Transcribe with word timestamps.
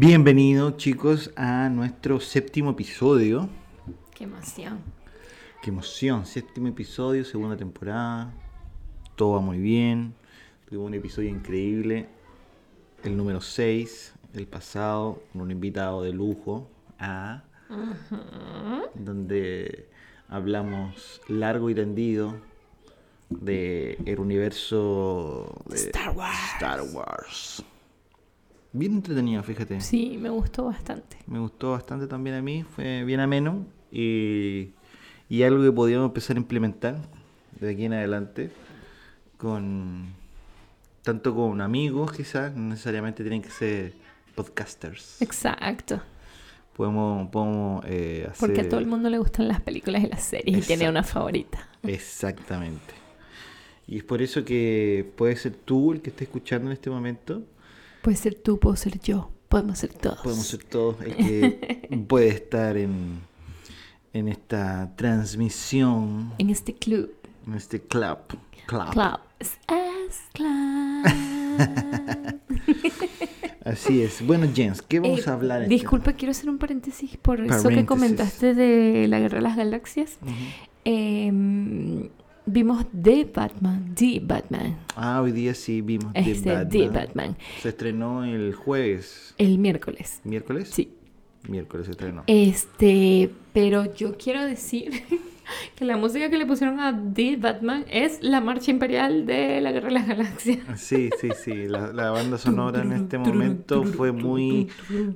Bienvenidos 0.00 0.76
chicos 0.76 1.32
a 1.34 1.68
nuestro 1.68 2.20
séptimo 2.20 2.70
episodio. 2.70 3.48
Qué 4.14 4.22
emoción. 4.22 4.78
Qué 5.60 5.70
emoción, 5.70 6.24
séptimo 6.24 6.68
episodio, 6.68 7.24
segunda 7.24 7.56
temporada. 7.56 8.32
Todo 9.16 9.32
va 9.32 9.40
muy 9.40 9.58
bien. 9.58 10.14
Tuvimos 10.66 10.86
un 10.86 10.94
episodio 10.94 11.30
increíble. 11.30 12.06
El 13.02 13.16
número 13.16 13.40
6, 13.40 14.14
el 14.34 14.46
pasado, 14.46 15.20
con 15.32 15.42
un 15.42 15.50
invitado 15.50 16.04
de 16.04 16.12
lujo. 16.12 16.70
A, 17.00 17.42
donde 18.94 19.88
hablamos 20.28 21.20
largo 21.26 21.70
y 21.70 21.74
tendido 21.74 22.36
de 23.30 23.98
el 24.06 24.20
universo 24.20 25.60
de 25.68 25.76
Star 25.76 26.16
Wars. 26.16 26.38
Star 26.54 26.82
Wars. 26.82 27.64
Bien 28.72 28.92
entretenido, 28.92 29.42
fíjate. 29.42 29.80
Sí, 29.80 30.18
me 30.20 30.28
gustó 30.28 30.66
bastante. 30.66 31.16
Me 31.26 31.38
gustó 31.38 31.72
bastante 31.72 32.06
también 32.06 32.36
a 32.36 32.42
mí, 32.42 32.64
fue 32.64 33.04
bien 33.04 33.20
ameno 33.20 33.66
y, 33.90 34.70
y 35.28 35.42
algo 35.42 35.62
que 35.62 35.72
podríamos 35.72 36.08
empezar 36.08 36.36
a 36.36 36.40
implementar 36.40 36.98
de 37.60 37.70
aquí 37.70 37.86
en 37.86 37.94
adelante 37.94 38.50
con 39.36 40.14
tanto 41.02 41.34
con 41.34 41.60
amigos 41.62 42.12
quizás, 42.12 42.54
no 42.54 42.70
necesariamente 42.70 43.22
tienen 43.22 43.40
que 43.40 43.50
ser 43.50 43.94
podcasters. 44.34 45.22
Exacto. 45.22 46.02
Podemos, 46.76 47.28
podemos 47.30 47.84
eh, 47.86 48.26
hacer... 48.30 48.38
Porque 48.38 48.60
a 48.60 48.68
todo 48.68 48.78
el 48.78 48.86
mundo 48.86 49.08
le 49.08 49.18
gustan 49.18 49.48
las 49.48 49.60
películas 49.60 50.04
y 50.04 50.06
las 50.06 50.22
series 50.22 50.58
y 50.58 50.60
tiene 50.60 50.88
una 50.88 51.02
favorita. 51.02 51.66
Exactamente. 51.82 52.94
Y 53.86 53.96
es 53.96 54.04
por 54.04 54.20
eso 54.20 54.44
que 54.44 55.10
puede 55.16 55.34
ser 55.36 55.54
tú 55.54 55.92
el 55.92 56.02
que 56.02 56.10
esté 56.10 56.24
escuchando 56.24 56.66
en 56.68 56.74
este 56.74 56.90
momento. 56.90 57.42
Puede 58.08 58.16
ser 58.16 58.36
tú, 58.36 58.58
puedo 58.58 58.74
ser 58.74 58.98
yo. 59.00 59.30
Podemos 59.50 59.80
ser 59.80 59.92
todos. 59.92 60.20
Podemos 60.20 60.46
ser 60.46 60.64
todos 60.64 60.96
el 61.02 61.14
que 61.14 61.98
puede 62.08 62.28
estar 62.28 62.78
en, 62.78 63.20
en 64.14 64.28
esta 64.28 64.90
transmisión, 64.96 66.32
En 66.38 66.48
este 66.48 66.72
club. 66.72 67.12
en 67.46 67.52
este 67.52 67.82
club. 67.82 68.16
Club. 68.66 68.90
Club. 68.92 69.20
Es 69.38 69.58
Club. 70.32 70.48
Así 73.66 74.00
es. 74.00 74.26
Bueno, 74.26 74.46
Jens, 74.54 74.80
¿qué 74.80 75.00
vamos 75.00 75.26
Eh, 75.26 75.28
a 75.28 75.34
hablar? 75.34 75.64
en 75.64 75.68
Disculpa, 75.68 76.14
quiero 76.14 76.30
hacer 76.30 76.48
un 76.48 76.56
paréntesis 76.56 77.14
por 77.18 77.42
eso 77.42 77.68
que 77.68 77.84
comentaste 77.84 78.54
de 78.54 79.06
la 79.06 79.18
Guerra 79.20 79.36
de 79.36 79.42
las 79.42 79.54
Galaxias. 79.58 80.12
este-. 80.12 81.26
Em, 81.26 82.08
vimos 82.48 82.84
The 83.02 83.24
Batman. 83.34 83.94
The 83.94 84.20
Batman. 84.24 84.76
Ah, 84.96 85.20
hoy 85.22 85.32
día 85.32 85.54
sí 85.54 85.80
vimos 85.80 86.12
The 86.12 86.30
Este, 86.30 86.50
Batman. 86.52 86.68
The 86.70 86.88
Batman. 86.88 87.36
Se 87.62 87.68
estrenó 87.70 88.24
el 88.24 88.54
jueves. 88.54 89.34
El 89.38 89.58
miércoles. 89.58 90.20
¿Miércoles? 90.24 90.68
Sí. 90.72 90.92
Miércoles 91.48 91.86
se 91.86 91.92
estrenó. 91.92 92.24
Este, 92.26 93.30
pero 93.52 93.94
yo 93.94 94.16
quiero 94.18 94.44
decir 94.44 94.90
que 95.76 95.84
la 95.84 95.96
música 95.96 96.28
que 96.28 96.36
le 96.36 96.44
pusieron 96.46 96.80
a 96.80 97.00
The 97.14 97.36
Batman 97.36 97.84
es 97.90 98.18
la 98.22 98.40
marcha 98.40 98.70
imperial 98.70 99.24
de 99.24 99.60
la 99.60 99.70
Guerra 99.72 99.86
de 99.88 99.94
las 99.94 100.08
Galaxias. 100.08 100.58
Sí, 100.76 101.10
sí, 101.20 101.28
sí. 101.42 101.54
La, 101.68 101.92
la 101.92 102.10
banda 102.10 102.36
sonora 102.38 102.82
en 102.82 102.92
este 102.92 103.18
momento 103.18 103.84
fue 103.84 104.10
muy, 104.12 104.68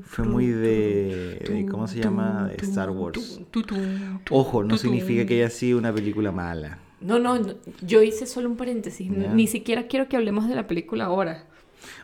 fue 0.04 0.24
muy 0.24 0.46
de, 0.46 1.38
de- 1.46 1.66
¿cómo 1.70 1.86
se 1.88 2.00
llama? 2.00 2.50
Star 2.62 2.90
Wars. 2.90 3.40
Ojo, 4.30 4.62
no 4.64 4.78
significa 4.78 5.26
que 5.26 5.34
haya 5.42 5.50
sido 5.50 5.76
una 5.78 5.92
película 5.92 6.30
mala. 6.32 6.78
No, 7.02 7.18
no, 7.18 7.38
no, 7.38 7.54
yo 7.82 8.02
hice 8.02 8.26
solo 8.26 8.48
un 8.48 8.56
paréntesis. 8.56 9.10
Ni 9.10 9.46
siquiera 9.46 9.86
quiero 9.86 10.08
que 10.08 10.16
hablemos 10.16 10.48
de 10.48 10.54
la 10.54 10.66
película 10.66 11.06
ahora. 11.06 11.44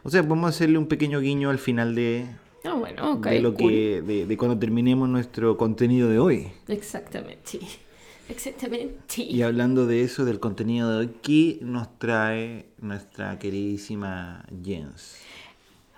O 0.03 0.11
sea, 0.11 0.23
podemos 0.23 0.51
hacerle 0.51 0.79
un 0.79 0.87
pequeño 0.87 1.21
guiño 1.21 1.51
al 1.51 1.59
final 1.59 1.95
de, 1.95 2.27
Ah, 2.65 2.75
bueno, 2.75 3.13
ok. 3.15 3.27
de 3.27 3.41
lo 3.41 3.55
cool. 3.55 3.71
que, 3.71 4.03
de, 4.03 4.27
de 4.27 4.37
cuando 4.37 4.58
terminemos 4.58 5.08
nuestro 5.08 5.57
contenido 5.57 6.08
de 6.08 6.19
hoy. 6.19 6.48
Exactamente. 6.69 7.61
Exactamente. 8.29 9.23
Y 9.23 9.41
hablando 9.42 9.87
de 9.87 10.03
eso, 10.03 10.25
del 10.25 10.39
contenido 10.39 10.91
de 10.91 10.97
hoy, 10.98 11.11
¿qué 11.23 11.58
nos 11.63 11.98
trae 11.98 12.67
nuestra 12.79 13.39
queridísima 13.39 14.45
Jens? 14.63 15.17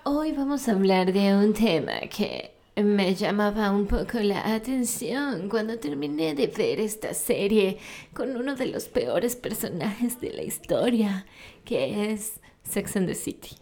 Hoy 0.04 0.32
vamos 0.32 0.68
a 0.68 0.72
hablar 0.72 1.12
de 1.12 1.34
un 1.36 1.52
tema 1.52 2.00
que 2.14 2.52
me 2.76 3.14
llamaba 3.14 3.70
un 3.70 3.86
poco 3.86 4.18
la 4.20 4.54
atención 4.54 5.48
cuando 5.48 5.78
terminé 5.78 6.34
de 6.34 6.46
ver 6.46 6.80
esta 6.80 7.14
serie 7.14 7.78
con 8.14 8.36
uno 8.36 8.54
de 8.54 8.66
los 8.66 8.88
peores 8.88 9.36
personajes 9.36 10.20
de 10.20 10.32
la 10.32 10.42
historia, 10.42 11.26
que 11.64 12.12
es 12.12 12.40
Sex 12.62 12.96
and 12.96 13.06
the 13.06 13.14
City. 13.14 13.56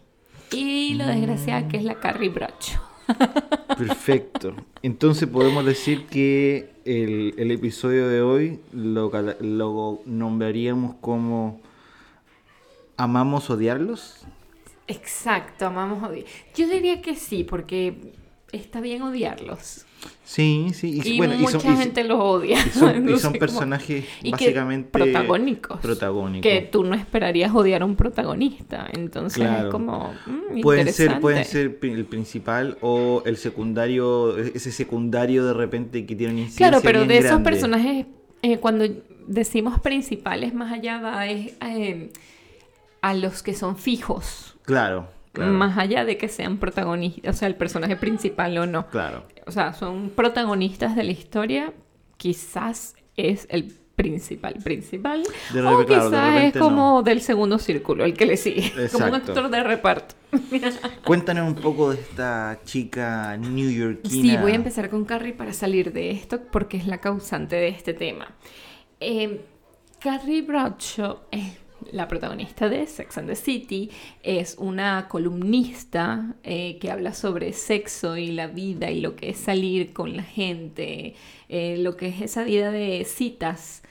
Y 0.51 0.95
lo 0.95 1.05
desgraciada 1.05 1.67
que 1.67 1.77
es 1.77 1.83
la 1.83 1.99
Carrie 1.99 2.29
Bradshaw. 2.29 2.81
Perfecto. 3.77 4.55
Entonces 4.81 5.27
podemos 5.27 5.65
decir 5.65 6.05
que 6.07 6.71
el, 6.85 7.33
el 7.37 7.51
episodio 7.51 8.07
de 8.07 8.21
hoy 8.21 8.59
lo, 8.71 9.11
lo 9.39 10.01
nombraríamos 10.05 10.95
como 11.01 11.61
¿Amamos 12.99 13.49
odiarlos? 13.49 14.25
Exacto, 14.85 15.65
amamos 15.65 16.03
odiar. 16.03 16.25
Yo 16.53 16.67
diría 16.67 17.01
que 17.01 17.15
sí, 17.15 17.45
porque 17.45 18.11
está 18.51 18.81
bien 18.81 19.01
odiarlos. 19.01 19.85
Sí, 20.23 20.67
sí. 20.73 21.01
Y, 21.03 21.17
bueno, 21.17 21.33
y 21.33 21.39
mucha 21.39 21.59
son, 21.59 21.73
y- 21.73 21.77
gente 21.77 22.03
los 22.03 22.19
odia. 22.21 22.57
y 22.65 22.69
son, 22.69 23.03
No 23.05 23.17
son 23.17 23.31
cómo- 23.33 23.39
personajes 23.39 24.05
que 24.21 24.31
básicamente 24.31 24.89
protagónicos. 24.91 25.79
protagónicos. 25.81 26.41
Que 26.43 26.61
tú 26.61 26.83
no 26.83 26.95
esperarías 26.95 27.53
odiar 27.53 27.81
a 27.81 27.85
un 27.85 27.95
protagonista. 27.95 28.87
Entonces 28.93 29.39
Claro. 29.43 29.67
es 29.67 29.71
como. 29.71 30.13
mm, 30.25 30.61
Pueden 30.61 30.93
ser, 30.93 31.19
pueden 31.19 31.43
ser 31.45 31.77
el 31.81 32.05
principal 32.05 32.77
o 32.81 33.23
el 33.25 33.37
secundario, 33.37 34.37
ese 34.37 34.71
secundario 34.71 35.45
de 35.45 35.53
repente 35.53 36.05
que 36.05 36.15
tiene 36.15 36.33
incidencia 36.33 36.69
Claro, 36.69 36.81
pero 36.83 36.99
bien 36.99 37.09
de 37.09 37.17
esos 37.17 37.29
grande. 37.31 37.49
personajes, 37.49 38.05
eh, 38.41 38.57
cuando 38.59 38.85
decimos 39.27 39.79
principales, 39.81 40.53
más 40.53 40.71
allá 40.71 41.01
va 41.01 41.27
es, 41.27 41.53
eh, 41.61 42.09
a 43.01 43.13
los 43.13 43.43
que 43.43 43.53
son 43.53 43.75
fijos. 43.77 44.55
Claro, 44.63 45.07
claro. 45.31 45.53
Más 45.53 45.77
allá 45.77 46.05
de 46.05 46.17
que 46.17 46.27
sean 46.27 46.57
protagonistas, 46.57 47.35
o 47.35 47.37
sea, 47.37 47.47
el 47.47 47.55
personaje 47.55 47.95
principal 47.95 48.57
o 48.57 48.65
no. 48.65 48.87
Claro. 48.87 49.25
O 49.45 49.51
sea, 49.51 49.73
son 49.73 50.09
protagonistas 50.09 50.95
de 50.95 51.03
la 51.03 51.11
historia, 51.11 51.73
quizás 52.17 52.95
es 53.15 53.47
el 53.49 53.73
principal 53.99 54.53
principal. 54.63 55.23
De 55.53 55.61
o 55.61 55.85
claro, 55.85 56.09
quizás 56.09 56.43
es 56.43 56.57
como 56.57 57.03
del 57.03 57.19
segundo 57.19 57.59
círculo, 57.59 58.05
el 58.05 58.13
que 58.13 58.25
le 58.25 58.37
sigue. 58.37 58.71
Como 58.93 59.07
un 59.07 59.15
actor 59.15 59.49
de 59.49 59.61
reparto. 59.61 60.15
Cuéntanos 61.05 61.45
un 61.45 61.55
poco 61.55 61.91
de 61.91 61.99
esta 61.99 62.59
chica 62.63 63.35
newyorkina. 63.35 64.35
Sí, 64.35 64.37
voy 64.37 64.53
a 64.53 64.55
empezar 64.55 64.89
con 64.89 65.03
Carrie 65.03 65.33
para 65.33 65.51
salir 65.51 65.91
de 65.91 66.11
esto 66.11 66.39
porque 66.49 66.77
es 66.77 66.87
la 66.87 66.99
causante 66.99 67.57
de 67.57 67.67
este 67.67 67.93
tema. 67.93 68.33
Eh, 69.01 69.41
Carrie 69.99 70.43
Bradshaw 70.43 71.19
es 71.31 71.57
la 71.91 72.07
protagonista 72.07 72.69
de 72.69 72.85
Sex 72.87 73.17
and 73.17 73.27
the 73.27 73.35
City, 73.35 73.89
es 74.23 74.55
una 74.57 75.07
columnista 75.09 76.35
eh, 76.43 76.77
que 76.79 76.91
habla 76.91 77.13
sobre 77.13 77.53
sexo 77.53 78.17
y 78.17 78.31
la 78.31 78.47
vida 78.47 78.91
y 78.91 79.01
lo 79.01 79.15
que 79.15 79.29
es 79.29 79.37
salir 79.37 79.93
con 79.93 80.15
la 80.15 80.23
gente, 80.23 81.15
eh, 81.49 81.77
lo 81.79 81.97
que 81.97 82.07
es 82.09 82.21
esa 82.21 82.43
vida 82.43 82.71
de 82.71 83.05
citas 83.05 83.81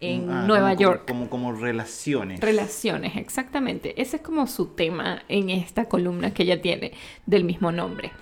en 0.00 0.30
Ah, 0.30 0.44
Nueva 0.46 0.70
como- 0.76 0.80
York. 0.80 1.04
Como, 1.08 1.28
como, 1.28 1.50
como 1.50 1.60
relaciones. 1.60 2.40
Relaciones, 2.40 3.16
exactamente. 3.16 4.00
Ese 4.00 4.16
es 4.16 4.22
como 4.22 4.46
su 4.46 4.66
tema 4.68 5.22
en 5.28 5.50
esta 5.50 5.86
columna 5.86 6.32
que 6.32 6.44
ella 6.44 6.62
tiene 6.62 6.92
del 7.26 7.44
mismo 7.44 7.72
nombre. 7.72 8.12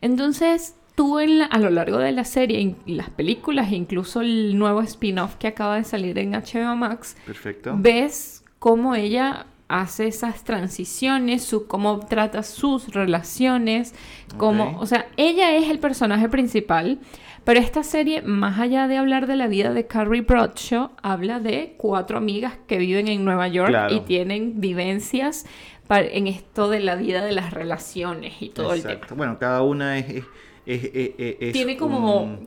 Entonces, 0.00 0.74
tú 0.94 1.18
en 1.18 1.38
la- 1.40 1.44
a 1.46 1.58
lo 1.58 1.68
largo 1.68 1.98
de 1.98 2.12
la 2.12 2.24
serie, 2.24 2.60
in- 2.60 2.76
las 2.86 3.10
películas 3.10 3.70
e 3.70 3.76
incluso 3.76 4.22
el 4.22 4.56
nuevo 4.58 4.80
spin-off 4.80 5.34
que 5.36 5.48
acaba 5.48 5.76
de 5.76 5.84
salir 5.84 6.16
en 6.18 6.34
HBO 6.34 6.74
Max, 6.74 7.16
Perfecto. 7.26 7.74
ves 7.76 8.42
cómo 8.66 8.96
ella 8.96 9.46
hace 9.68 10.08
esas 10.08 10.42
transiciones, 10.42 11.44
su, 11.44 11.68
cómo 11.68 12.00
trata 12.00 12.42
sus 12.42 12.88
relaciones, 12.92 13.94
cómo, 14.38 14.76
o 14.80 14.86
sea, 14.86 15.06
ella 15.16 15.54
es 15.56 15.70
el 15.70 15.78
personaje 15.78 16.28
principal, 16.28 16.98
pero 17.44 17.60
esta 17.60 17.84
serie, 17.84 18.22
más 18.22 18.58
allá 18.58 18.88
de 18.88 18.96
hablar 18.96 19.28
de 19.28 19.36
la 19.36 19.46
vida 19.46 19.72
de 19.72 19.86
Carrie 19.86 20.22
Bradshaw, 20.22 20.90
habla 21.00 21.38
de 21.38 21.74
cuatro 21.76 22.18
amigas 22.18 22.54
que 22.66 22.78
viven 22.78 23.06
en 23.06 23.24
Nueva 23.24 23.46
York 23.46 23.68
Claro. 23.68 23.94
y 23.94 24.00
tienen 24.00 24.60
vivencias 24.60 25.46
pa- 25.86 26.00
en 26.00 26.26
esto 26.26 26.68
de 26.68 26.80
la 26.80 26.96
vida 26.96 27.24
de 27.24 27.30
las 27.30 27.52
relaciones 27.52 28.34
y 28.42 28.48
todo 28.48 28.72
el 28.72 28.80
Exacto. 28.80 29.06
tema. 29.06 29.16
Bueno, 29.18 29.38
cada 29.38 29.62
una 29.62 29.96
es. 29.96 30.06
es- 30.08 30.24
es- 30.66 30.84
es- 30.92 31.10
es- 31.20 31.36
es 31.38 31.52
Tiene 31.52 31.76
como 31.76 32.20
un, 32.24 32.40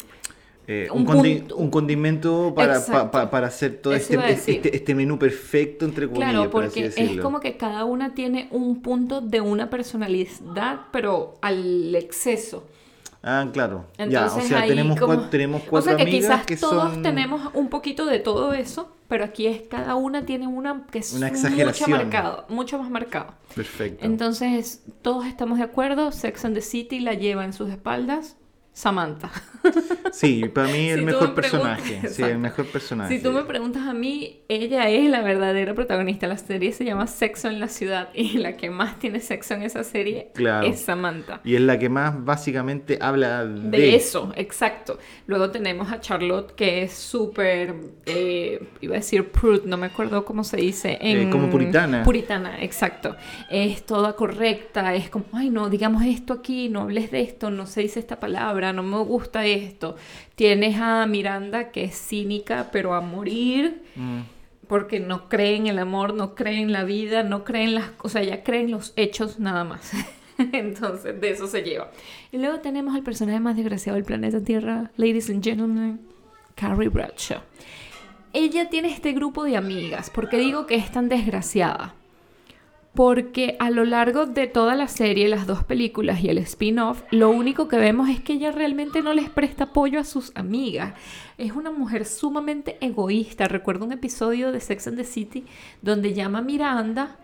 eh, 0.72 0.88
un 0.92 1.00
un, 1.02 1.08
condi- 1.08 1.40
punto- 1.40 1.56
un 1.58 1.70
condimento 1.72 2.54
para, 2.56 2.74
pa- 2.74 2.80
Exacto. 2.80 3.12
pa- 3.12 3.30
para 3.32 3.48
hacer 3.48 3.82
todo 3.82 3.94
este, 3.94 4.18
este, 4.32 4.76
este 4.76 4.94
menú 4.94 5.18
perfecto, 5.18 5.84
entre 5.86 6.06
comillas. 6.08 6.30
Claro, 6.32 6.52
por 6.52 6.66
porque 6.66 6.86
es 6.96 7.20
como 7.22 7.40
que 7.40 7.58
cada 7.58 7.86
una 7.86 8.14
tiene 8.14 8.48
un 8.52 8.82
punto 8.84 9.20
de 9.20 9.42
una 9.42 9.72
personalidad, 9.72 10.82
pero 10.92 11.34
al 11.42 11.96
exceso. 11.96 12.68
Ah, 13.24 13.50
claro. 13.52 13.86
ya, 13.98 14.04
o 14.04 14.06
Entonces, 14.06 14.44
sea, 14.46 14.66
tenemos, 14.66 14.98
como- 15.00 15.08
cuatro, 15.14 15.30
tenemos 15.30 15.62
O 15.64 15.70
cuatro 15.70 15.90
sea 15.90 15.98
que 15.98 16.04
amigas 16.04 16.22
quizás 16.22 16.46
que 16.46 16.56
todos 16.56 16.94
son... 16.94 17.02
tenemos 17.04 17.50
un 17.54 17.68
poquito 17.70 18.06
de 18.06 18.20
todo 18.20 18.54
eso, 18.54 18.96
pero 19.10 19.26
aquí 19.26 19.48
es 19.48 19.64
cada 19.64 19.96
una 19.96 20.26
tiene 20.26 20.48
una 20.48 20.86
que 20.92 21.00
es 21.00 21.14
Una 21.14 21.30
mucho 21.32 21.88
marcado, 21.90 22.46
mucho 22.48 22.78
más 22.80 22.90
marcado. 22.90 23.34
Perfecto. 23.56 24.06
Entonces, 24.06 24.84
todos 25.02 25.26
estamos 25.26 25.58
de 25.58 25.66
acuerdo, 25.66 26.12
Sex 26.12 26.46
and 26.46 26.56
the 26.56 26.62
City 26.62 27.00
la 27.02 27.14
lleva 27.16 27.44
en 27.44 27.52
sus 27.54 27.70
espaldas 27.72 28.38
Samantha. 28.80 29.30
Sí, 30.14 30.46
para 30.48 30.70
mí 30.70 30.90
el 30.90 31.00
Si 31.00 31.06
mejor 31.06 31.28
me 31.30 31.36
personaje. 31.36 32.08
Sí, 32.08 32.24
el 32.24 32.38
mejor 32.38 32.66
personaje. 32.68 33.18
Si 33.18 33.22
tú 33.22 33.34
me 33.34 33.44
preguntas 33.44 33.86
a 33.86 33.94
mí, 33.94 34.40
ella 34.48 34.90
es 34.90 35.10
la 35.10 35.22
verdadera 35.22 35.74
protagonista. 35.74 36.28
La 36.28 36.38
serie 36.38 36.72
se 36.72 36.86
llama 36.86 37.06
Sexo 37.08 37.50
en 37.50 37.60
la 37.60 37.68
ciudad 37.68 38.08
y 38.14 38.38
la 38.38 38.56
que 38.56 38.70
más 38.70 38.98
tiene 38.98 39.20
sexo 39.20 39.54
en 39.56 39.64
esa 39.64 39.84
serie 39.84 40.32
Claro. 40.34 40.66
es 40.66 40.80
Samantha. 40.80 41.42
Y 41.44 41.56
es 41.56 41.62
la 41.62 41.78
que 41.78 41.90
más 41.90 42.24
básicamente 42.24 42.98
habla 43.02 43.46
de, 43.46 43.78
De 43.78 43.96
eso, 43.96 44.32
exacto. 44.38 44.98
Luego 45.28 45.52
tenemos 45.52 45.92
a 45.92 46.00
Charlotte, 46.00 46.54
que 46.56 46.84
es 46.84 46.94
súper, 46.94 47.76
eh, 48.06 48.66
iba 48.80 48.96
a 48.96 49.00
decir 49.00 49.30
prude, 49.30 49.64
no 49.66 49.76
me 49.76 49.88
acuerdo 49.88 50.24
cómo 50.24 50.46
se 50.46 50.56
dice. 50.56 50.98
En... 51.02 51.28
Eh, 51.28 51.30
como 51.30 51.50
puritana. 51.50 52.04
Puritana, 52.04 52.64
exacto. 52.64 53.18
Es 53.50 53.86
toda 53.86 54.14
correcta, 54.16 54.96
es 54.96 55.10
como, 55.10 55.26
ay, 55.34 55.50
no, 55.50 55.70
digamos 55.70 56.04
esto 56.06 56.32
aquí, 56.32 56.70
no 56.70 56.84
hables 56.84 57.12
de 57.12 57.20
esto, 57.22 57.52
no 57.52 57.66
se 57.66 57.82
dice 57.82 58.00
esta 58.00 58.22
palabra, 58.22 58.69
no 58.74 58.84
me 58.84 58.98
gusta 59.00 59.46
esto. 59.46 59.96
Tienes 60.36 60.78
a 60.80 61.06
Miranda, 61.06 61.72
que 61.72 61.84
es 61.84 61.96
cínica, 61.96 62.70
pero 62.72 62.94
a 62.94 63.02
morir 63.02 63.84
Mm, 63.96 64.22
porque 64.68 65.00
no 65.00 65.30
cree 65.30 65.56
en 65.56 65.68
el 65.68 65.80
amor, 65.80 66.14
no 66.14 66.36
cree 66.36 66.62
en 66.62 66.72
la 66.72 66.84
vida, 66.84 67.24
no 67.24 67.44
cree 67.44 67.64
en 67.64 67.76
las 67.76 67.90
cosas, 67.92 68.26
ya 68.26 68.44
cree 68.44 68.62
en 68.62 68.72
los 68.72 68.94
hechos 68.96 69.40
nada 69.40 69.64
más. 69.64 69.92
Entonces, 70.38 71.20
de 71.20 71.32
eso 71.32 71.48
se 71.48 71.64
lleva. 71.64 71.92
Y 72.32 72.38
luego 72.38 72.60
tenemos 72.60 72.96
al 72.96 73.04
personaje 73.04 73.40
más 73.40 73.56
desgraciado 73.56 73.96
del 73.96 74.06
planeta 74.06 74.42
Tierra, 74.42 74.92
ladies 74.96 75.30
and 75.30 75.44
gentlemen, 75.44 76.00
Carrie 76.56 76.90
Bradshaw. 76.90 77.42
Ella 78.32 78.70
tiene 78.70 78.90
este 78.90 79.12
grupo 79.14 79.44
de 79.44 79.58
amigas. 79.58 80.10
¿Por 80.12 80.30
qué 80.30 80.38
digo 80.38 80.68
que 80.68 80.76
es 80.76 80.92
tan 80.92 81.10
desgraciada? 81.10 81.96
Porque 82.94 83.56
a 83.60 83.70
lo 83.70 83.86
largo 83.86 84.26
de 84.26 84.48
toda 84.48 84.76
la 84.76 84.88
serie, 84.88 85.30
las 85.30 85.48
dos 85.48 85.64
películas 85.64 86.24
y 86.24 86.30
el 86.30 86.38
spin-off, 86.40 87.04
lo 87.12 87.30
único 87.30 87.68
que 87.68 87.78
vemos 87.78 88.10
es 88.10 88.20
que 88.20 88.34
ella 88.34 88.52
realmente 88.52 89.02
no 89.02 89.14
les 89.14 89.30
presta 89.30 89.66
apoyo 89.66 90.00
a 90.00 90.04
sus 90.04 90.32
amigas. 90.36 90.96
Es 91.38 91.54
una 91.54 91.72
mujer 91.72 92.06
sumamente 92.06 92.78
egoísta. 92.82 93.48
Recuerdo 93.48 93.86
un 93.86 93.94
episodio 93.94 94.52
de 94.52 94.60
Sex 94.60 94.88
and 94.88 94.98
the 94.98 95.04
City 95.04 95.46
donde 95.82 96.14
llama 96.14 96.40
a 96.40 96.42
Miranda 96.42 97.20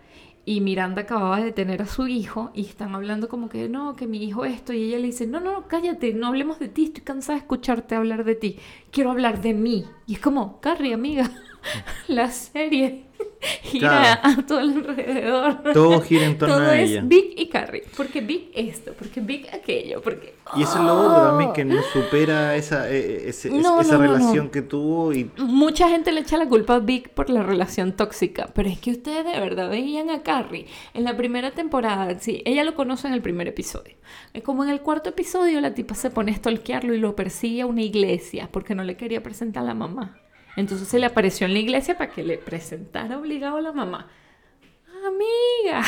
y 0.48 0.60
Miranda 0.60 1.02
acababa 1.02 1.40
de 1.40 1.50
tener 1.50 1.82
a 1.82 1.86
su 1.86 2.06
hijo 2.06 2.52
y 2.54 2.62
están 2.62 2.94
hablando 2.94 3.28
como 3.28 3.48
que 3.48 3.68
no, 3.68 3.96
que 3.96 4.06
mi 4.06 4.22
hijo 4.22 4.44
esto 4.44 4.72
y 4.72 4.84
ella 4.84 4.98
le 5.00 5.06
dice, 5.06 5.26
no, 5.26 5.40
no, 5.40 5.52
no, 5.52 5.66
cállate, 5.66 6.14
no 6.14 6.28
hablemos 6.28 6.60
de 6.60 6.68
ti, 6.68 6.84
estoy 6.84 7.02
cansada 7.02 7.36
de 7.36 7.42
escucharte 7.42 7.96
hablar 7.96 8.22
de 8.24 8.36
ti, 8.36 8.56
quiero 8.92 9.10
hablar 9.10 9.42
de 9.42 9.54
mí. 9.54 9.84
Y 10.06 10.14
es 10.14 10.20
como, 10.20 10.60
Carrie, 10.60 10.94
amiga, 10.94 11.28
la 12.06 12.30
serie 12.30 13.05
gira 13.62 13.88
Claro. 14.22 14.40
a 14.40 14.46
todo 14.46 14.58
alrededor. 14.58 15.72
Todo 15.72 16.00
gira 16.00 16.26
en 16.26 16.38
torno 16.38 16.56
Todo 16.56 16.66
a 16.66 16.80
es 16.80 16.90
ella. 16.90 17.02
Big 17.04 17.34
y 17.36 17.46
Carrie, 17.48 17.84
porque 17.96 18.20
Big 18.20 18.50
esto, 18.54 18.92
porque 18.98 19.20
Big 19.20 19.46
aquello, 19.52 20.00
porque... 20.02 20.34
Y 20.56 20.62
eso 20.62 20.78
es 20.78 20.84
lo 20.84 20.94
otro 20.94 21.22
también, 21.28 21.52
que 21.52 21.64
no 21.64 21.82
supera 21.92 22.54
esa, 22.56 22.88
eh, 22.90 23.28
ese- 23.28 23.50
No, 23.50 23.80
esa 23.80 23.92
no, 23.94 23.98
no, 23.98 24.04
no. 24.06 24.12
relación 24.18 24.50
que 24.50 24.62
tuvo 24.62 25.12
y 25.12 25.30
Mucha 25.38 25.88
gente 25.88 26.12
le 26.12 26.20
echa 26.20 26.36
la 26.36 26.48
culpa 26.48 26.76
a 26.76 26.78
Vic 26.78 27.08
por 27.10 27.30
la 27.30 27.42
relación 27.42 27.92
tóxica, 27.92 28.48
pero 28.54 28.68
es 28.68 28.78
que 28.78 28.92
ustedes 28.92 29.24
de 29.24 29.40
verdad 29.40 29.68
veían 29.70 30.10
a 30.10 30.22
Carrie 30.22 30.66
en 30.94 31.04
la 31.04 31.16
primera 31.16 31.50
temporada, 31.52 32.18
sí, 32.20 32.42
ella 32.44 32.62
lo 32.64 32.74
conoce 32.74 33.08
en 33.08 33.14
el 33.14 33.22
primer 33.22 33.48
episodio. 33.48 33.94
Es 34.34 34.42
como 34.42 34.62
en 34.64 34.70
el 34.70 34.80
cuarto 34.80 35.10
episodio 35.10 35.60
la 35.60 35.74
tipa 35.74 35.94
se 35.94 36.10
pone 36.10 36.32
a 36.32 36.36
stalkearlo 36.36 36.94
y 36.94 36.98
lo 36.98 37.16
persigue 37.16 37.62
a 37.62 37.66
una 37.66 37.82
iglesia 37.82 38.48
porque 38.52 38.74
no 38.74 38.84
le 38.84 38.96
quería 38.96 39.22
presentar 39.22 39.64
a 39.64 39.66
la 39.66 39.74
mamá. 39.74 40.18
Entonces 40.56 40.88
se 40.88 40.98
le 40.98 41.06
apareció 41.06 41.46
en 41.46 41.52
la 41.52 41.58
iglesia 41.58 41.96
para 41.96 42.10
que 42.10 42.22
le 42.22 42.38
presentara 42.38 43.18
obligado 43.18 43.58
a 43.58 43.60
la 43.60 43.72
mamá. 43.72 44.08
Amiga. 45.06 45.84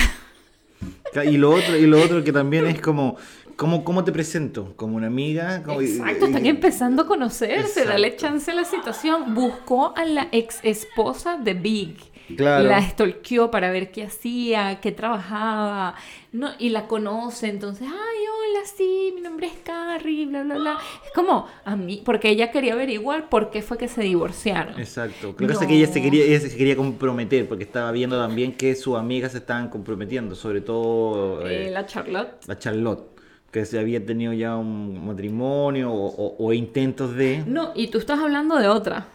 Y 1.25 1.39
lo 1.39 1.51
otro, 1.51 1.77
y 1.77 1.87
lo 1.87 2.01
otro 2.01 2.23
que 2.23 2.33
también 2.33 2.67
es 2.67 2.81
como, 2.81 3.17
¿cómo, 3.57 3.83
cómo 3.83 4.05
te 4.05 4.13
presento? 4.13 4.75
Como 4.77 4.97
una 4.97 5.07
amiga. 5.09 5.63
Como, 5.63 5.81
Exacto, 5.81 6.27
están 6.27 6.47
empezando 6.47 7.03
a 7.03 7.07
conocerse, 7.07 7.81
Exacto. 7.81 7.89
dale 7.91 8.17
chance 8.17 8.51
a 8.51 8.55
la 8.55 8.65
situación. 8.65 9.35
Buscó 9.35 9.95
a 9.97 10.05
la 10.05 10.29
ex 10.31 10.61
esposa 10.63 11.37
de 11.39 11.55
Big. 11.55 11.97
Claro. 12.37 12.69
La 12.69 12.83
stalkeó 12.83 13.51
para 13.51 13.71
ver 13.71 13.91
qué 13.91 14.05
hacía, 14.05 14.81
qué 14.81 14.93
trabajaba, 14.93 15.95
¿no? 16.33 16.51
Y 16.59 16.69
la 16.71 16.87
conoce, 16.87 17.49
entonces, 17.49 17.87
ay, 17.87 17.93
hola, 17.95 18.67
sí, 18.77 19.13
mi 19.15 19.21
nombre 19.23 19.47
es 19.47 19.55
Carrie, 19.65 20.27
bla, 20.27 20.43
bla, 20.43 20.57
bla. 20.57 20.79
Es 21.07 21.11
como 21.15 21.47
a 21.65 21.75
mí, 21.77 22.03
porque 22.05 22.29
ella 22.31 22.51
quería 22.51 22.75
averiguar 22.75 23.29
por 23.29 23.51
qué 23.51 23.63
fue 23.63 23.79
que 23.79 23.89
se 23.89 24.03
divorciaron. 24.03 24.79
Exacto. 24.79 25.35
Pasa 25.35 25.63
es 25.63 25.67
que 25.69 25.75
ella 25.77 25.87
se 25.87 26.01
No. 26.01 26.05
quería, 26.05 26.25
ella 26.25 26.41
se 26.41 26.57
quería 26.57 26.77
comprometer 26.77 27.49
porque 27.49 27.65
estaba 27.65 27.91
viendo 27.93 28.19
también 28.19 28.53
que 28.53 28.75
sus 28.75 28.97
amigas 28.97 29.33
se 29.33 29.39
estaban 29.39 29.69
comprometiendo, 29.71 30.35
sobre 30.35 30.61
todo 30.61 31.47
Eh, 31.47 31.69
eh, 31.69 31.71
la 31.71 31.87
Charlotte. 31.87 32.47
la 32.47 32.59
Charlotte, 32.59 33.09
que 33.51 33.65
se 33.65 33.79
había 33.79 34.05
tenido 34.05 34.35
ya 34.35 34.57
un 34.57 35.07
matrimonio 35.07 35.91
o, 35.93 36.07
o- 36.09 36.37
o 36.47 36.53
intentos 36.53 37.15
de... 37.17 37.43
No, 37.47 37.73
y 37.75 37.89
tú 37.89 37.97
estás 37.99 38.21
hablando 38.21 38.57
de 38.57 38.69
otra. 38.69 39.07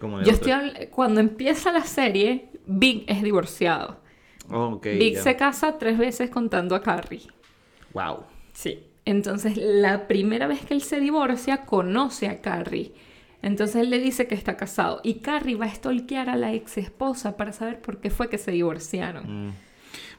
Como 0.00 0.22
Yo 0.22 0.32
estoy 0.32 0.52
habl- 0.52 0.90
cuando 0.90 1.20
empieza 1.20 1.72
la 1.72 1.84
serie, 1.84 2.50
Big 2.66 3.04
es 3.08 3.22
divorciado. 3.22 4.00
Ok, 4.50 4.84
Big 4.98 5.18
se 5.18 5.36
casa 5.36 5.78
tres 5.78 5.98
veces 5.98 6.30
contando 6.30 6.74
a 6.74 6.82
Carrie. 6.82 7.22
Wow. 7.92 8.24
Sí. 8.52 8.78
Entonces, 9.04 9.56
la 9.56 10.06
primera 10.06 10.46
vez 10.46 10.64
que 10.64 10.74
él 10.74 10.82
se 10.82 11.00
divorcia, 11.00 11.64
conoce 11.64 12.28
a 12.28 12.40
Carrie. 12.40 12.92
Entonces 13.42 13.76
él 13.76 13.90
le 13.90 14.00
dice 14.00 14.26
que 14.26 14.34
está 14.34 14.56
casado. 14.56 15.00
Y 15.04 15.14
Carrie 15.14 15.54
va 15.54 15.66
a 15.66 15.74
stalkear 15.74 16.28
a 16.28 16.36
la 16.36 16.52
ex 16.52 16.76
esposa 16.78 17.36
para 17.36 17.52
saber 17.52 17.80
por 17.80 18.00
qué 18.00 18.10
fue 18.10 18.28
que 18.28 18.38
se 18.38 18.50
divorciaron. 18.50 19.48
Mm. 19.48 19.52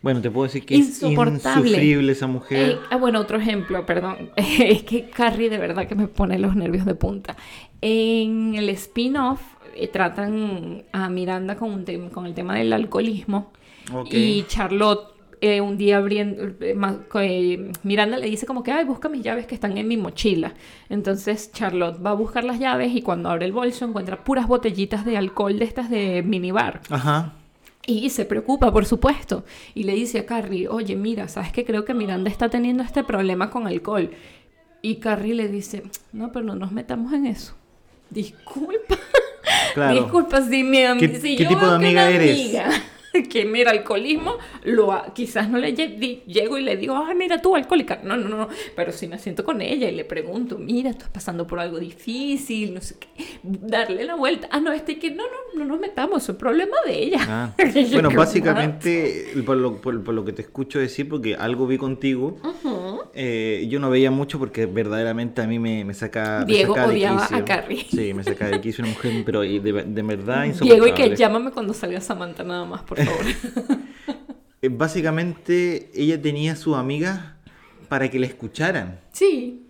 Bueno, 0.02 0.22
te 0.22 0.32
puedo 0.32 0.46
decir 0.46 0.66
que 0.66 0.76
es 0.76 1.04
insufrible 1.04 2.14
esa 2.14 2.28
mujer. 2.28 2.70
Eh, 2.70 2.80
ah, 2.90 2.96
bueno, 2.96 3.20
otro 3.20 3.38
ejemplo, 3.38 3.86
perdón. 3.86 4.32
es 4.38 4.84
que 4.84 5.10
Carrie 5.10 5.50
de 5.50 5.58
verdad 5.58 5.88
que 5.88 5.96
me 5.96 6.08
pone 6.08 6.40
los 6.40 6.56
nervios 6.56 6.86
de 6.86 6.96
punta. 6.96 7.36
En 7.82 8.56
el 8.56 8.70
spin-off 8.70 9.42
eh, 9.80 9.88
tratan 9.88 10.84
a 10.92 11.10
Miranda 11.10 11.56
con, 11.56 11.72
un 11.72 11.86
tem- 11.86 12.10
con 12.10 12.26
el 12.26 12.34
tema 12.34 12.56
del 12.56 12.72
alcoholismo. 12.74 13.52
Y 14.12 14.44
Charlotte 14.48 15.08
eh, 15.42 15.62
un 15.62 15.78
día 15.78 15.98
abriendo, 15.98 16.44
eh, 16.60 16.78
eh, 17.16 17.72
Miranda 17.84 18.18
le 18.18 18.28
dice 18.28 18.46
como 18.46 18.62
que, 18.62 18.72
ay, 18.72 18.84
busca 18.84 19.08
mis 19.08 19.24
llaves 19.24 19.48
que 19.48 19.56
están 19.56 19.78
en 19.78 19.88
mi 19.88 19.96
mochila. 19.96 20.54
Entonces 20.90 21.52
Charlotte 21.54 21.98
va 22.06 22.10
a 22.12 22.14
buscar 22.14 22.44
las 22.44 22.60
llaves 22.60 22.94
y 22.94 23.02
cuando 23.02 23.30
abre 23.30 23.46
el 23.46 23.54
bolso 23.54 23.86
encuentra 23.86 24.24
puras 24.24 24.48
botellitas 24.48 25.06
de 25.06 25.18
alcohol 25.18 25.58
de 25.58 25.66
estas 25.66 25.90
de 25.90 26.24
minibar. 26.24 26.82
Ajá. 26.90 27.34
Y 27.88 28.10
se 28.10 28.26
preocupa, 28.26 28.72
por 28.72 28.86
supuesto. 28.86 29.46
Y 29.74 29.84
le 29.84 29.94
dice 29.94 30.20
a 30.20 30.26
Carrie, 30.26 30.68
oye, 30.68 30.96
mira, 30.96 31.28
¿sabes 31.28 31.52
que 31.52 31.64
creo 31.66 31.86
que 31.86 31.94
Miranda 31.94 32.30
está 32.30 32.50
teniendo 32.50 32.84
este 32.84 33.04
problema 33.04 33.50
con 33.50 33.66
alcohol? 33.66 34.12
Y 34.82 34.96
Carrie 34.98 35.34
le 35.34 35.48
dice, 35.48 35.84
no, 36.12 36.32
pero 36.32 36.46
no 36.46 36.56
nos 36.56 36.72
metamos 36.72 37.14
en 37.14 37.26
eso. 37.26 37.56
Disculpa. 38.10 38.98
Claro. 39.74 39.94
Disculpa, 39.96 40.42
si, 40.42 40.64
mi 40.64 40.80
¿Qué- 41.00 41.20
si 41.20 41.36
qué 41.36 41.44
yo 41.44 41.50
tipo 41.50 41.66
de 41.68 41.76
amiga 41.76 42.10
eres? 42.10 42.38
amiga 42.40 42.70
que 43.30 43.46
mira 43.46 43.72
alcoholismo, 43.72 44.38
lo 44.64 44.92
ha- 44.92 45.14
quizás 45.14 45.50
no 45.50 45.58
le 45.58 45.76
lle- 45.76 46.24
llego 46.26 46.58
y 46.58 46.62
le 46.62 46.78
digo, 46.78 46.96
ay, 46.98 47.16
mira 47.16 47.42
tú, 47.42 47.56
alcohólica. 47.56 48.00
No, 48.04 48.18
no, 48.18 48.30
no, 48.30 48.48
pero 48.76 48.92
si 48.92 49.08
me 49.08 49.18
siento 49.20 49.44
con 49.44 49.62
ella 49.62 49.90
y 49.90 49.96
le 49.96 50.06
pregunto, 50.06 50.58
mira, 50.58 50.90
estás 50.90 51.10
pasando 51.10 51.46
por 51.48 51.60
algo 51.60 51.80
difícil, 51.80 52.74
no 52.74 52.82
sé 52.82 52.96
qué, 53.00 53.10
darle 53.44 54.04
la 54.06 54.16
vuelta. 54.16 54.48
Ah, 54.52 54.60
no, 54.60 54.72
este 54.72 55.00
que 55.00 55.12
no, 55.12 55.24
no, 55.24 55.60
no 55.60 55.66
nos 55.66 55.80
metamos, 55.80 56.24
es 56.24 56.30
un 56.30 56.38
problema 56.38 56.76
de 56.86 57.04
ella. 57.04 57.20
Ah. 57.28 57.54
Bueno, 57.92 58.10
básicamente, 58.12 59.34
por 59.46 59.58
lo, 59.58 59.82
por- 59.82 60.04
por 60.04 60.14
lo 60.14 60.24
que 60.26 60.34
te 60.34 60.42
escucho 60.42 60.80
decir, 60.80 61.08
porque 61.10 61.36
algo 61.36 61.68
vi 61.68 61.78
contigo, 61.78 62.38
eh, 63.14 63.66
yo 63.70 63.80
no 63.80 63.90
veía 63.90 64.12
mucho 64.12 64.40
porque 64.40 64.66
verdaderamente 64.66 65.42
a 65.42 65.48
mí 65.48 65.60
me, 65.60 65.84
me 65.86 65.94
saca. 65.94 66.40
me 66.48 66.54
Diego 66.54 66.76
saca 66.76 66.88
de 66.88 66.94
odiaba 66.94 67.28
a 67.32 67.46
Carrie. 67.46 67.86
Sí, 67.90 68.14
me 68.14 68.24
saca 68.24 68.48
de 68.48 68.62
quicio 68.62 68.84
una 68.84 68.94
mujer, 68.94 69.12
pero 69.26 69.42
de, 69.42 69.60
de 69.60 70.02
verdad 70.04 70.46
Diego, 70.62 70.88
y 70.88 70.94
que 70.94 71.16
llámame 71.16 71.52
cuando 71.52 71.74
salga 71.74 72.00
Samantha 72.02 72.44
nada 72.44 72.66
más, 72.66 72.84
por 72.84 72.99
favor. 73.06 73.26
Eh, 74.62 74.68
Básicamente, 74.68 75.90
ella 75.96 76.22
tenía 76.22 76.56
sus 76.58 76.76
amigas 76.76 77.22
para 77.88 78.10
que 78.10 78.20
la 78.20 78.26
escucharan. 78.26 79.00
sí, 79.14 79.62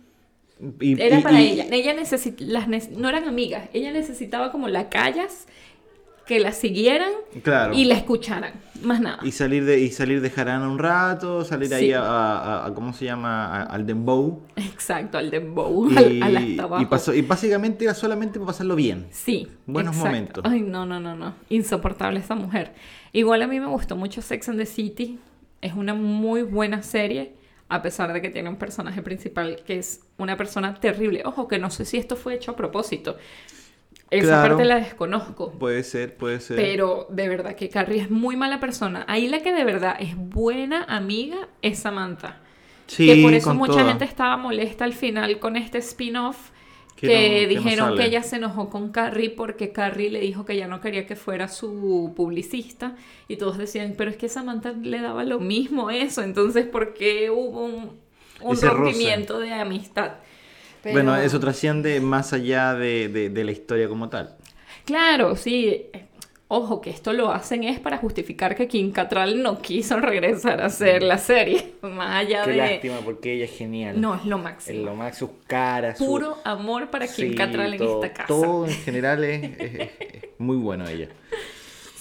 Y- 0.80 1.00
era 1.00 1.20
y- 1.20 1.22
para 1.22 1.40
y- 1.40 1.50
ella. 1.52 1.66
Ella 1.70 1.94
necesi- 1.94 2.34
las 2.40 2.66
no 2.90 3.08
eran 3.08 3.28
amigas, 3.28 3.68
ella 3.72 3.92
necesitaba 3.92 4.50
como 4.50 4.66
la 4.68 4.88
callas, 4.88 5.46
que 6.30 6.38
la 6.38 6.52
siguieran 6.52 7.10
Claro. 7.42 7.74
y 7.74 7.84
la 7.86 7.94
escucharan, 7.96 8.52
más 8.84 9.00
nada. 9.00 9.18
Y 9.24 9.32
salir 9.32 9.64
de, 9.64 9.80
y 9.80 9.90
salir 9.90 10.20
de 10.20 10.30
jarana 10.30 10.68
un 10.68 10.78
rato, 10.78 11.44
salir 11.44 11.74
ahí 11.74 11.92
a, 11.92 12.02
a- 12.02 12.66
a- 12.66 12.72
¿cómo 12.74 12.92
se 12.92 13.04
llama? 13.06 13.46
A- 13.46 13.62
al 13.64 13.84
dembow. 13.84 14.40
Exacto, 14.54 15.18
al 15.18 15.28
dembow, 15.28 15.90
Y, 15.90 15.96
al, 15.96 16.22
al 16.22 16.36
hasta 16.36 16.62
abajo. 16.62 16.82
y 16.84 16.86
pasó- 16.86 17.12
y 17.14 17.22
básicamente 17.22 17.84
era 17.84 17.94
solamente 17.94 18.38
para 18.38 18.46
pasarlo 18.52 18.76
bien. 18.76 19.08
Sí. 19.10 19.48
Buenos 19.66 19.96
exacto. 19.96 20.06
momentos. 20.08 20.44
Ay, 20.46 20.60
no, 20.60 20.86
no, 20.86 21.00
no, 21.00 21.16
no. 21.16 21.34
Insoportable 21.48 22.20
esa 22.20 22.36
mujer. 22.36 22.74
Igual 23.12 23.42
a 23.42 23.48
mí 23.48 23.58
me 23.58 23.66
gustó 23.66 23.96
mucho 23.96 24.22
Sex 24.22 24.48
and 24.50 24.58
the 24.60 24.66
City. 24.66 25.18
Es 25.60 25.74
una 25.74 25.94
muy 25.94 26.42
buena 26.44 26.82
serie. 26.84 27.34
a 27.72 27.82
pesar 27.82 28.12
de 28.12 28.20
que 28.20 28.30
tiene 28.30 28.48
un 28.48 28.56
personaje 28.56 29.00
principal 29.02 29.62
que 29.64 29.78
es 29.78 30.00
una 30.18 30.36
persona 30.36 30.74
terrible. 30.74 31.22
Ojo, 31.24 31.46
que 31.46 31.58
no 31.60 31.70
sé 31.70 31.84
si 31.84 31.98
esto 31.98 32.14
fue 32.16 32.34
hecho 32.34 32.50
a 32.50 32.56
propósito. 32.56 33.16
Esa 34.10 34.26
Claro. 34.26 34.48
parte 34.56 34.64
la 34.68 34.76
desconozco. 34.80 35.52
Puede 35.52 35.84
ser, 35.84 36.16
puede 36.16 36.40
ser. 36.40 36.56
Pero 36.56 37.06
de 37.10 37.28
verdad 37.28 37.54
que 37.54 37.68
Carrie 37.68 38.00
es 38.00 38.10
muy 38.10 38.36
mala 38.36 38.58
persona. 38.58 39.04
Ahí 39.08 39.28
la 39.28 39.40
que 39.40 39.52
de 39.52 39.64
verdad 39.64 39.96
es 40.00 40.16
buena 40.16 40.84
amiga 40.84 41.48
es 41.62 41.78
Samantha. 41.78 42.40
sí, 42.88 43.06
que 43.06 43.22
por 43.22 43.32
eso 43.34 43.54
mucha 43.54 43.72
toda. 43.74 43.84
gente 43.84 44.04
estaba 44.04 44.36
molesta 44.36 44.84
al 44.84 44.94
final 44.94 45.38
con 45.38 45.56
este 45.56 45.78
spin-off. 45.78 46.50
Que 46.96 47.06
Que, 47.06 47.14
no- 47.14 47.20
que 47.22 47.42
no 47.42 47.48
dijeron 47.62 47.96
que 47.96 48.04
ella 48.04 48.22
se 48.24 48.36
enojó 48.36 48.68
con 48.68 48.90
Carrie 48.90 49.30
porque 49.30 49.70
Carrie 49.72 50.10
le 50.10 50.20
dijo 50.20 50.44
que 50.44 50.54
ya 50.56 50.66
no 50.66 50.80
quería 50.82 51.06
que 51.06 51.14
fuera 51.16 51.46
su 51.48 52.12
publicista. 52.16 52.96
Y 53.28 53.36
todos 53.36 53.56
decían, 53.58 53.94
pero 53.96 54.10
es 54.10 54.16
que 54.18 54.28
Samantha 54.28 54.72
le 54.72 55.00
daba 55.00 55.24
lo 55.24 55.38
mismo 55.40 55.88
eso. 55.90 56.22
Entonces, 56.22 56.66
¿por 56.66 56.92
qué 56.92 57.30
hubo 57.30 57.64
un, 57.64 58.00
rompimiento 58.60 59.38
de 59.38 59.52
amistad? 59.54 60.14
Pero- 60.82 60.94
Bueno, 60.94 61.16
eso 61.16 61.38
trasciende 61.40 62.00
más 62.00 62.32
allá 62.32 62.74
de, 62.74 63.08
de- 63.08 63.30
de 63.30 63.44
la 63.44 63.52
historia 63.52 63.88
como 63.88 64.08
tal. 64.08 64.36
Claro, 64.84 65.36
sí. 65.36 65.86
Ojo, 66.52 66.80
que 66.80 66.90
esto 66.90 67.12
lo 67.12 67.30
hacen 67.30 67.62
es 67.62 67.78
para 67.78 67.98
justificar 67.98 68.56
que 68.56 68.66
Kim 68.66 68.90
Cattrall 68.90 69.40
no 69.40 69.62
quiso 69.62 70.00
regresar 70.00 70.60
a 70.60 70.66
hacer 70.66 71.00
la 71.02 71.16
serie. 71.18 71.74
Más 71.82 72.16
allá 72.26 72.42
Qué 72.44 72.50
de... 72.50 72.56
lástima, 72.56 72.96
porque 73.04 73.34
ella 73.34 73.44
es 73.44 73.52
genial. 73.56 74.00
No, 74.00 74.16
es 74.16 74.24
lo 74.24 74.36
máximo. 74.38 74.84
lo 74.84 74.94
más, 74.96 75.16
sus 75.16 75.30
caras. 75.46 75.98
su- 75.98 76.06
Puro 76.06 76.38
amor 76.42 76.90
para 76.90 77.06
Kim 77.06 77.30
Sí, 77.30 77.34
Cattrall 77.36 77.74
en 77.74 77.78
todo- 77.78 78.02
esta 78.04 78.12
casa. 78.14 78.26
Todo 78.26 78.66
en 78.66 78.72
general 78.84 79.22
es, 79.22 79.44
es- 79.60 79.74
es- 79.74 79.90
es 80.00 80.24
muy 80.38 80.56
bueno 80.56 80.88
ella. 80.88 81.08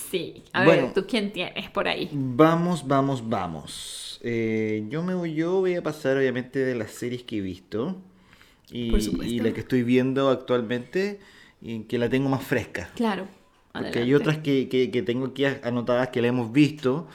Sí. 0.10 0.44
A 0.54 0.64
Bueno. 0.66 0.84
ver, 0.86 0.94
¿tú 0.94 1.06
quién 1.08 1.32
tienes 1.32 1.70
por 1.70 1.88
ahí? 1.88 2.10
Vamos, 2.12 2.88
vamos, 2.88 3.30
vamos. 3.30 4.20
Eh, 4.24 4.84
yo 4.90 5.04
me 5.04 5.14
voy, 5.14 5.36
yo 5.36 5.60
voy 5.60 5.76
a 5.76 5.84
pasar 5.84 6.18
obviamente 6.18 6.58
de 6.58 6.74
las 6.74 6.90
series 6.92 7.22
que 7.24 7.38
he 7.38 7.42
visto 7.42 8.02
y, 8.72 8.92
Por 8.92 9.02
supuesto. 9.02 9.34
y 9.34 9.40
la 9.40 9.52
que 9.54 9.62
estoy 9.62 9.84
viendo 9.84 10.30
actualmente 10.30 11.20
y 11.62 11.84
que 11.84 11.98
la 11.98 12.10
tengo 12.10 12.30
más 12.30 12.44
fresca. 12.44 12.90
Claro. 12.96 13.28
Porque 13.72 13.88
hay 13.88 13.94
adelante. 13.96 14.16
otras 14.16 14.38
que, 14.40 14.68
que- 14.70 14.90
que 14.92 15.02
tengo 15.04 15.28
aquí 15.28 15.46
anotadas 15.46 16.10
que 16.10 16.22
la 16.22 16.28
hemos 16.30 16.52
visto. 16.52 17.08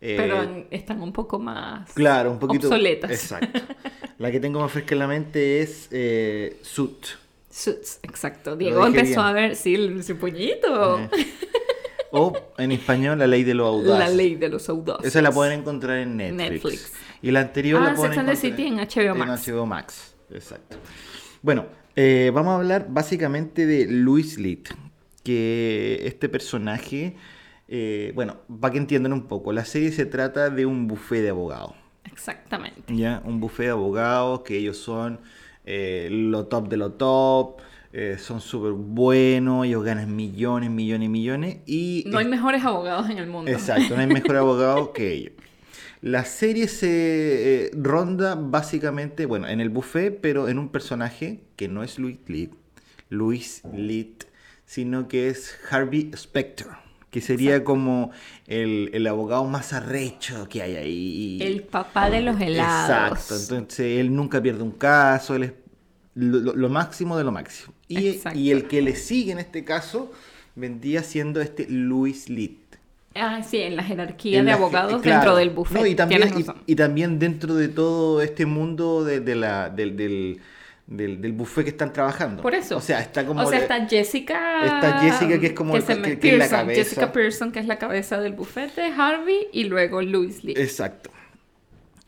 eh, 0.00 0.14
Pero 0.16 0.66
están 0.70 1.00
un 1.02 1.12
poco 1.12 1.38
más 1.38 1.90
claro, 1.92 2.30
un 2.30 2.38
poquito 2.38 2.68
obsoletas. 2.68 3.10
Exacto. 3.10 3.60
La 4.18 4.30
que 4.30 4.40
tengo 4.40 4.60
más 4.60 4.72
fresca 4.72 4.94
en 4.94 4.98
la 5.00 5.06
mente 5.08 5.60
es 5.60 5.88
eh, 5.90 6.58
Suit. 6.62 7.04
Suits, 7.50 8.00
exacto. 8.02 8.56
Diego 8.56 8.86
empezó 8.86 9.04
bien. 9.08 9.18
a 9.20 9.32
ver, 9.32 9.56
sí, 9.56 9.74
el- 9.74 10.02
su 10.04 10.16
puñito. 10.16 10.98
Eh, 11.00 11.08
O 12.12 12.32
en 12.56 12.72
español 12.72 13.18
La 13.18 13.26
Ley 13.26 13.42
de 13.44 13.52
lo 13.52 13.66
Audaz. 13.66 13.98
La 13.98 14.08
ley 14.08 14.36
de 14.36 14.48
los 14.48 14.68
audaces. 14.70 15.06
Esa 15.08 15.20
la 15.20 15.32
pueden 15.32 15.58
encontrar 15.60 15.98
en 15.98 16.16
Netflix. 16.16 16.38
Netflix. 16.64 16.92
Y 17.20 17.30
la 17.30 17.40
anterior 17.40 17.82
Ah, 17.82 17.90
la 17.90 17.94
pueden 17.94 18.14
Sex 18.26 18.40
the 18.40 18.46
encontrar 18.46 18.86
City 18.86 19.02
en 19.02 19.10
HBO 19.12 19.14
Max. 19.18 19.48
En 19.48 19.54
HBO 19.54 19.66
Max, 19.66 20.14
exacto. 20.30 20.76
Bueno, 21.42 21.66
eh, 21.94 22.30
vamos 22.34 22.52
a 22.52 22.56
hablar 22.56 22.86
básicamente 22.88 23.66
de 23.66 23.86
Louis 23.86 24.38
Litt, 24.38 24.68
que 25.22 26.00
este 26.04 26.28
personaje, 26.28 27.16
eh, 27.68 28.12
bueno, 28.14 28.38
para 28.60 28.72
que 28.72 28.78
entiendan 28.78 29.12
un 29.12 29.26
poco, 29.26 29.52
la 29.52 29.64
serie 29.64 29.92
se 29.92 30.06
trata 30.06 30.50
de 30.50 30.66
un 30.66 30.86
buffet 30.86 31.22
de 31.22 31.30
abogados. 31.30 31.74
Exactamente. 32.04 32.94
¿ya? 32.94 33.22
Un 33.24 33.40
buffet 33.40 33.66
de 33.66 33.72
abogados 33.72 34.42
que 34.42 34.56
ellos 34.56 34.76
son 34.76 35.20
eh, 35.64 36.08
lo 36.10 36.46
top 36.46 36.68
de 36.68 36.76
lo 36.76 36.92
top, 36.92 37.60
eh, 37.92 38.16
son 38.18 38.40
súper 38.40 38.72
buenos, 38.72 39.66
ellos 39.66 39.82
ganan 39.82 40.14
millones, 40.14 40.70
millones, 40.70 41.08
millones 41.08 41.58
y... 41.66 42.04
No 42.06 42.18
hay 42.18 42.26
mejores 42.26 42.64
abogados 42.64 43.10
en 43.10 43.18
el 43.18 43.26
mundo. 43.26 43.50
Exacto, 43.50 43.94
no 43.94 44.00
hay 44.00 44.06
mejor 44.06 44.36
abogado 44.36 44.92
que 44.92 45.12
ellos. 45.12 45.32
La 46.06 46.24
serie 46.24 46.68
se 46.68 47.66
eh, 47.66 47.70
ronda 47.74 48.36
básicamente, 48.36 49.26
bueno, 49.26 49.48
en 49.48 49.60
el 49.60 49.70
buffet, 49.70 50.20
pero 50.20 50.48
en 50.48 50.60
un 50.60 50.68
personaje 50.68 51.40
que 51.56 51.66
no 51.66 51.82
es 51.82 51.98
Louis 51.98 52.20
Litt, 52.28 52.52
Louis 53.08 53.62
Litt, 53.74 54.22
sino 54.66 55.08
que 55.08 55.28
es 55.28 55.58
Harvey 55.68 56.12
Specter, 56.16 56.68
que 57.10 57.20
sería 57.20 57.64
como 57.64 58.12
el, 58.46 58.90
el 58.92 59.04
abogado 59.08 59.46
más 59.46 59.72
arrecho 59.72 60.48
que 60.48 60.62
hay 60.62 60.76
ahí. 60.76 61.38
El 61.42 61.64
papá 61.64 62.08
de 62.08 62.22
los 62.22 62.40
helados. 62.40 63.18
Exacto, 63.18 63.54
entonces 63.56 63.98
él 63.98 64.14
nunca 64.14 64.40
pierde 64.40 64.62
un 64.62 64.70
caso, 64.70 65.34
él 65.34 65.42
es 65.42 65.52
lo, 66.14 66.68
máximo 66.68 67.18
de 67.18 67.24
lo 67.24 67.32
máximo. 67.32 67.74
Y, 67.88 68.20
y 68.32 68.52
el 68.52 68.68
que 68.68 68.80
le 68.80 68.94
sigue 68.94 69.32
en 69.32 69.40
este 69.40 69.64
caso 69.64 70.12
vendría 70.54 71.02
siendo 71.02 71.40
este 71.40 71.66
Louis 71.68 72.28
Litt. 72.28 72.65
Ah, 73.18 73.42
sí, 73.42 73.58
en 73.58 73.76
la 73.76 73.82
jerarquía 73.82 74.38
En 74.40 74.44
de 74.46 74.50
la- 74.52 74.56
abogados 74.56 75.02
claro. 75.02 75.20
dentro 75.20 75.36
del 75.36 75.50
buffet. 75.50 75.80
No, 75.80 75.86
y, 75.86 75.94
también, 75.94 76.22
Tienes 76.22 76.38
y, 76.38 76.42
razón. 76.42 76.62
y 76.66 76.74
también 76.76 77.18
dentro 77.18 77.54
de 77.54 77.68
todo 77.68 78.22
este 78.22 78.46
mundo 78.46 79.04
de, 79.04 79.20
de 79.20 79.34
la, 79.34 79.68
del, 79.70 79.96
del, 79.96 80.40
del, 80.86 81.20
del 81.20 81.32
buffet 81.32 81.64
que 81.64 81.70
están 81.70 81.92
trabajando. 81.92 82.42
Por 82.42 82.54
eso. 82.54 82.76
O 82.76 82.80
sea, 82.80 83.00
está 83.00 83.26
como... 83.26 83.42
O 83.42 83.46
sea, 83.50 83.58
está 83.58 83.86
Jessica. 83.88 84.64
Está 84.64 84.98
Jessica, 85.00 85.38
que 85.40 85.46
es 85.46 85.52
como 85.52 85.76
el- 85.76 85.82
se 85.82 85.94
que- 85.94 86.00
me- 86.00 86.18
que 86.18 86.32
es 86.34 86.38
la 86.38 86.48
cabeza. 86.48 86.82
Jessica 86.82 87.12
Pearson, 87.12 87.52
que 87.52 87.58
es 87.60 87.66
la 87.66 87.78
cabeza 87.78 88.20
del 88.20 88.32
bufete, 88.34 88.82
Harvey 88.96 89.48
y 89.52 89.64
luego 89.64 90.02
Louis 90.02 90.44
Lee. 90.44 90.54
Exacto. 90.56 91.10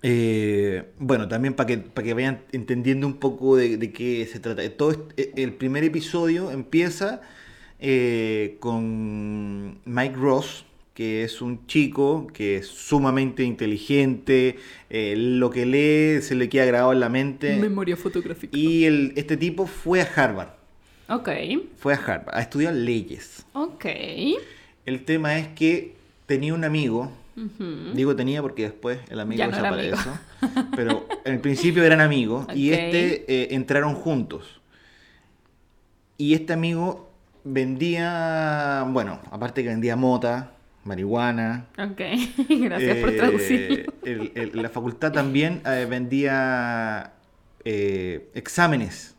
Eh, 0.03 0.85
bueno, 1.01 1.27
también 1.27 1.55
para 1.55 1.67
que, 1.67 1.79
para 1.79 2.05
que 2.07 2.15
vayan 2.15 2.41
entendiendo 2.53 3.07
un 3.07 3.15
poco 3.15 3.57
de, 3.57 3.77
de 3.79 3.93
qué 3.93 4.27
se 4.31 4.39
trata. 4.39 4.63
Todo 4.71 4.93
este- 4.93 5.33
el 5.43 5.53
primer 5.55 5.83
episodio 5.83 6.51
empieza 6.53 7.21
eh, 7.81 8.57
con 8.61 9.79
Mike 9.85 10.15
Ross, 10.17 10.65
que 10.99 11.23
es 11.23 11.41
un 11.41 11.65
chico 11.69 12.27
que 12.27 12.57
es 12.57 12.67
sumamente 12.67 13.45
inteligente, 13.45 14.59
eh, 14.91 15.15
lo 15.17 15.49
que 15.49 15.65
lee 15.65 16.21
se 16.23 16.35
le 16.35 16.49
queda 16.49 16.65
grabado 16.65 16.93
en 16.93 16.99
la 16.99 17.09
mente. 17.09 17.55
Memoria 17.57 17.97
fotográfica. 17.97 18.59
Y 18.59 18.85
el, 18.85 19.13
este 19.15 19.37
tipo 19.37 19.69
fue 19.69 20.01
a 20.01 20.09
Harvard, 20.17 20.49
Ok, 21.09 21.29
fue 21.77 21.95
a 21.95 21.99
Harvard 21.99 22.35
a 22.35 22.41
estudiar 22.41 22.75
leyes. 22.75 23.47
ok. 23.53 23.85
El 24.87 25.05
tema 25.05 25.39
es 25.39 25.47
que 25.55 25.95
tenía 26.27 26.53
un 26.53 26.65
amigo, 26.65 27.13
digo 27.95 28.17
tenía 28.17 28.43
porque 28.43 28.65
después 28.65 28.99
el 29.09 29.21
amigo 29.21 29.39
Ya 29.39 29.47
no 29.47 29.53
desapareció, 29.57 30.19
pero 30.75 31.07
en 31.25 31.35
el 31.35 31.41
principio 31.41 31.85
eran 31.85 32.01
amigos 32.01 32.45
y 32.57 32.73
Ok. 32.73 32.77
este 32.77 33.25
eh, 33.33 33.49
entraron 33.55 33.95
juntos. 33.95 34.61
Y 36.17 36.35
este 36.35 36.55
amigo 36.55 37.09
vendía, 37.45 38.85
bueno, 38.91 39.21
aparte 39.31 39.63
que 39.63 39.69
vendía 39.69 39.95
mota, 39.95 40.55
marihuana. 40.89 41.67
Ok, 41.79 42.01
gracias 42.49 42.97
por 42.99 43.11
eh, 43.11 43.87
el- 44.05 44.33
el- 44.35 44.63
la 44.63 44.69
facultad 44.71 45.13
también 45.13 45.61
eh, 45.65 45.87
vendía 45.89 47.13
eh, 47.65 48.29
exámenes. 48.35 49.15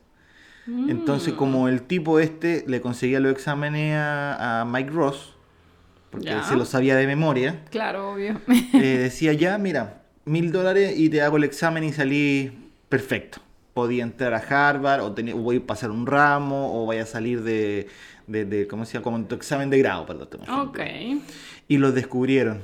Entonces, 0.67 1.33
Mm. 1.33 1.37
como 1.37 1.67
el 1.67 1.81
tipo 1.83 2.19
este 2.19 2.63
le 2.67 2.79
conseguía 2.81 3.19
los 3.19 3.31
exámenes 3.31 3.95
a, 3.95 4.61
a 4.61 4.65
Mike 4.65 4.91
Ross, 4.91 5.33
porque 6.11 6.27
Ya. 6.27 6.37
él 6.39 6.43
se 6.43 6.55
lo 6.55 6.65
sabía 6.65 6.95
de 6.95 7.07
memoria, 7.07 7.61
Claro, 7.71 8.13
obvio. 8.13 8.39
eh, 8.73 8.97
decía 8.99 9.33
ya, 9.33 9.57
mira, 9.57 10.03
mil 10.25 10.51
dólares 10.51 10.93
y 10.95 11.09
te 11.09 11.21
hago 11.23 11.37
el 11.37 11.43
examen 11.43 11.83
y 11.83 11.91
salí 11.93 12.51
perfecto. 12.87 13.39
Podía 13.73 14.03
entrar 14.03 14.33
a 14.33 14.37
Harvard 14.39 15.01
o, 15.01 15.11
tenía, 15.13 15.35
o 15.35 15.39
voy 15.39 15.57
a 15.57 15.65
pasar 15.67 15.91
un 15.91 16.05
ramo 16.05 16.81
o 16.81 16.85
vaya 16.85 17.03
a 17.03 17.05
salir 17.05 17.43
de, 17.43 17.87
de, 18.27 18.45
de- 18.45 18.67
¿cómo 18.67 18.85
se 18.85 18.93
llama? 18.93 19.03
Como 19.03 19.23
tu 19.25 19.35
examen 19.35 19.69
de 19.69 19.77
grado, 19.79 20.05
perdón. 20.05 20.29
Ok. 20.49 20.79
Y 21.67 21.77
los 21.77 21.93
descubrieron. 21.93 22.61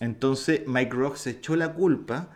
Entonces 0.00 0.62
Mike 0.66 0.92
Rock 0.94 1.16
se 1.16 1.30
echó 1.30 1.56
la 1.56 1.72
culpa 1.72 2.28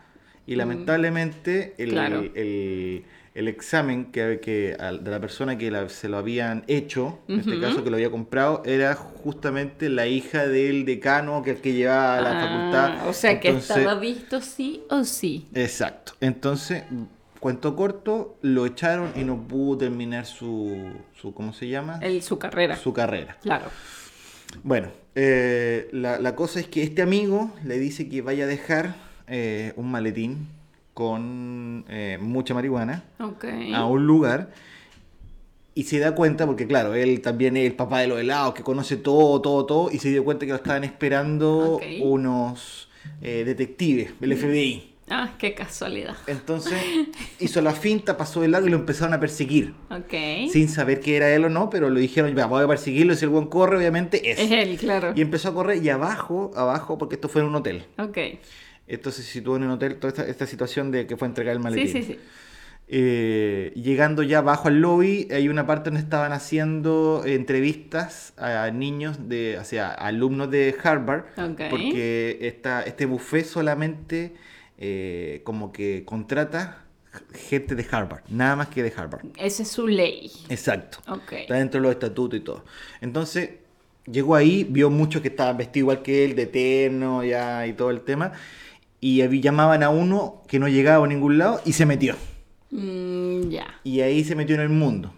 y 0.47 0.55
lamentablemente 0.57 1.75
el, 1.79 1.91
Claro. 1.91 2.21
el- 2.35 3.05
el 3.35 3.49
examen 3.49 4.13
que, 4.13 4.39
que 4.41 4.77
de 5.01 5.11
la 5.11 5.19
persona 5.21 5.59
que 5.59 5.69
la- 5.69 5.89
se 5.89 6.09
lo 6.09 6.19
habían 6.19 6.63
hecho, 6.69 7.19
en 7.27 7.41
este 7.41 7.59
caso 7.61 7.83
que 7.83 7.91
lo 7.91 7.97
había 7.97 8.11
comprado, 8.11 8.63
era 8.65 8.95
justamente 8.95 9.89
la 9.89 10.07
hija 10.07 10.47
del 10.47 10.85
decano 10.85 11.43
que 11.43 11.51
el 11.53 11.57
que 11.57 11.73
llevaba 11.73 12.19
a 12.19 12.21
la 12.21 12.31
Ah, 12.31 12.47
facultad. 12.47 13.09
O 13.09 13.13
sea 13.13 13.41
que 13.41 13.49
estaba 13.49 13.97
visto 13.97 14.41
sí 14.41 14.85
o 14.89 15.03
sí. 15.03 15.49
Exacto. 15.53 16.13
Entonces, 16.21 16.85
cuento 17.45 17.77
corto, 17.77 18.39
lo 18.41 18.65
echaron 18.65 19.13
y 19.17 19.23
no 19.23 19.37
pudo 19.47 19.77
terminar 19.77 20.25
su, 20.25 20.95
su 21.13 21.35
¿cómo 21.35 21.53
se 21.53 21.69
llama? 21.69 21.99
El, 22.01 22.23
su 22.23 22.39
carrera. 22.39 22.75
Su 22.75 22.95
carrera. 22.95 23.37
Claro. 23.43 23.67
Bueno, 24.63 24.89
eh, 25.15 25.91
la, 25.93 26.19
la 26.19 26.35
cosa 26.37 26.59
es 26.59 26.69
que 26.69 26.83
este 26.83 27.03
amigo 27.03 27.53
le 27.63 27.79
dice 27.79 28.09
que 28.09 28.23
vaya 28.23 28.45
a 28.45 28.47
dejar 28.47 28.95
eh, 29.27 29.75
un 29.77 29.91
maletín 29.91 30.49
con 30.95 31.85
eh, 31.91 32.17
mucha 32.19 32.55
marihuana 32.55 33.05
a 33.19 33.85
un 33.85 34.07
lugar 34.07 34.49
y 35.75 35.83
se 35.83 35.99
da 35.99 36.15
cuenta, 36.15 36.47
porque 36.47 36.67
claro, 36.67 36.95
él 36.95 37.21
también 37.21 37.59
es 37.59 37.67
el 37.67 37.77
papá 37.77 38.01
de 38.01 38.07
los 38.07 38.19
helados, 38.19 38.55
que 38.55 38.63
conoce 38.63 38.97
todo, 38.97 39.43
todo, 39.43 39.67
todo, 39.67 39.91
y 39.93 39.99
se 39.99 40.09
dio 40.09 40.25
cuenta 40.25 40.47
que 40.47 40.53
lo 40.53 40.57
estaban 40.57 40.85
esperando 40.85 41.79
unos 42.01 42.89
eh, 43.21 43.45
detectives, 43.45 44.15
el 44.23 44.35
FBI. 44.35 44.94
Ah, 45.11 45.35
qué 45.39 45.55
casualidad. 45.55 46.17
Entonces 46.27 46.75
hizo 47.41 47.61
la 47.61 47.73
finta, 47.73 48.17
pasó 48.17 48.41
de 48.41 48.49
largo 48.49 48.69
y 48.69 48.71
lo 48.71 48.77
empezaron 48.79 49.13
a 49.15 49.21
perseguir. 49.21 49.75
Ok. 49.91 50.51
Sin 50.51 50.69
saber 50.69 51.01
que 51.01 51.17
era 51.17 51.31
él 51.31 51.45
o 51.45 51.49
no, 51.51 51.69
pero 51.71 51.91
lo 51.91 52.01
dijeron, 52.01 52.35
ya, 52.35 52.47
voy 52.47 52.65
a 52.65 52.69
perseguirlo, 52.69 53.13
y 53.13 53.17
si 53.17 53.25
el 53.25 53.31
buen 53.31 53.47
corre, 53.47 53.77
obviamente 53.77 54.31
es. 54.31 54.39
Es 54.39 54.51
él, 54.51 54.79
claro. 54.79 55.13
Y 55.15 55.21
empezó 55.21 55.51
a 55.51 55.55
correr 55.55 55.83
y 55.83 55.89
abajo, 55.91 56.53
abajo, 56.57 56.97
porque 56.97 57.17
esto 57.17 57.29
fue 57.29 57.43
en 57.43 57.49
un 57.49 57.57
hotel. 57.57 57.85
Ok. 57.99 58.19
Esto 58.87 59.11
se 59.11 59.23
sitúa 59.23 59.57
en 59.57 59.65
un 59.65 59.71
hotel, 59.73 59.97
toda 59.97 60.09
esta, 60.09 60.27
esta 60.27 60.47
situación 60.47 60.91
de 60.91 61.07
que 61.07 61.17
fue 61.17 61.29
entregar 61.29 61.55
el 61.55 61.61
maletín. 61.61 61.89
Sí, 61.89 62.03
sí, 62.03 62.13
sí. 62.15 62.19
Eh, 62.87 63.73
llegando 63.77 64.23
ya 64.23 64.39
abajo 64.39 64.69
al 64.69 64.81
lobby, 64.81 65.27
hay 65.31 65.49
una 65.49 65.67
parte 65.67 65.89
donde 65.89 66.01
estaban 66.01 66.33
haciendo 66.33 67.23
entrevistas 67.25 68.35
a 68.37 68.71
niños, 68.71 69.27
de, 69.29 69.57
o 69.59 69.65
sea, 69.65 69.89
alumnos 69.91 70.51
de 70.51 70.75
Harvard, 70.83 71.25
Ok. 71.39 71.63
porque 71.71 72.39
esta, 72.43 72.83
este 72.83 73.07
buffet 73.07 73.47
solamente 73.47 74.35
eh, 74.79 75.43
como 75.45 75.73
que 75.73 76.05
contrata 76.05 76.85
gente 77.33 77.75
de 77.75 77.87
Harvard, 77.91 78.23
nada 78.29 78.57
más 78.57 78.69
que 78.69 78.83
de 78.83 78.93
Harvard. 78.97 79.27
Esa 79.37 79.63
es 79.63 79.69
su 79.69 79.87
ley. 79.87 80.31
Exacto. 80.49 80.99
Ok. 81.09 81.33
Está 81.33 81.55
dentro 81.55 81.81
de 81.81 81.87
los 81.87 81.93
estatutos 81.93 82.39
y 82.39 82.43
todo. 82.43 82.65
Entonces, 83.01 83.51
llegó 84.07 84.35
ahí, 84.35 84.65
vio 84.65 84.91
muchos 84.91 85.23
que 85.23 85.29
estaban 85.29 85.57
vestidos 85.57 85.85
igual 85.85 86.03
que 86.03 86.25
él, 86.25 86.35
de 86.35 86.47
terno 86.47 87.25
ya 87.25 87.67
y 87.67 87.73
todo 87.73 87.91
el 87.91 88.01
tema, 88.03 88.33
y 89.01 89.23
llamaban 89.41 89.83
a 89.83 89.91
uno 89.91 90.43
que 90.49 90.59
no 90.59 90.69
llegaba 90.69 91.05
a 91.05 91.09
ningún 91.09 91.39
lado 91.39 91.61
y 91.65 91.73
se 91.73 91.87
metió. 91.87 92.17
Mm, 92.71 93.51
ya. 93.51 93.81
Y 93.85 94.01
ahí 94.01 94.25
se 94.25 94.35
metió 94.35 94.55
en 94.55 94.63
el 94.63 94.71
mundo. 94.71 95.13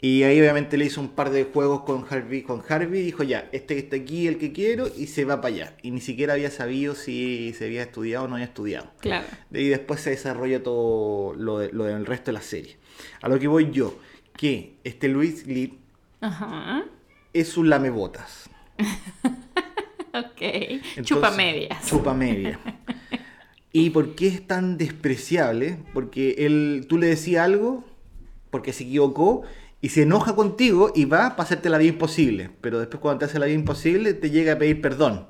Y 0.00 0.24
ahí 0.24 0.38
obviamente 0.40 0.76
le 0.76 0.84
hizo 0.84 1.00
un 1.00 1.08
par 1.08 1.30
de 1.30 1.44
juegos 1.44 1.82
con 1.82 2.04
Harvey, 2.08 2.42
con 2.42 2.62
Harvey 2.68 3.00
y 3.00 3.04
dijo 3.04 3.22
ya, 3.22 3.48
este 3.52 3.74
que 3.74 3.80
está 3.80 3.96
aquí, 3.96 4.26
el 4.28 4.36
que 4.36 4.52
quiero, 4.52 4.88
y 4.94 5.06
se 5.06 5.24
va 5.24 5.40
para 5.40 5.54
allá. 5.54 5.76
Y 5.82 5.90
ni 5.90 6.00
siquiera 6.00 6.34
había 6.34 6.50
sabido 6.50 6.94
si 6.94 7.54
se 7.56 7.64
había 7.64 7.82
estudiado 7.82 8.26
o 8.26 8.28
no 8.28 8.34
había 8.34 8.46
estudiado. 8.46 8.90
Claro. 9.00 9.26
Y 9.52 9.68
después 9.68 10.00
se 10.00 10.10
desarrolla 10.10 10.62
todo 10.62 11.34
lo, 11.34 11.58
de- 11.60 11.72
lo 11.72 11.84
del 11.84 12.04
resto 12.04 12.26
de 12.26 12.32
la 12.34 12.42
serie. 12.42 12.76
A 13.22 13.28
lo 13.30 13.38
que 13.38 13.48
voy 13.48 13.70
yo, 13.72 13.98
que 14.36 14.74
este 14.84 15.08
Luis 15.08 15.46
Lee 15.46 15.78
Ajá. 16.20 16.84
es 17.32 17.56
un 17.56 17.70
lamebotas. 17.70 18.50
Ok. 20.14 20.40
Entonces, 20.40 21.04
Chupa 21.04 21.30
medias. 21.30 21.86
Chupa 21.86 22.14
media. 22.14 22.58
¿Y 23.72 23.90
por 23.90 24.14
qué 24.14 24.28
es 24.28 24.46
tan 24.46 24.78
despreciable? 24.78 25.76
Porque 25.92 26.36
él, 26.38 26.86
tú 26.88 26.96
le 26.96 27.08
decías 27.08 27.44
algo, 27.44 27.84
porque 28.50 28.72
se 28.72 28.84
equivocó, 28.84 29.42
y 29.80 29.90
se 29.90 30.02
enoja 30.02 30.34
contigo 30.34 30.90
y 30.94 31.04
va 31.04 31.30
para 31.36 31.42
hacerte 31.44 31.68
la 31.68 31.78
vida 31.78 31.90
imposible. 31.92 32.50
Pero 32.60 32.78
después 32.80 33.00
cuando 33.00 33.20
te 33.20 33.24
hace 33.26 33.38
la 33.38 33.46
vida 33.46 33.54
imposible, 33.56 34.14
te 34.14 34.30
llega 34.30 34.54
a 34.54 34.58
pedir 34.58 34.80
perdón. 34.80 35.26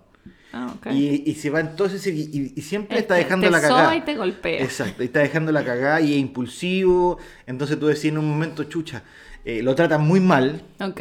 Ah, 0.53 0.73
ok. 0.76 0.87
Y, 0.93 1.23
y 1.26 1.35
se 1.35 1.50
va 1.50 1.61
entonces 1.61 2.07
y, 2.07 2.11
y- 2.11 2.53
y 2.57 2.62
siempre 2.62 2.99
está 2.99 3.15
dejando 3.17 3.47
te 3.47 3.50
la 3.50 3.61
cagada. 3.61 3.95
y 3.97 4.00
te 4.03 4.17
golpea. 4.17 4.62
Exacto, 4.62 5.03
y 5.03 5.07
está 5.07 5.21
dejando 5.21 5.53
la 5.53 5.65
cagada 5.65 6.00
y 6.00 6.12
es 6.15 6.19
impulsivo. 6.19 7.19
Entonces 7.47 7.79
tú 7.79 7.87
decís 7.88 8.07
en 8.07 8.17
un 8.19 8.26
momento, 8.29 8.65
chucha, 8.65 9.03
eh, 9.45 9.62
lo 9.62 9.75
tratan 9.75 10.03
muy 10.07 10.19
mal, 10.19 10.62
Ok. 10.81 11.00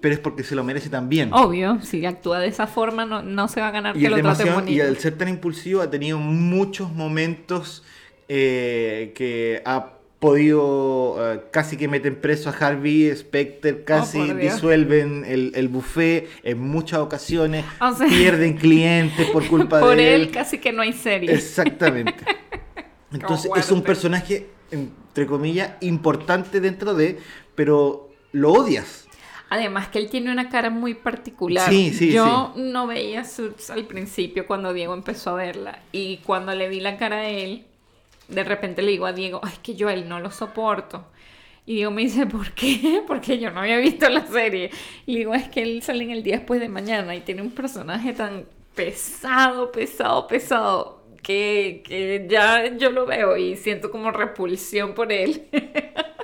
pero 0.00 0.14
es 0.14 0.18
porque 0.20 0.42
se 0.42 0.54
lo 0.56 0.64
merece 0.64 0.88
también. 0.90 1.30
Obvio, 1.32 1.80
si 1.82 2.04
actúa 2.04 2.40
de 2.40 2.48
esa 2.48 2.66
forma 2.66 3.04
no, 3.06 3.22
no 3.22 3.46
se 3.48 3.60
va 3.60 3.68
a 3.68 3.70
ganar 3.70 3.96
y, 3.96 4.00
que 4.00 4.08
lo 4.10 4.16
trate 4.16 4.22
demasiado- 4.44 4.54
bonito. 4.60 4.72
y 4.76 4.80
al 4.80 4.96
ser 4.98 5.16
tan 5.16 5.28
impulsivo 5.28 5.82
ha 5.82 5.90
tenido 5.90 6.18
muchos 6.18 6.92
momentos 6.92 7.84
eh, 8.28 9.12
que 9.14 9.62
ha 9.64 9.95
podido 10.18 11.16
eh, 11.34 11.42
casi 11.50 11.76
que 11.76 11.88
meten 11.88 12.16
preso 12.20 12.48
a 12.50 12.52
Harvey 12.52 13.14
Specter, 13.14 13.84
casi 13.84 14.18
Oh, 14.18 14.26
por 14.26 14.36
Dios. 14.36 14.54
disuelven 14.54 15.24
el, 15.26 15.52
el 15.54 15.68
buffet 15.68 16.28
en 16.42 16.58
muchas 16.60 17.00
ocasiones, 17.00 17.64
O 17.80 17.92
sea, 17.94 18.06
pierden 18.06 18.56
clientes 18.58 19.28
por 19.30 19.46
culpa 19.46 19.80
Por 19.80 19.96
de 19.96 20.14
él 20.14 20.30
casi 20.30 20.58
que 20.58 20.72
no 20.72 20.82
hay 20.82 20.92
serie. 20.92 21.32
Exactamente. 21.34 22.24
Entonces 23.12 23.50
es 23.54 23.70
un 23.70 23.82
personaje, 23.82 24.48
entre 24.70 25.26
comillas, 25.26 25.72
importante 25.80 26.60
dentro 26.60 26.94
de, 26.94 27.18
pero 27.54 28.10
lo 28.32 28.52
odias. 28.52 29.06
Además 29.48 29.88
que 29.88 29.98
él 30.00 30.10
tiene 30.10 30.32
una 30.32 30.48
cara 30.48 30.70
muy 30.70 30.94
particular. 30.94 31.70
Sí, 31.70 31.92
sí, 31.92 32.10
Yo 32.10 32.52
no 32.56 32.86
veía 32.88 33.24
Suits 33.24 33.70
al 33.70 33.86
principio 33.86 34.46
cuando 34.46 34.72
Diego 34.72 34.92
empezó 34.92 35.30
a 35.30 35.34
verla. 35.34 35.82
Y 35.92 36.18
cuando 36.18 36.52
le 36.54 36.68
vi 36.68 36.80
la 36.80 36.96
cara 36.96 37.18
a 37.18 37.28
él, 37.28 37.64
de 38.28 38.44
repente 38.44 38.82
le 38.82 38.92
digo 38.92 39.06
a 39.06 39.12
Diego, 39.12 39.40
ay, 39.42 39.54
que 39.62 39.74
yo 39.74 39.88
él 39.90 40.08
no 40.08 40.20
lo 40.20 40.30
soporto. 40.30 41.06
Y 41.64 41.76
Diego 41.76 41.90
me 41.90 42.02
dice, 42.02 42.26
¿por 42.26 42.52
qué? 42.52 43.02
Porque 43.06 43.38
yo 43.38 43.50
no 43.50 43.60
había 43.60 43.78
visto 43.78 44.08
la 44.08 44.26
serie. 44.26 44.70
Y 45.04 45.16
digo, 45.16 45.34
es 45.34 45.48
que 45.48 45.62
él 45.62 45.82
sale 45.82 46.04
en 46.04 46.10
el 46.10 46.22
día 46.22 46.36
después 46.38 46.60
de 46.60 46.68
mañana 46.68 47.14
y 47.14 47.20
tiene 47.20 47.42
un 47.42 47.50
personaje 47.50 48.12
tan 48.12 48.46
pesado, 48.74 49.72
pesado, 49.72 50.26
pesado, 50.26 51.02
que, 51.22 51.82
que 51.84 52.26
ya 52.28 52.76
yo 52.76 52.90
lo 52.90 53.06
veo 53.06 53.36
y 53.36 53.56
siento 53.56 53.90
como 53.90 54.10
repulsión 54.10 54.94
por 54.94 55.12
él. 55.12 55.48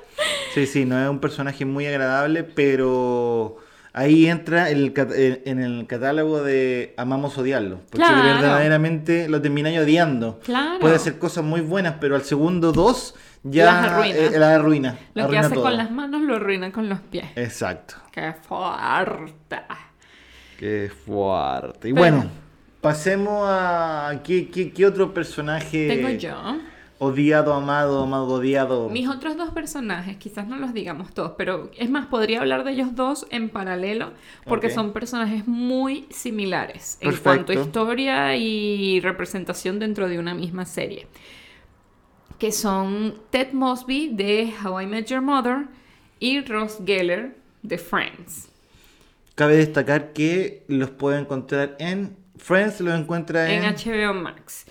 Sí, 0.54 0.66
sí, 0.66 0.84
no 0.84 1.02
es 1.02 1.08
un 1.08 1.18
personaje 1.18 1.64
muy 1.64 1.86
agradable, 1.86 2.44
pero 2.44 3.56
ahí 3.92 4.26
entra 4.26 4.70
el 4.70 4.92
cat- 4.92 5.12
en 5.14 5.58
el 5.60 5.86
catálogo 5.86 6.42
de 6.42 6.94
amamos 6.96 7.36
odiarlo. 7.38 7.78
Porque 7.90 7.98
Claro. 8.06 8.22
verdaderamente 8.22 9.28
lo 9.28 9.40
termináis 9.42 9.78
odiando. 9.78 10.40
Claro. 10.44 10.80
Puede 10.80 10.96
hacer 10.96 11.18
cosas 11.18 11.44
muy 11.44 11.60
buenas, 11.60 11.94
pero 12.00 12.14
al 12.14 12.22
segundo 12.22 12.72
dos 12.72 13.14
ya 13.42 13.66
Las 13.66 13.90
arruina. 13.90 14.16
eh, 14.16 14.30
las 14.38 14.50
arruina. 14.58 14.98
Lo 15.14 15.28
que 15.28 15.38
hace 15.38 15.54
todo. 15.54 15.64
con 15.64 15.76
las 15.76 15.90
manos 15.90 16.22
lo 16.22 16.36
arruina 16.36 16.70
con 16.72 16.88
los 16.88 17.00
pies. 17.00 17.26
Exacto. 17.36 17.94
Qué 18.12 18.32
fuerte. 18.42 19.56
Qué 20.58 20.90
fuerte. 21.04 21.88
Y 21.88 21.92
Pero- 21.92 22.00
bueno, 22.02 22.24
pasemos 22.80 23.44
a. 23.48 24.20
¿Qué, 24.22 24.48
qué, 24.48 24.72
qué 24.72 24.86
otro 24.86 25.12
personaje 25.12 25.88
Tengo 25.88 26.08
yo. 26.10 26.56
Odiado, 27.02 27.52
amado, 27.52 28.04
amado, 28.04 28.34
odiado? 28.34 28.88
Mis 28.88 29.08
otros 29.08 29.36
dos 29.36 29.50
personajes, 29.50 30.16
quizás 30.18 30.46
no 30.46 30.56
los 30.56 30.72
digamos 30.72 31.12
todos, 31.12 31.32
pero 31.36 31.70
es 31.76 31.90
más, 31.90 32.06
podría 32.06 32.40
hablar 32.40 32.62
de 32.62 32.72
ellos 32.72 32.94
dos 32.94 33.26
en 33.30 33.48
paralelo, 33.48 34.12
porque 34.46 34.70
son 34.70 34.92
personajes 34.92 35.48
muy 35.48 36.06
similares 36.10 36.98
en 37.00 37.16
cuanto 37.16 37.50
a 37.50 37.56
historia 37.56 38.36
y 38.36 39.00
representación 39.00 39.80
dentro 39.80 40.08
de 40.08 40.20
una 40.20 40.34
misma 40.34 40.64
serie. 40.64 41.08
Que 42.38 42.52
son 42.52 43.14
Ted 43.30 43.52
Mosby 43.52 44.10
de 44.14 44.52
How 44.64 44.82
I 44.82 44.86
Met 44.86 45.06
Your 45.06 45.22
Mother 45.22 45.66
y 46.20 46.40
Ross 46.44 46.78
Geller 46.86 47.36
de 47.62 47.78
Friends. 47.78 48.48
Cabe 49.34 49.56
destacar 49.56 50.12
que 50.12 50.64
los 50.68 50.90
puede 50.90 51.18
encontrar 51.18 51.76
en 51.80 52.16
Friends, 52.36 52.80
los 52.80 52.98
encuentra 52.98 53.52
en. 53.52 53.64
En 53.64 53.74
HBO 53.74 54.14
Max. 54.14 54.66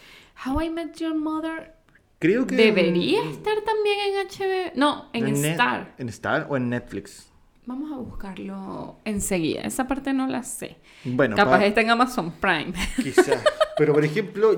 How 0.46 0.62
I 0.62 0.70
Met 0.70 0.96
Your 0.98 1.14
Mother 1.14 1.81
creo 2.22 2.48
que. 2.48 2.56
debería 2.56 3.22
en- 3.22 3.30
estar 3.32 3.56
también 3.66 3.98
en 4.08 4.28
HBO. 4.28 4.72
No, 4.76 5.10
en, 5.12 5.26
Net- 5.42 5.52
Star. 5.52 5.94
¿En 5.98 6.08
Star 6.08 6.48
o 6.50 6.56
en 6.56 6.70
Netflix? 6.70 7.28
Vamos 7.66 7.92
a 7.92 7.96
buscarlo 7.98 8.96
enseguida. 9.06 9.62
Esa 9.62 9.88
parte 9.88 10.14
no 10.14 10.28
la 10.28 10.42
sé. 10.44 10.78
Bueno, 11.04 11.36
Capaz 11.36 11.60
pa- 11.60 11.66
está 11.66 11.82
en 11.82 11.90
Amazon 11.92 12.32
Prime. 12.32 12.74
quizás. 12.96 13.44
Pero 13.78 13.94
por 13.94 14.04
ejemplo, 14.04 14.56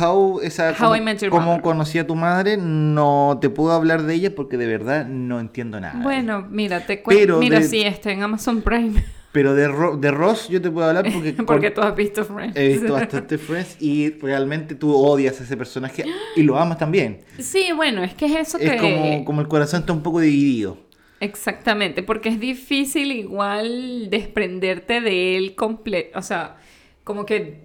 How, 0.00 0.40
esa, 0.42 0.70
How 0.72 0.94
cómo- 1.30 1.60
conocí 1.62 1.98
a 1.98 2.06
tu 2.06 2.14
madre, 2.14 2.56
no 2.58 3.38
te 3.40 3.48
puedo 3.50 3.72
hablar 3.72 4.02
de 4.02 4.14
ella 4.14 4.34
porque 4.34 4.56
de 4.56 4.66
verdad 4.66 5.06
no 5.06 5.40
entiendo 5.40 5.80
nada. 5.80 6.00
bueno, 6.02 6.46
mira, 6.50 6.84
te 6.86 7.02
cuento. 7.02 7.20
Pero 7.20 7.38
Mira, 7.38 7.60
de- 7.60 7.64
sí, 7.68 7.82
está 7.82 8.10
en 8.12 8.22
Amazon 8.22 8.60
Prime. 8.62 9.04
Pero 9.32 9.54
de, 9.54 9.68
Ro- 9.68 9.96
de 9.96 10.10
Ross 10.10 10.48
yo 10.48 10.60
te 10.62 10.70
puedo 10.70 10.86
hablar 10.88 11.04
porque, 11.12 11.32
Porque 11.34 11.70
tú 11.70 11.80
has 11.82 11.94
visto 11.94 12.24
Friends. 12.24 12.56
he 12.56 12.68
visto 12.68 12.92
bastante 12.94 13.36
Friends 13.38 13.76
y 13.80 14.10
realmente 14.20 14.74
tú 14.74 14.94
odias 14.94 15.40
a 15.40 15.44
ese 15.44 15.56
personaje 15.56 16.04
y 16.34 16.42
lo 16.42 16.58
amas 16.58 16.78
también. 16.78 17.20
Sí, 17.38 17.66
bueno, 17.76 18.02
es 18.02 18.14
que 18.14 18.26
es 18.26 18.36
eso 18.48 18.58
que. 18.58 18.66
Es 18.74 18.80
como, 18.80 19.24
como 19.24 19.40
el 19.42 19.48
corazón 19.48 19.80
está 19.80 19.92
un 19.92 20.02
poco 20.02 20.20
dividido. 20.20 20.78
Exactamente, 21.20 22.02
porque 22.02 22.28
es 22.28 22.38
difícil 22.40 23.10
igual 23.12 24.08
desprenderte 24.08 25.00
de 25.00 25.36
él 25.36 25.54
completo. 25.56 26.18
O 26.18 26.22
sea, 26.22 26.56
como 27.04 27.26
que 27.26 27.60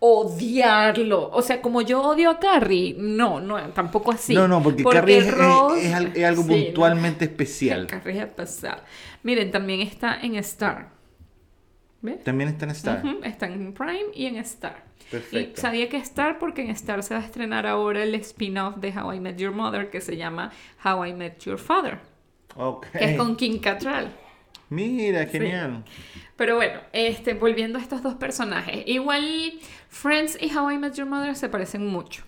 odiarlo. 0.00 1.30
O 1.32 1.42
sea, 1.42 1.60
como 1.62 1.82
yo 1.82 2.02
odio 2.02 2.30
a 2.30 2.38
Carrie, 2.38 2.94
no, 2.98 3.40
no, 3.40 3.58
tampoco 3.70 4.12
así. 4.12 4.34
No, 4.34 4.48
no, 4.48 4.62
porque, 4.62 4.82
Carrie 4.82 5.18
es, 5.18 5.30
Ross- 5.32 5.78
es 5.78 5.94
al- 5.94 6.12
es 6.16 6.24
algo 6.24 6.42
sí, 6.42 6.48
no. 6.48 6.64
puntualmente 6.66 7.24
especial. 7.26 7.86
Carrie 7.86 8.20
es 8.22 8.26
pasar. 8.28 8.84
Miren, 9.22 9.50
también 9.50 9.80
está 9.80 10.20
en 10.20 10.34
Star. 10.36 10.90
¿Ves? 12.02 12.24
También 12.24 12.48
está 12.48 12.64
en 12.64 12.70
Star. 12.70 13.02
Ujú, 13.04 13.20
Está 13.24 13.46
en 13.46 13.74
Prime 13.74 14.06
y 14.14 14.24
en 14.26 14.36
Star. 14.36 14.84
Perfecto. 15.10 15.58
Y 15.58 15.60
sabía 15.60 15.88
que 15.90 15.98
Star 15.98 16.38
porque 16.38 16.62
en 16.62 16.70
Star 16.70 17.02
se 17.02 17.12
va 17.14 17.20
a 17.20 17.24
estrenar 17.24 17.66
ahora 17.66 18.02
el 18.02 18.14
spin-off 18.14 18.76
de 18.76 18.88
How 18.98 19.12
I 19.14 19.20
Met 19.20 19.36
Your 19.36 19.52
Mother 19.52 19.90
que 19.90 20.00
se 20.00 20.16
llama 20.16 20.50
How 20.82 21.04
I 21.04 21.12
Met 21.12 21.40
Your 21.40 21.58
Father, 21.58 21.98
Ok. 22.56 22.86
que 22.92 23.04
es 23.04 23.16
con 23.18 23.36
Kim 23.36 23.58
Cattrall. 23.60 24.10
Mira, 24.70 25.26
genial. 25.26 25.84
Pero 26.36 26.56
bueno, 26.56 26.80
este, 26.92 27.34
volviendo 27.34 27.78
a 27.78 27.82
estos 27.82 28.02
dos 28.02 28.14
personajes. 28.14 28.84
Igual 28.86 29.52
Friends 29.88 30.38
y 30.40 30.56
How 30.56 30.70
I 30.70 30.78
Met 30.78 30.94
Your 30.94 31.06
Mother 31.06 31.36
se 31.36 31.48
parecen 31.48 31.86
mucho. 31.86 32.22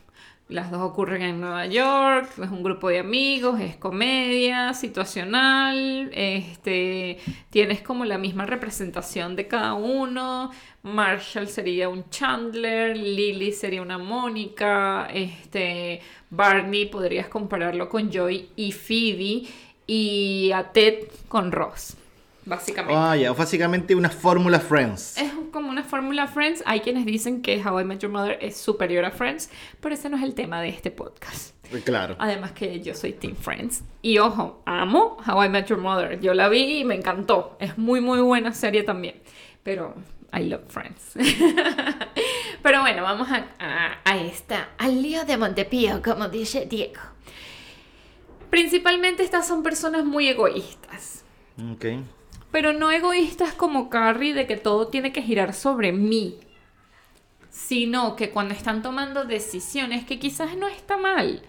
Las 0.48 0.70
dos 0.70 0.82
ocurren 0.82 1.22
en 1.22 1.40
Nueva 1.40 1.64
York, 1.66 2.28
es 2.42 2.50
un 2.50 2.62
grupo 2.62 2.90
de 2.90 2.98
amigos, 2.98 3.58
es 3.58 3.76
comedia, 3.76 4.74
situacional, 4.74 6.10
este, 6.12 7.18
tienes 7.48 7.80
como 7.80 8.04
la 8.04 8.18
misma 8.18 8.44
representación 8.44 9.34
de 9.34 9.46
cada 9.46 9.72
uno. 9.72 10.50
Marshall 10.82 11.48
sería 11.48 11.88
un 11.88 12.10
Chandler, 12.10 12.96
Lily 12.96 13.52
sería 13.52 13.80
una 13.80 13.96
Mónica, 13.96 15.08
este, 15.14 16.00
Barney 16.28 16.86
podrías 16.86 17.28
compararlo 17.28 17.88
con 17.88 18.10
Joy 18.12 18.50
y 18.56 18.72
Phoebe 18.72 19.44
y 19.86 20.50
a 20.52 20.64
Ted 20.70 21.04
con 21.28 21.50
Ross. 21.50 21.96
Básicamente. 22.44 22.94
Ah, 22.96 23.16
ya, 23.16 23.32
básicamente 23.32 23.94
una 23.94 24.10
fórmula 24.10 24.60
Friends. 24.60 25.18
Es 25.18 25.32
como 25.52 25.70
una 25.70 25.84
fórmula 25.84 26.26
Friends. 26.26 26.62
Hay 26.66 26.80
quienes 26.80 27.04
dicen 27.06 27.42
que 27.42 27.62
How 27.64 27.80
I 27.80 27.84
Met 27.84 28.00
Your 28.00 28.10
Mother 28.10 28.38
es 28.40 28.56
superior 28.56 29.04
a 29.04 29.10
Friends, 29.10 29.50
pero 29.80 29.94
ese 29.94 30.08
no 30.08 30.16
es 30.16 30.22
el 30.22 30.34
tema 30.34 30.60
de 30.60 30.68
este 30.68 30.90
podcast. 30.90 31.54
Claro. 31.84 32.16
Además 32.18 32.52
que 32.52 32.80
yo 32.80 32.94
soy 32.94 33.12
Team 33.12 33.34
Friends. 33.34 33.82
Y 34.02 34.18
ojo, 34.18 34.62
amo 34.66 35.16
How 35.26 35.44
I 35.44 35.48
Met 35.48 35.66
Your 35.66 35.78
Mother. 35.78 36.20
Yo 36.20 36.34
la 36.34 36.48
vi 36.48 36.80
y 36.80 36.84
me 36.84 36.94
encantó. 36.94 37.56
Es 37.60 37.78
muy, 37.78 38.00
muy 38.00 38.20
buena 38.20 38.52
serie 38.52 38.82
también. 38.82 39.22
Pero 39.62 39.94
I 40.32 40.44
love 40.44 40.62
Friends. 40.68 41.14
Pero 42.62 42.80
bueno, 42.80 43.02
vamos 43.02 43.28
a, 43.30 43.46
a, 43.58 43.98
a 44.04 44.18
esta. 44.18 44.70
Al 44.78 45.02
lío 45.02 45.24
de 45.24 45.36
Montepío, 45.36 46.02
como 46.02 46.28
dice 46.28 46.66
Diego. 46.66 47.00
Principalmente 48.50 49.22
estas 49.22 49.46
son 49.46 49.62
personas 49.62 50.04
muy 50.04 50.28
egoístas. 50.28 51.24
Ok. 51.72 51.86
Pero 52.52 52.72
no 52.72 52.90
egoístas 52.92 53.52
como 53.54 53.88
Carrie 53.90 54.34
de 54.34 54.46
que 54.46 54.56
todo 54.56 54.88
tiene 54.88 55.10
que 55.12 55.22
girar 55.22 55.54
sobre 55.54 55.90
mí. 55.92 56.36
Sino 57.50 58.16
que 58.16 58.30
cuando 58.30 58.54
están 58.54 58.82
tomando 58.82 59.24
decisiones 59.24 60.04
que 60.04 60.18
quizás 60.18 60.56
no 60.56 60.68
está 60.68 60.96
mal. 60.96 61.42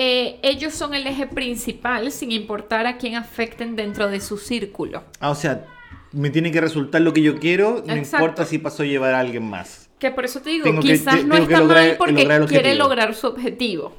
eh, 0.00 0.38
ellos 0.42 0.74
son 0.74 0.94
el 0.94 1.08
eje 1.08 1.26
principal 1.26 2.12
sin 2.12 2.30
importar 2.30 2.86
a 2.86 2.98
quién 2.98 3.16
afecten 3.16 3.74
dentro 3.74 4.08
de 4.08 4.20
su 4.20 4.38
círculo. 4.38 5.02
Ah, 5.18 5.30
o 5.30 5.34
sea, 5.34 5.66
me 6.12 6.30
tiene 6.30 6.52
que 6.52 6.60
resultar 6.60 7.00
lo 7.00 7.12
que 7.12 7.20
yo 7.20 7.40
quiero, 7.40 7.82
no 7.84 7.94
Exacto. 7.94 8.24
importa 8.24 8.44
si 8.44 8.58
pasó 8.58 8.84
a 8.84 8.86
llevar 8.86 9.14
a 9.14 9.18
alguien 9.18 9.42
más. 9.50 9.90
Que 9.98 10.12
por 10.12 10.24
eso 10.24 10.40
te 10.40 10.50
digo, 10.50 10.62
Tengo 10.64 10.80
quizás 10.82 11.24
no 11.24 11.36
está 11.36 11.58
lograr- 11.58 11.88
mal 11.88 11.96
porque 11.98 12.22
lograr 12.22 12.46
quiere 12.46 12.76
lograr 12.76 13.12
su 13.16 13.26
objetivo. 13.26 13.92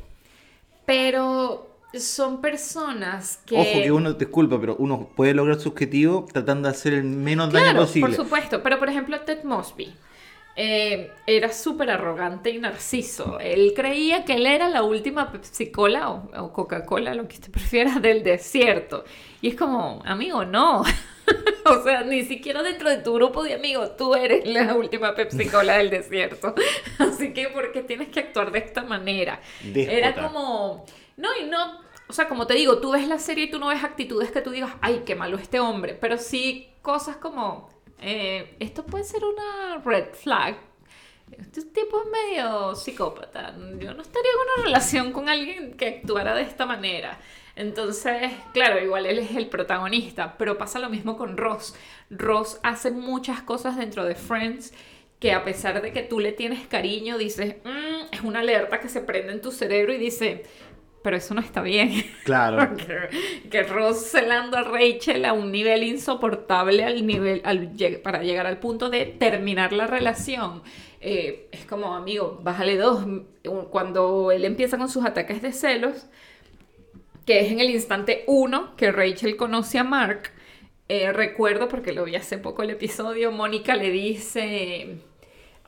Pero 0.86 1.69
son 1.98 2.42
personas 2.42 3.42
que... 3.46 3.56
Ojo 3.56 3.82
que 3.82 3.92
uno, 3.92 4.14
disculpa, 4.14 4.60
pero 4.60 4.76
uno 4.78 5.10
puede 5.16 5.34
lograr 5.34 5.60
su 5.60 5.70
objetivo 5.70 6.28
tratando 6.32 6.68
de 6.68 6.76
hacer 6.76 6.94
el 6.94 7.04
menos 7.04 7.52
daño 7.52 7.66
Claro, 7.66 7.80
posible. 7.82 8.08
por 8.08 8.16
supuesto. 8.26 8.62
Pero, 8.62 8.78
por 8.80 8.90
ejemplo, 8.90 9.20
Ted 9.22 9.44
Mosby 9.44 9.94
eh, 10.56 11.12
era 11.26 11.52
súper 11.54 11.90
arrogante 11.90 12.50
y 12.50 12.60
narciso. 12.60 13.40
Él 13.40 13.74
creía 13.76 14.26
que 14.26 14.34
él 14.34 14.46
era 14.46 14.68
la 14.70 14.84
última 14.84 15.32
Pepsi-Cola 15.32 16.10
o, 16.12 16.30
o 16.38 16.54
Coca-Cola, 16.54 17.16
lo 17.16 17.28
que 17.28 17.36
usted 17.36 17.52
prefiera, 17.52 18.00
del 18.00 18.24
desierto. 18.24 19.04
Y 19.42 19.50
es 19.50 19.56
como, 19.56 20.02
amigo, 20.06 20.46
no. 20.46 20.82
o 21.66 21.84
sea, 21.84 22.04
ni 22.04 22.24
siquiera 22.24 22.62
dentro 22.62 22.90
de 22.90 22.98
tu 22.98 23.14
grupo 23.14 23.44
de 23.44 23.54
amigos 23.54 23.96
tú 23.98 24.16
eres 24.16 24.46
la 24.48 24.76
última 24.76 25.16
Pepsi-Cola 25.16 25.78
del 25.78 25.90
desierto. 25.90 26.54
Así 27.00 27.34
que, 27.34 27.48
¿por 27.50 27.72
qué 27.72 27.82
tienes 27.84 28.10
que 28.10 28.20
actuar 28.20 28.52
de 28.52 28.60
esta 28.60 28.84
manera? 28.84 29.40
Era 29.74 30.14
como... 30.14 30.86
No, 31.20 31.30
y 31.40 31.46
no... 31.46 31.82
O 32.08 32.14
sea, 32.14 32.28
como 32.28 32.48
te 32.48 32.56
digo, 32.56 32.80
tú 32.80 32.92
ves 32.94 33.08
la 33.08 33.20
serie 33.20 33.44
y 33.46 33.52
tú 33.52 33.60
no 33.60 33.68
ves 33.68 33.84
actitudes 33.84 34.32
que 34.32 34.42
tú 34.42 34.50
digas, 34.50 34.72
ay, 34.82 35.04
qué 35.06 35.14
malo 35.14 35.38
este 35.38 35.60
hombre. 35.60 35.94
Pero 35.94 36.18
sí 36.18 36.68
cosas 36.82 37.18
como, 37.18 37.70
eh, 38.02 38.56
esto 38.60 38.84
puede 38.84 39.04
ser 39.04 39.24
una 39.24 39.78
red 39.86 40.14
flag. 40.14 40.58
Este 41.32 41.62
tipo 41.66 42.02
es 42.02 42.08
medio 42.10 42.74
psicópata. 42.74 43.54
Yo 43.78 43.94
no 43.94 44.02
estaría 44.02 44.32
en 44.32 44.58
una 44.58 44.64
relación 44.66 45.12
con 45.12 45.30
alguien 45.30 45.74
que 45.78 45.88
actuara 45.88 46.34
de 46.34 46.42
esta 46.42 46.66
manera. 46.66 47.20
Entonces, 47.56 48.32
claro, 48.54 48.84
igual 48.84 49.06
él 49.06 49.20
es 49.20 49.36
el 49.36 49.48
protagonista, 49.48 50.36
pero 50.38 50.58
pasa 50.58 50.80
lo 50.80 50.90
mismo 50.90 51.18
con 51.18 51.38
Ross. 51.38 51.76
Ross 52.10 52.60
hace 52.64 52.90
muchas 52.90 53.42
cosas 53.44 53.78
dentro 53.78 54.06
de 54.06 54.16
Friends 54.16 54.74
que 55.20 55.34
a 55.34 55.44
pesar 55.44 55.82
de 55.82 55.92
que 55.92 56.02
tú 56.02 56.22
le 56.22 56.32
tienes 56.32 56.66
cariño, 56.68 57.18
dices, 57.18 57.58
"Mm", 57.66 58.14
es 58.14 58.22
una 58.22 58.40
alerta 58.40 58.80
que 58.80 58.88
se 58.88 59.02
prende 59.02 59.34
en 59.34 59.42
tu 59.42 59.52
cerebro 59.52 59.94
y 59.94 59.98
dice, 59.98 60.46
pero 61.10 61.18
eso 61.18 61.34
no 61.34 61.42
está 61.42 61.64
bien. 61.64 62.06
Claro. 62.24 62.76
que, 62.78 63.50
que 63.50 63.64
Ross 63.64 64.12
celando 64.12 64.58
a 64.58 64.62
Rachel 64.62 65.26
a 65.26 65.34
un 65.34 65.52
nivel 65.52 65.82
insoportable 65.82 66.84
al 66.84 67.08
nivel, 67.08 67.42
al 67.46 67.72
para 68.04 68.22
llegar 68.22 68.46
al 68.46 68.60
punto 68.60 68.92
de 68.92 69.08
terminar 69.08 69.74
la 69.74 69.88
relación. 69.88 70.62
Eh, 71.02 71.48
es 71.52 71.66
como, 71.66 71.96
amigo, 71.96 72.40
bájale 72.44 72.78
dos. 72.78 73.08
Cuando 73.72 74.32
él 74.32 74.46
empieza 74.46 74.78
con 74.78 74.88
sus 74.88 75.04
ataques 75.04 75.42
de 75.42 75.52
celos, 75.52 76.06
que 77.26 77.40
es 77.40 77.52
en 77.52 77.60
el 77.60 77.72
instante 77.72 78.24
uno 78.28 78.76
que 78.76 78.92
Rachel 78.92 79.36
conoce 79.36 79.80
a 79.80 79.84
Mark, 79.84 80.30
eh, 80.90 81.12
recuerdo 81.12 81.70
porque 81.70 81.92
lo 81.92 82.06
vi 82.06 82.18
hace 82.18 82.38
poco 82.38 82.62
el 82.62 82.70
episodio, 82.70 83.32
Mónica 83.32 83.76
le 83.76 83.90
dice... 83.90 85.00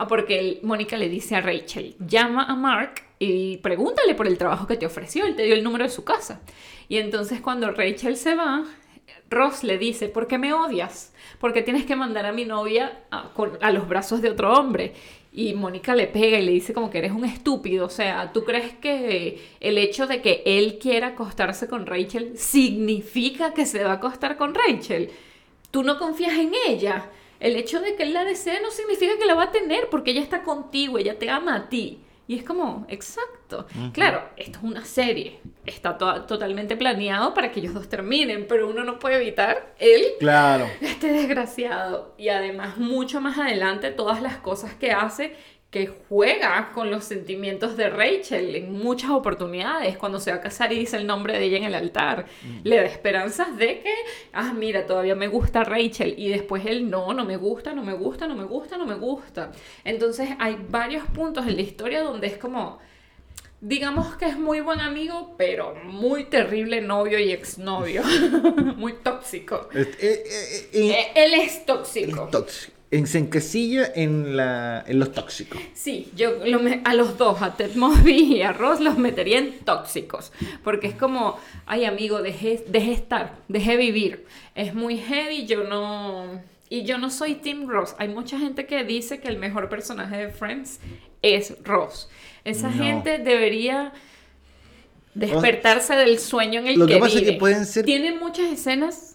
Ah, 0.02 0.08
porque 0.08 0.60
Mónica 0.64 0.98
le 0.98 1.10
dice 1.10 1.36
a 1.36 1.42
Rachel, 1.42 1.96
llama 2.00 2.46
a 2.46 2.56
Mark 2.56 3.04
y 3.20 3.58
pregúntale 3.58 4.16
por 4.16 4.26
el 4.26 4.36
trabajo 4.36 4.66
que 4.66 4.76
te 4.76 4.88
ofreció, 4.88 5.28
él 5.28 5.36
te 5.36 5.44
dio 5.44 5.54
el 5.54 5.64
número 5.64 5.84
de 5.84 5.92
su 5.92 6.04
casa. 6.04 6.42
Y 6.90 6.98
entonces 6.98 7.40
cuando 7.40 7.70
Rachel 7.70 8.18
se 8.18 8.34
va, 8.34 8.66
Ross 9.30 9.64
le 9.64 9.78
dice, 9.78 10.10
¿por 10.10 10.26
qué 10.26 10.40
me 10.40 10.54
odias? 10.54 11.14
Porque 11.40 11.62
tienes 11.62 11.86
que 11.86 11.96
mandar 11.96 12.26
a 12.26 12.32
mi 12.32 12.46
novia 12.46 13.04
a, 13.12 13.30
a 13.62 13.72
los 13.72 13.88
brazos 13.88 14.24
de 14.24 14.32
otro 14.32 14.52
hombre. 14.54 14.94
Y 15.34 15.54
Mónica 15.54 15.94
le 15.94 16.08
pega 16.08 16.40
y 16.40 16.46
le 16.48 16.52
dice 16.52 16.74
como 16.74 16.90
que 16.90 16.98
eres 16.98 17.12
un 17.12 17.24
estúpido. 17.24 17.86
O 17.86 17.92
sea, 17.92 18.34
¿tú 18.34 18.44
crees 18.44 18.74
que 18.74 19.40
el 19.60 19.78
hecho 19.78 20.08
de 20.08 20.24
que 20.24 20.42
él 20.48 20.80
quiera 20.82 21.10
acostarse 21.10 21.68
con 21.68 21.86
Rachel 21.86 22.40
significa 22.40 23.54
que 23.54 23.68
se 23.68 23.84
va 23.84 23.92
a 23.92 23.96
acostar 23.98 24.36
con 24.36 24.56
Rachel? 24.56 25.12
Tú 25.70 25.84
no 25.84 26.00
confías 26.00 26.34
en 26.40 26.54
ella. 26.68 27.08
El 27.42 27.56
hecho 27.58 27.82
de 27.82 27.96
que 27.96 28.04
él 28.04 28.14
la 28.14 28.24
desee 28.24 28.62
no 28.62 28.72
significa 28.72 29.18
que 29.20 29.26
la 29.26 29.36
va 29.36 29.44
a 29.46 29.52
tener 29.52 29.90
porque 29.90 30.12
ella 30.12 30.22
está 30.22 30.44
contigo, 30.44 30.98
ella 30.98 31.20
te 31.20 31.30
ama 31.30 31.56
a 31.56 31.70
ti. 31.70 32.04
Y 32.28 32.36
es 32.38 32.44
como, 32.44 32.86
exacto. 32.88 33.66
Claro, 33.92 34.24
esto 34.38 34.60
es 34.60 34.64
una 34.64 34.86
serie. 34.86 35.42
Está 35.66 35.98
to- 35.98 36.22
totalmente 36.26 36.78
planeado 36.78 37.34
para 37.34 37.52
que 37.52 37.60
ellos 37.60 37.74
dos 37.74 37.90
terminen, 37.90 38.46
pero 38.48 38.70
uno 38.70 38.86
no 38.86 39.00
puede 39.00 39.16
evitar 39.18 39.74
él 39.80 40.06
Claro. 40.20 40.66
este 40.80 41.12
desgraciado. 41.12 42.16
Y 42.18 42.30
además, 42.30 42.78
mucho 42.78 43.20
más 43.20 43.38
adelante, 43.38 43.92
todas 43.92 44.22
las 44.22 44.38
cosas 44.38 44.74
que 44.76 44.92
hace, 44.92 45.36
que 45.72 45.88
juega 46.10 46.72
con 46.74 46.92
los 46.92 47.06
sentimientos 47.06 47.78
de 47.78 47.90
Rachel 47.90 48.58
en 48.58 48.74
muchas 48.74 49.10
oportunidades. 49.12 49.98
Cuando 49.98 50.20
se 50.20 50.30
va 50.30 50.38
a 50.38 50.42
casar 50.42 50.74
y 50.74 50.80
dice 50.80 50.98
el 50.98 51.08
nombre 51.08 51.40
de 51.40 51.46
ella 51.46 51.58
en 51.58 51.64
el 51.64 51.76
altar, 51.76 52.26
le 52.64 52.76
da 52.76 52.84
esperanzas 52.84 53.58
de 53.58 53.80
que, 53.80 53.94
ah, 54.34 54.54
mira, 54.54 54.86
todavía 54.86 55.16
me 55.16 55.30
gusta 55.30 55.64
Rachel. 55.64 56.14
Y 56.18 56.28
después 56.28 56.66
él, 56.66 56.90
no, 56.90 57.14
no 57.14 57.24
me 57.24 57.38
gusta, 57.38 57.74
no 57.74 57.84
me 57.84 57.94
gusta, 57.94 58.28
no 58.28 58.36
me 58.36 58.44
gusta, 58.44 58.78
no 58.78 58.86
me 58.86 58.96
gusta. 58.96 59.54
Entonces, 59.86 60.32
hay 60.40 60.58
varios 60.70 61.06
puntos 61.06 61.48
en 61.48 61.56
la 61.56 61.62
historia 61.62 62.02
donde 62.04 62.28
es 62.28 62.38
como 62.38 62.80
digamos 63.62 64.16
que 64.16 64.26
es 64.26 64.38
muy 64.38 64.60
buen 64.60 64.80
amigo, 64.80 65.36
pero 65.38 65.76
muy 65.86 66.26
terrible 66.26 66.82
novio 66.82 67.20
y 67.20 67.32
exnovio. 67.32 68.02
muy 68.76 68.94
tóxico. 68.94 69.70
Eh, 69.74 69.90
eh, 70.00 70.24
eh, 70.26 70.70
Eh, 70.74 71.12
Él 71.16 71.34
es 71.36 71.66
tóxico. 71.66 72.28
tóxico. 72.30 72.81
En- 72.92 73.08
Se 73.08 73.18
encasilla 73.20 73.90
en, 73.96 74.36
la, 74.36 74.84
en 74.86 75.00
los 75.00 75.14
tóxicos. 75.14 75.60
Sí, 75.74 76.12
yo 76.16 76.46
lo 76.46 76.60
me- 76.60 76.82
a 76.84 76.94
los 76.94 77.18
dos, 77.18 77.42
a 77.42 77.56
Ted 77.56 77.76
Mosby 77.76 78.36
y 78.36 78.42
a 78.42 78.52
Ross, 78.54 78.80
los 78.82 78.98
metería 78.98 79.40
en 79.40 79.60
tóxicos. 79.60 80.32
Porque 80.64 80.88
es 80.88 80.96
como, 80.96 81.38
ay 81.66 81.86
amigo, 81.86 82.22
deje, 82.22 82.64
deje 82.68 82.92
estar, 82.92 83.38
deje 83.48 83.78
vivir. 83.78 84.26
Es 84.56 84.74
muy 84.74 84.98
heavy, 84.98 85.46
yo 85.46 85.64
no... 85.64 86.42
Y 86.70 86.84
yo 86.84 86.98
no 86.98 87.10
soy 87.10 87.36
Team 87.36 87.68
Ross. 87.68 87.96
Hay 87.98 88.08
mucha 88.08 88.40
gente 88.40 88.66
que 88.66 88.84
dice 88.86 89.20
que 89.20 89.28
el 89.28 89.38
mejor 89.38 89.68
personaje 89.68 90.16
de 90.18 90.30
Friends 90.30 90.80
es 91.22 91.56
Ross. 91.66 92.08
Esa 92.46 92.70
No. 92.70 92.78
gente 92.84 93.18
debería 93.18 93.92
despertarse 95.14 95.96
del 95.96 96.18
sueño 96.20 96.62
en 96.62 96.68
el 96.68 96.80
Lo 96.80 96.88
que 96.88 96.94
que 96.94 97.00
pasa 97.00 97.18
es 97.20 97.24
que 97.26 97.34
pueden 97.34 97.66
ser- 97.66 97.86
Tiene 97.86 98.14
muchas 98.14 98.50
escenas 98.52 99.11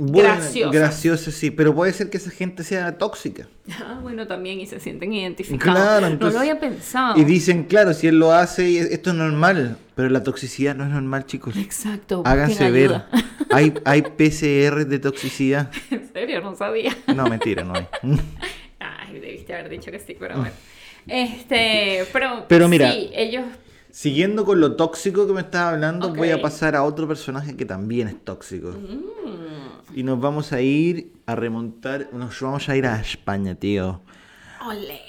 Bueno. 0.00 0.38
Gracioso, 0.70 1.32
sí, 1.32 1.50
pero 1.50 1.74
puede 1.74 1.92
ser 1.92 2.08
que 2.08 2.18
esa 2.18 2.30
gente 2.30 2.62
sea 2.62 2.96
tóxica. 2.98 3.48
Ah, 3.80 3.98
bueno, 4.00 4.28
también 4.28 4.60
y 4.60 4.66
se 4.66 4.78
sienten 4.78 5.12
identificados. 5.12 5.76
Claro, 5.76 6.16
no 6.16 6.30
lo 6.30 6.38
había 6.38 6.60
pensado. 6.60 7.18
Y 7.18 7.24
dicen, 7.24 7.64
claro, 7.64 7.92
si 7.92 8.06
él 8.06 8.16
lo 8.16 8.32
hace, 8.32 8.78
esto 8.94 9.10
es 9.10 9.16
normal. 9.16 9.76
Pero 9.96 10.08
la 10.10 10.22
toxicidad 10.22 10.76
no 10.76 10.84
es 10.84 10.90
normal, 10.90 11.26
chicos. 11.26 11.56
Exacto. 11.56 12.22
Háganse 12.24 12.70
ver. 12.70 13.02
Hay, 13.50 13.72
hay 13.84 14.02
PCR 14.02 14.86
de 14.86 14.98
toxicidad. 14.98 15.70
en 15.90 16.12
serio, 16.12 16.42
no 16.42 16.54
sabía. 16.54 16.94
No, 17.16 17.26
mentira, 17.28 17.64
no 17.64 17.72
hay. 17.74 17.86
Ay, 18.78 19.20
debiste 19.20 19.54
haber 19.54 19.70
dicho 19.70 19.90
que 19.90 19.98
sí, 19.98 20.14
pero 20.20 20.36
bueno. 20.36 20.52
Este, 21.06 22.04
pero, 22.12 22.44
Pero 22.46 22.68
mira. 22.68 22.92
sí, 22.92 23.08
ellos 23.14 23.44
Siguiendo 23.90 24.44
con 24.44 24.60
lo 24.60 24.76
tóxico 24.76 25.26
que 25.26 25.32
me 25.32 25.40
estaba 25.40 25.70
hablando, 25.70 26.14
voy 26.14 26.30
a 26.30 26.40
pasar 26.40 26.76
a 26.76 26.84
otro 26.84 27.08
personaje 27.08 27.56
que 27.56 27.64
también 27.64 28.08
es 28.08 28.22
tóxico. 28.22 28.68
Mm. 28.68 29.67
Y 29.98 30.04
nos 30.04 30.20
vamos 30.20 30.52
a 30.52 30.60
ir 30.60 31.10
a 31.26 31.34
remontar, 31.34 32.10
nos 32.12 32.40
vamos 32.40 32.68
a 32.68 32.76
ir 32.76 32.86
a 32.86 33.00
España, 33.00 33.56
tío. 33.56 34.00
Ole. 34.64 35.00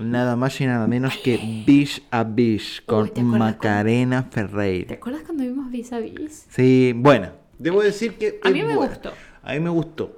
Nada 0.00 0.34
más 0.34 0.60
y 0.60 0.66
nada 0.66 0.88
menos 0.88 1.16
que 1.18 1.38
Bish 1.64 2.02
a 2.10 2.24
Bish 2.24 2.84
con 2.84 3.04
Uy, 3.04 3.10
¿te 3.10 3.22
Macarena 3.22 4.28
¿Te 4.28 4.34
Ferreira. 4.40 4.96
acuerdas 4.96 5.22
cuando 5.22 5.44
vimos 5.44 5.70
Vis 5.70 5.92
a 5.92 6.00
Vis? 6.00 6.44
Sí, 6.50 6.92
bueno, 6.96 7.30
debo 7.56 7.80
decir 7.84 8.14
que... 8.18 8.40
A 8.42 8.50
mí 8.50 8.64
me 8.64 8.74
buena. 8.74 8.94
gustó. 8.94 9.12
A 9.44 9.52
mí 9.52 9.60
me 9.60 9.70
gustó. 9.70 10.16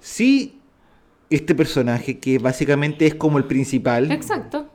Sí, 0.00 0.60
este 1.30 1.54
personaje 1.54 2.18
que 2.18 2.38
básicamente 2.38 3.06
es 3.06 3.14
como 3.14 3.38
el 3.38 3.44
principal, 3.44 4.12
Exacto. 4.12 4.70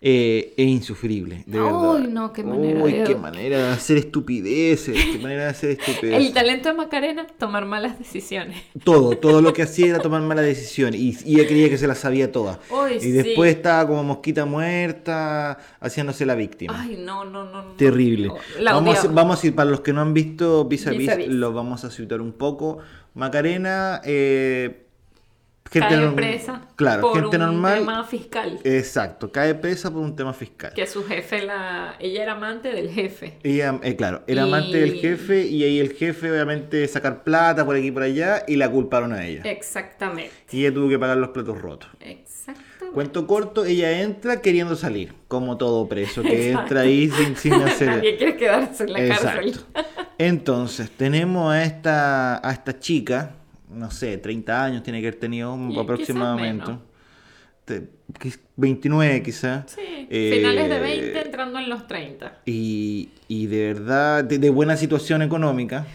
Eh, 0.00 0.54
es 0.56 0.66
insufrible, 0.68 1.42
de 1.46 1.58
verdad. 1.58 1.98
no, 2.08 2.32
qué 2.32 2.44
manera 2.44 2.84
Uy, 2.84 2.92
de- 2.92 3.04
qué 3.04 3.16
manera 3.16 3.58
de 3.58 3.68
hacer 3.72 3.96
estupideces, 3.96 4.94
qué 5.12 5.18
manera 5.18 5.42
de 5.44 5.48
hacer 5.48 5.70
El 5.70 5.78
estupideces. 5.80 6.34
talento 6.34 6.68
de 6.68 6.74
Macarena, 6.76 7.26
tomar 7.38 7.64
malas 7.66 7.98
decisiones. 7.98 8.62
Todo, 8.84 9.18
todo 9.18 9.42
lo 9.42 9.52
que 9.52 9.62
hacía 9.62 9.86
era 9.86 9.98
tomar 9.98 10.22
malas 10.22 10.44
decisiones 10.44 11.00
y, 11.00 11.16
y 11.24 11.34
ella 11.40 11.48
creía 11.48 11.68
que 11.68 11.78
se 11.78 11.88
las 11.88 11.98
sabía 11.98 12.30
todas. 12.30 12.58
Uy, 12.70 12.92
y 12.98 13.00
sí. 13.00 13.10
después 13.10 13.54
estaba 13.56 13.88
como 13.88 14.04
mosquita 14.04 14.44
muerta, 14.44 15.58
haciéndose 15.80 16.24
la 16.26 16.36
víctima. 16.36 16.80
Ay, 16.80 17.02
no, 17.04 17.24
no, 17.24 17.44
no. 17.44 17.62
no. 17.62 17.72
Terrible. 17.72 18.30
La 18.60 18.74
vamos, 18.74 19.04
a, 19.04 19.08
vamos 19.08 19.42
a 19.42 19.46
ir, 19.48 19.54
para 19.56 19.68
los 19.68 19.80
que 19.80 19.92
no 19.92 20.00
han 20.00 20.14
visto 20.14 20.64
Vis 20.66 20.86
a 20.86 20.90
Vis 20.90 20.98
Vis, 21.00 21.08
a 21.08 21.16
Vis. 21.16 21.28
lo 21.28 21.52
vamos 21.52 21.84
a 21.84 21.90
situar 21.90 22.20
un 22.20 22.32
poco. 22.32 22.78
Macarena, 23.14 24.00
eh, 24.04 24.84
gente 25.70 25.88
Cae 25.88 26.08
presa 26.12 26.62
Claro, 26.76 27.02
por 27.02 27.20
gente 27.20 27.36
un 27.36 27.42
normal. 27.42 27.78
tema 27.80 28.04
fiscal. 28.04 28.58
Exacto, 28.64 29.30
cae 29.32 29.54
presa 29.54 29.90
por 29.90 30.00
un 30.02 30.14
tema 30.16 30.32
fiscal. 30.32 30.72
Que 30.74 30.86
su 30.86 31.04
jefe, 31.04 31.42
la... 31.42 31.94
ella 31.98 32.22
era 32.22 32.32
amante 32.32 32.68
del 32.72 32.90
jefe. 32.90 33.38
Ella, 33.42 33.78
eh, 33.82 33.96
claro, 33.96 34.22
era 34.26 34.42
Y- 34.42 34.48
amante 34.48 34.78
del 34.78 34.94
jefe 34.94 35.46
y 35.46 35.64
ahí 35.64 35.78
el 35.80 35.92
jefe 35.92 36.30
obviamente 36.30 36.86
sacar 36.88 37.22
plata 37.24 37.64
por 37.64 37.76
aquí 37.76 37.86
y 37.88 37.90
por 37.90 38.02
allá 38.02 38.44
y 38.46 38.56
la 38.56 38.70
culparon 38.70 39.12
a 39.12 39.26
ella. 39.26 39.42
Exactamente. 39.44 40.32
Y 40.52 40.64
ella 40.64 40.74
tuvo 40.74 40.88
que 40.88 40.98
pagar 40.98 41.16
los 41.16 41.30
platos 41.30 41.60
rotos. 41.60 41.88
Exactamente. 42.00 42.94
Cuento 42.94 43.26
corto, 43.26 43.64
ella 43.66 44.00
entra 44.00 44.40
queriendo 44.40 44.74
salir, 44.74 45.12
como 45.28 45.58
todo 45.58 45.86
preso, 45.88 46.22
que 46.22 46.48
Exacto. 46.48 46.62
entra 46.62 46.80
ahí 46.82 47.10
sin, 47.10 47.36
sin 47.36 47.52
hacer... 47.62 47.88
Nadie 47.88 48.16
quiere 48.16 48.36
quedarse 48.36 48.84
en 48.84 48.92
la 48.94 49.08
cárcel. 49.16 49.60
Entonces, 50.16 50.90
tenemos 50.90 51.52
a 51.52 51.62
esta, 51.64 52.46
a 52.48 52.52
esta 52.52 52.78
chica, 52.78 53.32
no 53.70 53.90
sé, 53.90 54.18
30 54.18 54.64
años 54.64 54.82
tiene 54.82 55.00
que 55.00 55.08
haber 55.08 55.20
tenido 55.20 55.56
Y 55.56 55.68
quizás 55.68 55.82
aproximadamente. 55.84 56.66
menos. 56.66 56.80
Te- 57.64 57.88
quiz- 58.18 58.40
29 58.56 59.22
quizás. 59.22 59.70
Sí, 59.72 60.06
Eh, 60.10 60.32
finales 60.36 60.68
de 60.70 60.80
20 60.80 61.20
entrando 61.20 61.58
en 61.58 61.68
los 61.68 61.86
30. 61.86 62.40
Y, 62.46 63.10
y 63.28 63.46
de 63.46 63.74
verdad, 63.74 64.24
de, 64.24 64.38
de 64.38 64.50
buena 64.50 64.76
situación 64.76 65.20
económica. 65.22 65.86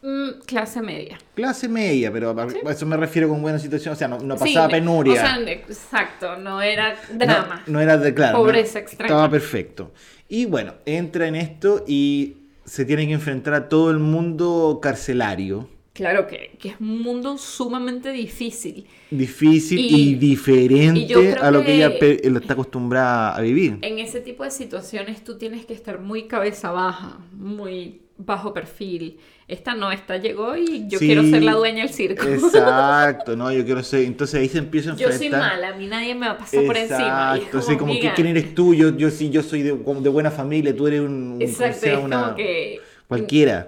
Mm, 0.00 0.42
clase 0.46 0.80
media. 0.80 1.18
Clase 1.34 1.68
media, 1.68 2.12
pero 2.12 2.30
a, 2.30 2.42
a 2.44 2.70
eso 2.72 2.86
me 2.86 2.96
refiero 2.96 3.28
con 3.28 3.42
buena 3.42 3.58
situación. 3.58 3.94
O 3.94 3.96
sea, 3.96 4.06
no, 4.06 4.20
no 4.20 4.36
Sí, 4.38 4.44
pasaba 4.54 4.68
penuria. 4.68 5.14
O 5.14 5.16
sea, 5.16 5.40
exacto, 5.50 6.36
no 6.36 6.62
era 6.62 6.94
No- 7.12 7.18
drama. 7.18 7.62
No, 7.66 7.80
era 7.80 7.98
de 7.98 8.14
claro. 8.14 8.38
no- 8.38 8.44
Pobreza 8.44 8.78
extrema. 8.78 9.06
Estaba 9.06 9.28
perfecto. 9.28 9.92
Y 10.28 10.44
bueno, 10.46 10.74
entra 10.86 11.26
en 11.26 11.34
esto 11.34 11.84
y 11.88 12.36
se 12.64 12.84
tiene 12.84 13.08
que 13.08 13.14
enfrentar 13.14 13.54
a 13.54 13.68
todo 13.68 13.90
el 13.90 13.98
mundo 13.98 14.78
carcelario. 14.80 15.68
Claro 15.98 16.28
que, 16.28 16.52
que 16.60 16.68
es 16.68 16.74
un 16.78 17.02
mundo 17.02 17.36
sumamente 17.38 18.12
difícil. 18.12 18.86
Difícil 19.10 19.80
y, 19.80 20.10
Y- 20.10 20.14
diferente 20.14 21.00
y 21.00 21.06
yo 21.08 21.18
a 21.42 21.50
lo 21.50 21.64
que, 21.64 21.74
ella 21.74 21.90
lo 22.30 22.38
está 22.38 22.52
acostumbrada 22.52 23.34
a 23.34 23.40
vivir. 23.40 23.78
En 23.82 23.98
ese 23.98 24.20
tipo 24.20 24.44
de 24.44 24.52
situaciones 24.52 25.24
tú 25.24 25.36
tienes 25.38 25.66
que 25.66 25.74
estar 25.74 25.98
muy 25.98 26.28
cabeza 26.28 26.70
baja, 26.70 27.18
muy 27.32 28.02
bajo 28.16 28.54
perfil. 28.54 29.18
Esta 29.48 29.74
no, 29.74 29.90
esta 29.90 30.18
llegó 30.18 30.56
y 30.56 30.86
yo 30.86 31.00
Sí, 31.00 31.06
quiero 31.06 31.24
ser 31.24 31.42
la 31.42 31.54
dueña 31.54 31.82
del 31.82 31.92
circo. 31.92 32.28
Exacto, 32.28 33.34
no, 33.34 33.50
yo 33.50 33.64
quiero 33.64 33.82
ser. 33.82 34.02
Entonces 34.04 34.38
ahí 34.40 34.48
se 34.48 34.58
empieza 34.58 34.92
a 34.92 34.96
Yo 34.96 35.08
enfrentar. 35.08 35.40
soy 35.40 35.50
mala, 35.50 35.68
a 35.70 35.76
mí 35.76 35.88
nadie 35.88 36.14
me 36.14 36.26
va 36.26 36.34
a 36.34 36.38
pasar 36.38 36.64
por 36.64 36.76
encima. 36.76 37.34
Exacto, 37.36 37.60
sí, 37.62 37.76
como 37.76 37.92
que 37.98 38.12
quién 38.14 38.28
eres 38.28 38.54
tú, 38.54 38.72
yo, 38.72 38.96
yo 38.96 39.10
sí, 39.10 39.30
yo 39.30 39.42
soy 39.42 39.62
de, 39.62 39.76
como 39.82 40.00
de 40.00 40.10
buena 40.10 40.30
familia, 40.30 40.76
tú 40.76 40.86
eres 40.86 41.00
un, 41.00 41.32
un- 41.32 41.42
Exacto, 41.42 41.80
sea 41.80 41.98
es 41.98 42.04
una- 42.04 42.22
como 42.22 42.36
que 42.36 42.80
cualquiera. 43.08 43.66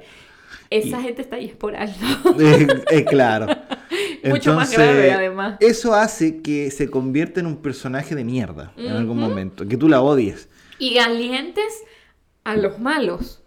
Esa 0.71 1.03
gente 1.03 1.23
está 1.23 1.37
ahí 1.37 1.47
es 1.47 1.57
por 1.57 1.75
algo. 1.77 1.95
Eh, 2.41 2.67
eh, 2.91 3.05
claro. 3.05 3.47
Mucho 4.25 4.55
más 4.55 4.71
grave, 4.73 5.13
además. 5.13 5.57
Eso 5.61 5.95
hace 5.95 6.41
que 6.43 6.71
se 6.71 6.89
convierta 6.91 7.41
en 7.41 7.47
un 7.47 7.57
personaje 7.57 8.15
de 8.15 8.25
mierda 8.25 8.73
en 8.77 8.89
algún 8.93 9.19
momento, 9.19 9.67
que 9.67 9.77
tú 9.77 9.89
la 9.89 10.01
odies. 10.01 10.49
Y 10.79 10.99
alientes 10.99 11.83
a 12.45 12.57
los 12.57 12.79
malos. 12.79 13.43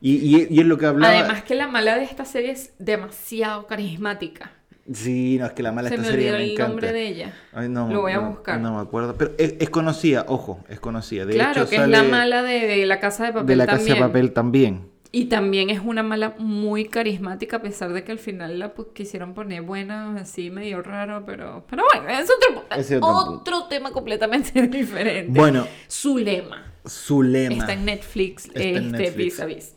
Y, 0.00 0.16
y- 0.16 0.46
y 0.50 0.60
es 0.60 0.66
lo 0.66 0.78
que 0.78 0.86
hablaba. 0.86 1.18
Además 1.18 1.42
que 1.44 1.54
la 1.54 1.68
mala 1.68 1.96
de 1.96 2.04
esta 2.04 2.24
serie 2.24 2.50
es 2.50 2.72
demasiado 2.78 3.66
carismática. 3.66 4.52
Sí, 4.92 5.36
no, 5.38 5.46
es 5.46 5.52
que 5.52 5.62
la 5.62 5.70
mala 5.70 5.88
Se 5.88 5.94
esta 5.94 6.06
me 6.06 6.10
serie 6.12 6.26
olvidó 6.32 6.38
me 6.38 6.44
el 6.44 6.50
encanta. 6.52 6.68
nombre 6.70 6.92
de 6.92 7.06
ella. 7.06 7.34
Ay, 7.52 7.68
no, 7.68 7.88
Lo 7.88 8.00
voy 8.00 8.12
a 8.12 8.16
no, 8.20 8.30
buscar. 8.30 8.60
No 8.60 8.74
me 8.74 8.80
acuerdo. 8.80 9.14
Pero 9.16 9.30
es, 9.38 9.54
es 9.60 9.70
conocida, 9.70 10.24
ojo, 10.28 10.64
es 10.68 10.80
conocida. 10.80 11.24
De 11.24 11.34
claro, 11.34 11.62
hecho, 11.62 11.70
que 11.70 11.76
es 11.76 11.88
la 11.88 12.02
mala 12.02 12.42
de, 12.42 12.66
de 12.66 12.86
la 12.86 12.98
casa 12.98 13.26
de 13.26 13.32
papel 13.32 13.46
de 13.46 13.56
la 13.56 13.66
casa 13.66 13.76
también. 13.78 13.94
de 13.96 14.00
papel 14.02 14.32
también. 14.32 14.91
Y 15.14 15.26
también 15.26 15.68
es 15.68 15.80
una 15.84 16.02
mala 16.02 16.34
muy 16.38 16.86
carismática, 16.86 17.58
a 17.58 17.62
pesar 17.62 17.92
de 17.92 18.02
que 18.02 18.12
al 18.12 18.18
final 18.18 18.58
la 18.58 18.74
pu- 18.74 18.94
quisieron 18.94 19.34
poner 19.34 19.60
buena, 19.60 20.16
así 20.16 20.48
medio 20.48 20.80
raro, 20.80 21.24
pero, 21.26 21.66
pero 21.68 21.82
bueno, 21.92 22.08
es 22.08 22.30
otro, 22.30 22.64
otro 23.02 23.28
otro, 23.34 23.64
tema 23.68 23.90
completamente 23.92 24.62
diferente. 24.68 25.38
Bueno, 25.38 25.66
Su 25.86 26.16
lema 26.18 26.64
su 26.86 27.22
lema. 27.22 27.56
está 27.56 27.74
en 27.74 27.84
Netflix, 27.84 28.46
Está 28.46 28.62
en 28.62 28.76
este, 28.86 28.90
Netflix. 28.98 29.16
vis 29.16 29.40
a 29.40 29.44
vis. 29.44 29.76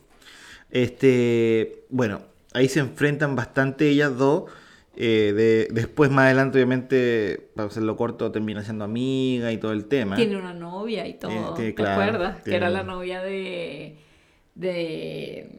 Este, 0.72 1.84
bueno, 1.90 2.22
ahí 2.54 2.68
se 2.70 2.80
enfrentan 2.80 3.36
bastante 3.36 3.90
ellas 3.90 4.18
dos. 4.18 4.50
eh, 4.98 5.34
de, 5.36 5.68
después, 5.74 6.10
más 6.10 6.26
adelante, 6.28 6.58
obviamente, 6.58 7.50
para 7.56 7.68
hacerlo 7.68 7.98
corto, 7.98 8.32
termina 8.32 8.64
siendo 8.64 8.86
amiga 8.86 9.52
y 9.52 9.58
todo 9.58 9.74
el 9.74 9.86
tema. 9.86 10.16
Tiene 10.16 10.38
una 10.38 10.54
novia 10.54 11.06
y 11.08 11.16
todo, 11.16 11.32
Eh, 11.32 11.44
tiene- 11.58 11.70
¿te 11.72 11.76
claro, 11.76 12.02
acuerdas? 12.02 12.42
Que 12.44 12.56
era 12.56 12.70
la 12.70 12.84
novia 12.84 13.22
de, 13.22 13.98
de 14.56 15.50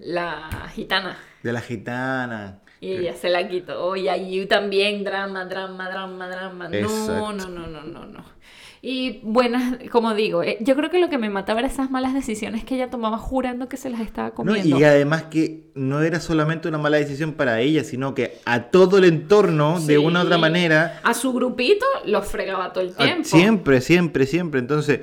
la 0.00 0.68
gitana. 0.74 1.18
De 1.42 1.52
la 1.52 1.60
gitana. 1.60 2.60
Y 2.80 2.92
ella 2.92 3.14
se 3.14 3.28
la 3.28 3.48
quitó. 3.48 3.96
Y 3.96 4.08
ahí 4.08 4.46
también 4.46 5.02
drama, 5.04 5.44
drama, 5.44 5.88
drama, 5.90 6.28
drama. 6.28 6.68
No, 6.68 7.32
no, 7.32 7.48
no, 7.48 7.66
no, 7.66 7.82
no, 7.82 8.06
no. 8.06 8.38
Y 8.80 9.18
buenas, 9.24 9.76
como 9.90 10.14
digo, 10.14 10.44
eh, 10.44 10.56
yo 10.60 10.76
creo 10.76 10.88
que 10.88 11.00
lo 11.00 11.08
que 11.10 11.18
me 11.18 11.28
mataba 11.30 11.58
era 11.58 11.68
esas 11.68 11.90
malas 11.90 12.14
decisiones 12.14 12.62
que 12.64 12.76
ella 12.76 12.88
tomaba 12.90 13.18
jurando 13.18 13.68
que 13.68 13.76
se 13.76 13.90
las 13.90 14.00
estaba 14.00 14.28
¿no? 14.28 14.34
comiendo. 14.36 14.78
Y 14.78 14.84
además 14.84 15.24
que 15.24 15.64
no 15.74 16.00
era 16.02 16.20
solamente 16.20 16.68
una 16.68 16.78
mala 16.78 16.96
decisión 16.98 17.32
para 17.32 17.60
ella, 17.60 17.82
sino 17.82 18.14
que 18.14 18.38
a 18.44 18.70
todo 18.70 18.98
el 18.98 19.04
entorno, 19.04 19.80
de 19.80 19.98
una 19.98 20.20
u 20.20 20.26
otra 20.26 20.38
manera, 20.38 21.00
A 21.02 21.12
su 21.14 21.32
grupito 21.32 21.84
los 22.04 22.28
fregaba 22.28 22.72
todo 22.72 22.84
el 22.84 22.90
a- 22.96 23.04
tiempo. 23.04 23.24
siempre, 23.24 23.80
siempre, 23.80 24.26
siempre. 24.26 24.60
Entonces, 24.60 25.00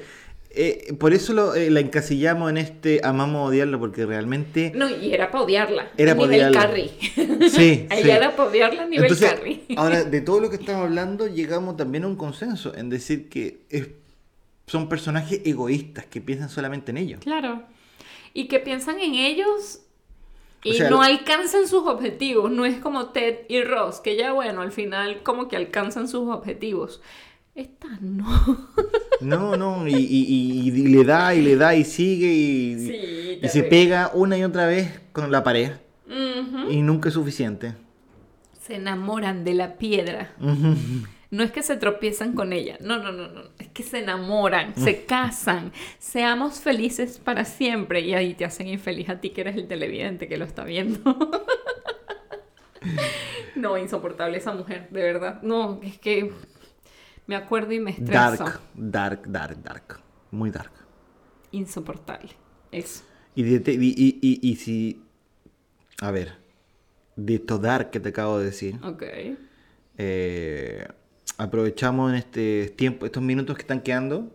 eh, 0.56 0.94
por 0.94 1.13
eso 1.13 1.34
lo, 1.34 1.54
eh, 1.56 1.70
la 1.70 1.80
encasillamos 1.80 2.50
en 2.50 2.58
este 2.58 3.02
amamos 3.04 3.50
odiarlo, 3.50 3.80
porque 3.80 4.06
realmente... 4.06 4.72
No, 4.76 4.89
y 4.89 5.13
era 5.13 5.32
para 5.32 5.44
odiarla. 5.44 5.91
Era 5.98 6.13
a 6.13 6.15
nivel 6.15 6.30
odiarla. 6.30 6.60
Carrie. 6.60 6.91
Sí, 7.00 7.18
A 7.39 7.50
sí. 7.50 7.88
ella 7.91 8.15
era 8.18 8.36
para 8.36 8.50
odiarla 8.50 8.84
a 8.84 8.88
nivel 8.88 9.12
Entonces, 9.12 9.60
ahora, 9.78 10.04
de 10.04 10.22
todo 10.22 10.39
lo 10.39 10.50
que 10.50 10.56
estamos 10.56 10.84
hablando, 10.84 11.28
llegamos 11.28 11.78
también 11.78 12.04
a 12.06 12.08
un 12.08 12.15
consenso 12.15 12.76
en 12.76 12.89
decir 12.89 13.30
que 13.30 13.62
es- 13.70 13.89
son 14.68 14.89
personajes 14.89 15.41
egoístas 15.46 16.06
que 16.08 16.22
piensan 16.22 16.50
solamente 16.50 16.91
en 16.91 16.98
ellos. 16.98 17.20
Claro. 17.22 17.63
Y 18.34 18.48
que 18.48 18.60
piensan 18.60 19.00
en 19.00 19.13
ellos 19.13 19.82
y 20.63 20.72
O 20.72 20.74
sea, 20.74 20.89
no 20.89 21.04
alcanzan 21.04 21.68
sus 21.68 21.84
objetivos. 21.86 22.52
No 22.52 22.65
es 22.65 22.80
como 22.80 23.10
Ted 23.10 23.41
y 23.48 23.62
Ross, 23.62 24.00
que 24.00 24.15
ya 24.15 24.34
bueno, 24.34 24.62
al 24.63 24.72
final 24.72 25.22
como 25.22 25.48
que 25.48 25.56
alcanzan 25.56 26.08
sus 26.08 26.28
objetivos. 26.28 27.02
Esta 27.56 27.88
no. 28.02 28.68
No, 29.22 29.56
no, 29.56 29.88
y, 29.88 29.94
y- 29.96 29.98
y- 29.98 30.68
y 30.68 30.72
le 30.88 31.04
da 31.06 31.34
y 31.34 31.41
le 31.41 31.56
da 31.56 31.74
y 31.74 31.86
sigue 31.86 32.28
y, 32.28 32.80
Sí, 32.80 33.39
y 33.41 33.48
se 33.48 33.63
pega 33.63 34.12
una 34.13 34.38
y 34.38 34.44
otra 34.44 34.65
vez 34.68 35.00
con 35.13 35.32
la 35.32 35.41
pared 35.44 35.72
y 36.70 36.82
nunca 36.82 37.08
es 37.10 37.13
suficiente. 37.15 37.74
Se 38.60 38.76
enamoran 38.76 39.44
de 39.46 39.54
la 39.54 39.78
piedra. 39.78 40.34
No 41.32 41.44
es 41.44 41.52
que 41.52 41.63
se 41.63 41.78
tropiezan 41.78 42.34
con 42.34 42.52
ella. 42.54 42.78
No, 42.82 42.98
no, 42.98 43.12
no, 43.12 43.28
no. 43.30 43.41
Es 43.60 43.68
que 43.70 43.84
se 43.84 44.00
enamoran, 44.00 44.76
se 44.76 45.06
casan. 45.06 45.72
Seamos 46.00 46.60
felices 46.60 47.20
para 47.24 47.46
siempre. 47.46 48.02
Y 48.02 48.13
ahí 48.15 48.34
te 48.34 48.46
hacen 48.46 48.68
infeliz 48.68 49.10
a 49.10 49.20
ti 49.22 49.30
que 49.32 49.41
eres 49.41 49.56
el 49.56 49.68
televidente 49.68 50.28
que 50.28 50.38
lo 50.38 50.46
está 50.46 50.63
viendo. 50.63 51.15
no, 53.56 53.78
insoportable 53.78 54.38
esa 54.38 54.54
mujer, 54.54 54.88
de 54.91 55.02
verdad. 55.04 55.41
No, 55.41 55.80
es 55.84 55.98
que 55.98 56.32
me 57.28 57.36
acuerdo 57.36 57.74
y 57.74 57.80
me 57.80 57.92
estreso. 57.92 58.12
Dark, 58.14 58.60
dark, 58.76 59.28
dark, 59.28 59.64
dark. 59.64 60.00
Muy 60.32 60.52
dark. 60.52 60.72
Insoportable. 61.52 62.30
Eso. 62.72 63.04
Y, 63.36 63.44
de- 63.44 63.60
te- 63.60 63.74
y, 63.74 63.94
y- 63.98 64.20
y- 64.22 64.40
y 64.52 64.56
si... 64.56 65.02
A 66.02 66.12
ver, 66.12 66.34
de 67.16 67.36
esto 67.36 67.58
dark 67.58 67.90
que 67.90 68.00
te 68.00 68.10
acabo 68.10 68.40
de 68.40 68.46
decir, 68.46 68.78
Ok. 68.84 69.04
eh, 69.98 70.88
aprovechamos 71.38 72.12
en 72.12 72.18
este 72.18 72.74
tiempo, 72.76 73.06
estos 73.06 73.24
minutos 73.24 73.56
que 73.56 73.62
están 73.62 73.82
quedando, 73.82 74.32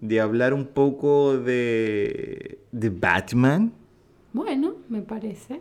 de 0.00 0.20
hablar 0.20 0.54
un 0.54 0.66
poco 0.66 1.36
de, 1.38 2.58
de 2.72 2.88
Batman. 2.90 3.72
Bueno, 4.32 4.76
me 4.88 5.02
parece. 5.02 5.60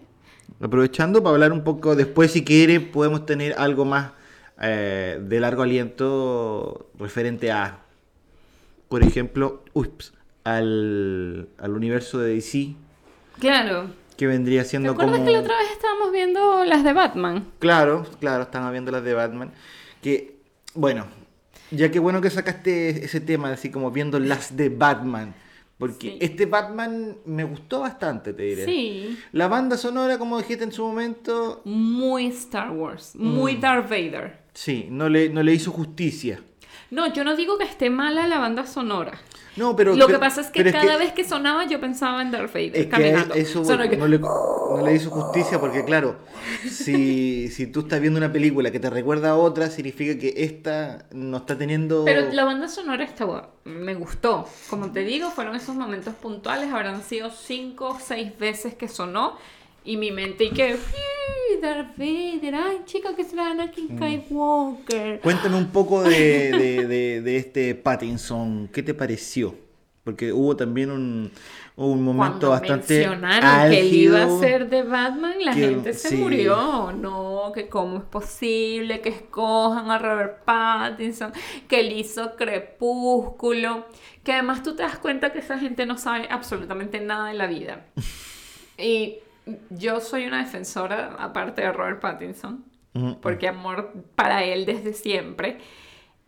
Aprovechando 0.62 1.22
para 1.22 1.34
hablar 1.36 1.52
un 1.52 1.64
poco, 1.66 1.96
después 1.98 2.32
si 2.32 2.44
quiere 2.46 2.80
podemos 2.80 3.26
tener 3.26 3.54
algo 3.58 3.84
más 3.84 4.12
eh, 4.62 5.20
de 5.22 5.40
largo 5.40 5.64
aliento 5.64 6.90
referente 6.98 7.52
a, 7.52 7.80
por 8.90 9.04
ejemplo, 9.04 9.64
ups, 9.74 10.14
al, 10.44 11.50
al 11.58 11.72
universo 11.72 12.20
de 12.20 12.36
DC, 12.36 12.76
Claro. 13.40 13.90
que 14.18 14.28
vendría 14.28 14.64
¿Te 14.64 14.70
siendo 14.70 14.92
acuerdas 14.92 15.16
como... 15.16 15.26
que 15.26 15.32
la 15.34 15.40
otra 15.40 15.58
vez 15.58 15.72
estábamos 15.72 16.12
viendo 16.12 16.64
las 16.66 16.84
de 16.84 16.94
Batman? 16.94 17.46
Claro, 17.60 18.06
claro, 18.20 18.44
estamos 18.44 18.72
viendo 18.72 18.92
las 18.92 19.04
de 19.04 19.14
Batman, 19.14 19.52
que, 20.02 20.38
bueno, 20.74 21.06
Ya 21.72 21.90
que 21.90 21.98
bueno 22.00 22.22
que 22.22 22.30
sacaste 22.30 23.04
ese 23.06 23.20
tema, 23.20 23.52
así 23.52 23.72
como 23.72 23.90
viendo 23.92 24.20
las 24.20 24.56
de 24.56 24.70
Batman. 24.70 25.34
Porque 25.80 26.12
Sí. 26.12 26.18
este 26.22 26.46
Batman 26.46 27.18
me 27.26 27.44
gustó 27.44 27.80
bastante, 27.82 28.34
te 28.34 28.44
diré. 28.44 28.66
Sí. 28.66 29.18
La 29.34 29.48
banda 29.48 29.76
sonora, 29.76 30.18
como 30.20 30.38
dijiste 30.38 30.64
en 30.64 30.72
su 30.72 30.86
momento, 30.86 31.62
Muy 31.66 32.28
Star 32.28 32.70
Wars, 32.72 33.12
Mm. 33.16 33.28
muy 33.28 33.56
Darth 33.58 33.90
Vader. 33.90 34.38
Sí, 34.56 34.88
no 34.90 35.08
le, 35.10 35.30
no 35.30 35.44
le 35.44 35.54
hizo 35.54 35.72
justicia. 35.72 36.42
No, 36.90 37.12
yo 37.14 37.24
no 37.24 37.36
digo 37.36 37.58
que 37.60 37.66
esté 37.66 37.90
mala 37.92 38.28
la 38.28 38.40
banda 38.40 38.66
sonora. 38.66 39.20
No, 39.56 39.76
pero... 39.76 39.96
Lo 39.96 40.08
que 40.08 40.14
pero- 40.14 40.20
pasa 40.20 40.42
es 40.42 40.48
que 40.48 40.70
cada 40.72 40.98
vez 40.98 41.14
que 41.14 41.24
sonaba 41.24 41.66
yo 41.66 41.80
pensaba 41.80 42.22
en 42.22 42.30
Darth 42.32 42.54
Vader 42.54 42.76
Es 42.76 42.84
que 42.86 42.90
caminando. 42.90 43.34
eso 43.36 43.64
que- 43.64 43.96
no, 43.98 44.08
le, 44.08 44.20
no 44.20 44.82
le 44.84 44.94
hizo 44.94 45.10
justicia 45.10 45.60
porque, 45.62 45.86
claro, 45.86 46.18
si, 46.70 47.50
si 47.50 47.68
tú 47.68 47.82
estás 47.82 48.02
viendo 48.02 48.18
una 48.18 48.32
película 48.34 48.72
que 48.72 48.80
te 48.82 48.90
recuerda 48.90 49.30
a 49.32 49.36
otra, 49.36 49.70
significa 49.70 50.20
que 50.20 50.34
esta 50.44 51.06
no 51.12 51.38
está 51.38 51.58
teniendo... 51.58 52.04
Pero 52.06 52.32
la 52.32 52.44
banda 52.44 52.68
sonora 52.68 53.04
estaba, 53.06 53.52
me 53.64 53.96
gustó. 53.96 54.48
Como 54.70 54.92
te 54.92 55.02
digo, 55.02 55.32
fueron 55.32 55.56
esos 55.56 55.76
momentos 55.76 56.14
puntuales. 56.16 56.72
Habrán 56.72 57.02
sido 57.04 57.30
cinco 57.32 57.90
o 57.90 58.00
seis 58.00 58.38
veces 58.38 58.74
que 58.74 58.88
sonó. 58.90 59.38
Y 59.86 59.98
mi 59.98 60.12
mente 60.12 60.46
y 60.46 60.50
que... 60.52 60.78
"Uy, 61.66 61.74
Darth 61.74 61.98
Vader, 61.98 62.56
ay 62.56 62.78
chica 62.86 63.16
que 63.16 63.24
será 63.24 63.46
Mm. 63.46 63.52
Anakin 63.60 63.98
Skywalker. 63.98 65.20
Cuéntame 65.22 65.58
un 65.58 65.68
poco 65.68 66.04
de, 66.04 66.10
de- 66.52 66.88
de- 66.88 67.22
de 67.22 67.38
este 67.38 67.76
Pattinson. 67.76 68.68
¿Qué 68.72 68.84
te 68.84 68.94
pareció? 68.94 69.56
Porque 70.04 70.32
hubo 70.32 70.56
también 70.56 70.92
un, 70.92 71.32
un 71.78 72.04
momento 72.04 72.48
Cuando 72.48 72.50
bastante 72.52 73.00
mencionaron 73.08 73.72
que 73.72 73.80
él 73.80 73.94
iba 73.94 74.20
a 74.20 74.22
álgido. 74.26 74.40
ser 74.40 74.70
de 74.70 74.84
Batman, 74.84 75.34
la 75.44 75.54
que- 75.56 75.62
gente 75.62 75.94
se 75.94 76.10
sí. 76.10 76.16
murió. 76.18 76.92
No, 76.92 77.52
que 77.56 77.68
cómo 77.68 77.98
es 77.98 78.04
posible 78.04 79.02
que 79.02 79.10
escojan 79.10 79.90
a 79.90 79.98
Robert 79.98 80.44
Pattinson, 80.46 81.34
que 81.68 81.80
él 81.80 81.92
hizo 81.94 82.36
Crepúsculo, 82.36 83.86
que 84.24 84.34
además 84.34 84.62
tú 84.62 84.76
te 84.76 84.84
das 84.84 85.00
cuenta 85.00 85.32
que 85.34 85.40
esa 85.40 85.58
gente 85.58 85.88
no 85.88 85.98
sabe 85.98 86.28
absolutamente 86.30 87.00
nada 87.00 87.30
de 87.30 87.34
la 87.34 87.48
vida. 87.48 87.86
Y 88.78 89.20
yo 89.70 90.00
soy 90.02 90.26
una 90.26 90.40
defensora, 90.44 91.16
aparte 91.20 91.62
de 91.62 91.72
Robert 91.72 92.00
Pattinson, 92.00 92.64
porque 93.22 93.48
amor 93.48 93.92
para 94.16 94.44
él 94.44 94.66
desde 94.66 94.94
siempre. 94.94 95.58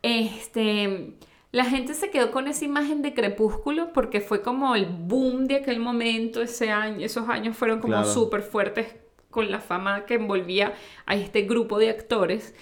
Este, 0.03 1.13
la 1.51 1.65
gente 1.65 1.93
se 1.93 2.10
quedó 2.12 2.32
con 2.32 2.47
esa 2.47 2.65
imagen 2.65 3.01
de 3.01 3.13
Crepúsculo 3.13 3.93
porque 3.93 4.21
fue 4.21 4.41
como 4.41 4.75
el 4.75 4.86
boom 4.86 5.47
de 5.47 5.56
aquel 5.58 5.80
momento, 5.80 6.41
ese 6.41 6.69
año, 6.71 7.06
esos 7.06 7.30
años 7.30 7.56
fueron 7.58 7.80
como 7.80 7.93
Claro. 7.93 8.12
súper 8.12 8.41
fuertes 8.41 8.95
con 9.30 9.51
la 9.51 9.60
fama 9.60 10.06
que 10.06 10.15
envolvía 10.15 10.73
a 11.06 11.15
este 11.15 11.43
grupo 11.43 11.77
de 11.77 11.89
actores, 11.89 12.56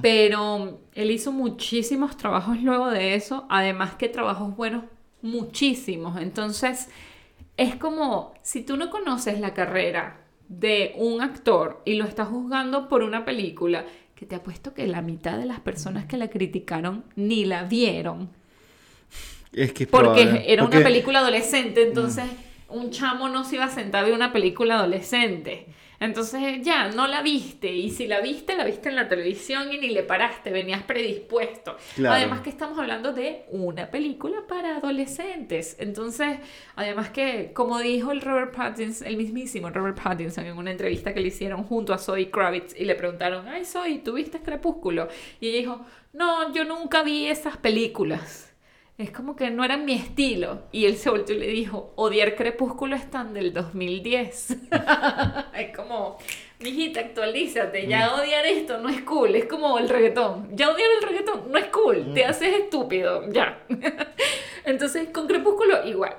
pero 0.00 0.78
él 0.94 1.10
hizo 1.10 1.32
muchísimos 1.32 2.16
trabajos 2.16 2.60
luego 2.62 2.88
de 2.88 3.14
eso, 3.14 3.46
además 3.48 3.94
que 3.94 4.08
trabajos 4.08 4.54
buenos, 4.54 4.84
muchísimos. 5.22 6.20
Entonces, 6.20 6.88
es 7.60 7.76
como 7.76 8.32
si 8.42 8.62
tú 8.62 8.76
no 8.78 8.88
conoces 8.88 9.38
la 9.38 9.52
carrera 9.52 10.22
de 10.48 10.92
un 10.96 11.20
actor 11.20 11.82
y 11.84 11.94
lo 11.94 12.04
estás 12.06 12.28
juzgando 12.28 12.88
por 12.88 13.02
una 13.02 13.26
película, 13.26 13.84
que 14.14 14.24
te 14.24 14.34
apuesto 14.36 14.72
que 14.72 14.86
la 14.86 15.02
mitad 15.02 15.36
de 15.38 15.44
las 15.44 15.60
personas 15.60 16.06
que 16.06 16.16
la 16.16 16.28
criticaron 16.28 17.04
ni 17.16 17.44
la 17.44 17.64
vieron. 17.64 18.30
Es 19.52 19.72
que 19.72 19.84
es 19.84 19.90
Porque 19.90 20.22
probable. 20.22 20.52
era 20.52 20.62
Porque- 20.62 20.76
una 20.78 20.84
película 20.86 21.18
adolescente, 21.18 21.82
entonces 21.82 22.24
un 22.68 22.90
chamo 22.90 23.28
no 23.28 23.44
se 23.44 23.56
iba 23.56 23.64
a 23.66 23.70
sentar 23.70 24.04
ver 24.06 24.14
una 24.14 24.32
película 24.32 24.76
adolescente. 24.78 25.66
Entonces 26.00 26.62
ya, 26.62 26.88
no 26.88 27.06
la 27.06 27.22
viste. 27.22 27.70
Y 27.72 27.90
si 27.90 28.06
la 28.06 28.20
viste, 28.20 28.56
la 28.56 28.64
viste 28.64 28.88
en 28.88 28.96
la 28.96 29.06
televisión 29.06 29.72
y 29.72 29.78
ni 29.78 29.90
le 29.90 30.02
paraste, 30.02 30.50
venías 30.50 30.82
predispuesto. 30.82 31.76
Claro. 31.94 32.16
Además 32.16 32.40
que 32.40 32.48
estamos 32.48 32.78
hablando 32.78 33.12
de 33.12 33.44
una 33.50 33.90
película 33.90 34.46
para 34.48 34.78
adolescentes. 34.78 35.76
Entonces, 35.78 36.38
además 36.74 37.10
que, 37.10 37.52
como 37.52 37.78
dijo 37.78 38.12
el 38.12 38.22
Robert 38.22 38.56
Pattinson, 38.56 39.06
el 39.06 39.18
mismísimo 39.18 39.68
Robert 39.68 40.00
Pattinson 40.02 40.46
en 40.46 40.56
una 40.56 40.70
entrevista 40.70 41.12
que 41.12 41.20
le 41.20 41.28
hicieron 41.28 41.64
junto 41.64 41.92
a 41.92 41.98
Zoe 41.98 42.30
Kravitz 42.30 42.74
y 42.78 42.86
le 42.86 42.94
preguntaron, 42.94 43.46
ay 43.46 43.66
Zoe, 43.66 43.98
¿tú 43.98 44.14
viste 44.14 44.40
Crepúsculo? 44.40 45.08
Y 45.38 45.48
ella 45.48 45.58
dijo, 45.58 45.86
no, 46.14 46.52
yo 46.54 46.64
nunca 46.64 47.02
vi 47.02 47.26
esas 47.26 47.58
películas. 47.58 48.49
Es 49.00 49.10
como 49.12 49.34
que 49.34 49.50
no 49.50 49.64
era 49.64 49.78
mi 49.78 49.94
estilo. 49.94 50.64
Y 50.72 50.84
él 50.84 50.98
se 50.98 51.08
volteó 51.08 51.34
y 51.34 51.38
le 51.38 51.46
dijo, 51.46 51.94
odiar 51.96 52.36
Crepúsculo 52.36 52.94
es 52.94 53.10
tan 53.10 53.32
del 53.32 53.54
2010. 53.54 54.50
es 55.54 55.74
como, 55.74 56.18
mijita, 56.58 57.00
actualízate. 57.00 57.86
Ya 57.86 58.14
odiar 58.14 58.44
esto 58.44 58.76
no 58.76 58.90
es 58.90 59.00
cool. 59.00 59.36
Es 59.36 59.46
como 59.46 59.78
el 59.78 59.88
reggaetón. 59.88 60.54
Ya 60.54 60.68
odiar 60.68 60.90
el 61.00 61.08
reggaetón 61.08 61.50
no 61.50 61.56
es 61.56 61.68
cool. 61.68 62.12
Te 62.12 62.26
haces 62.26 62.52
estúpido. 62.60 63.26
Ya. 63.32 63.64
Entonces, 64.66 65.08
con 65.08 65.26
Crepúsculo 65.26 65.82
igual. 65.88 66.16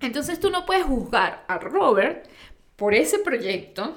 Entonces 0.00 0.38
tú 0.38 0.50
no 0.50 0.66
puedes 0.66 0.84
juzgar 0.84 1.44
a 1.48 1.58
Robert 1.58 2.28
por 2.76 2.94
ese 2.94 3.18
proyecto 3.18 3.96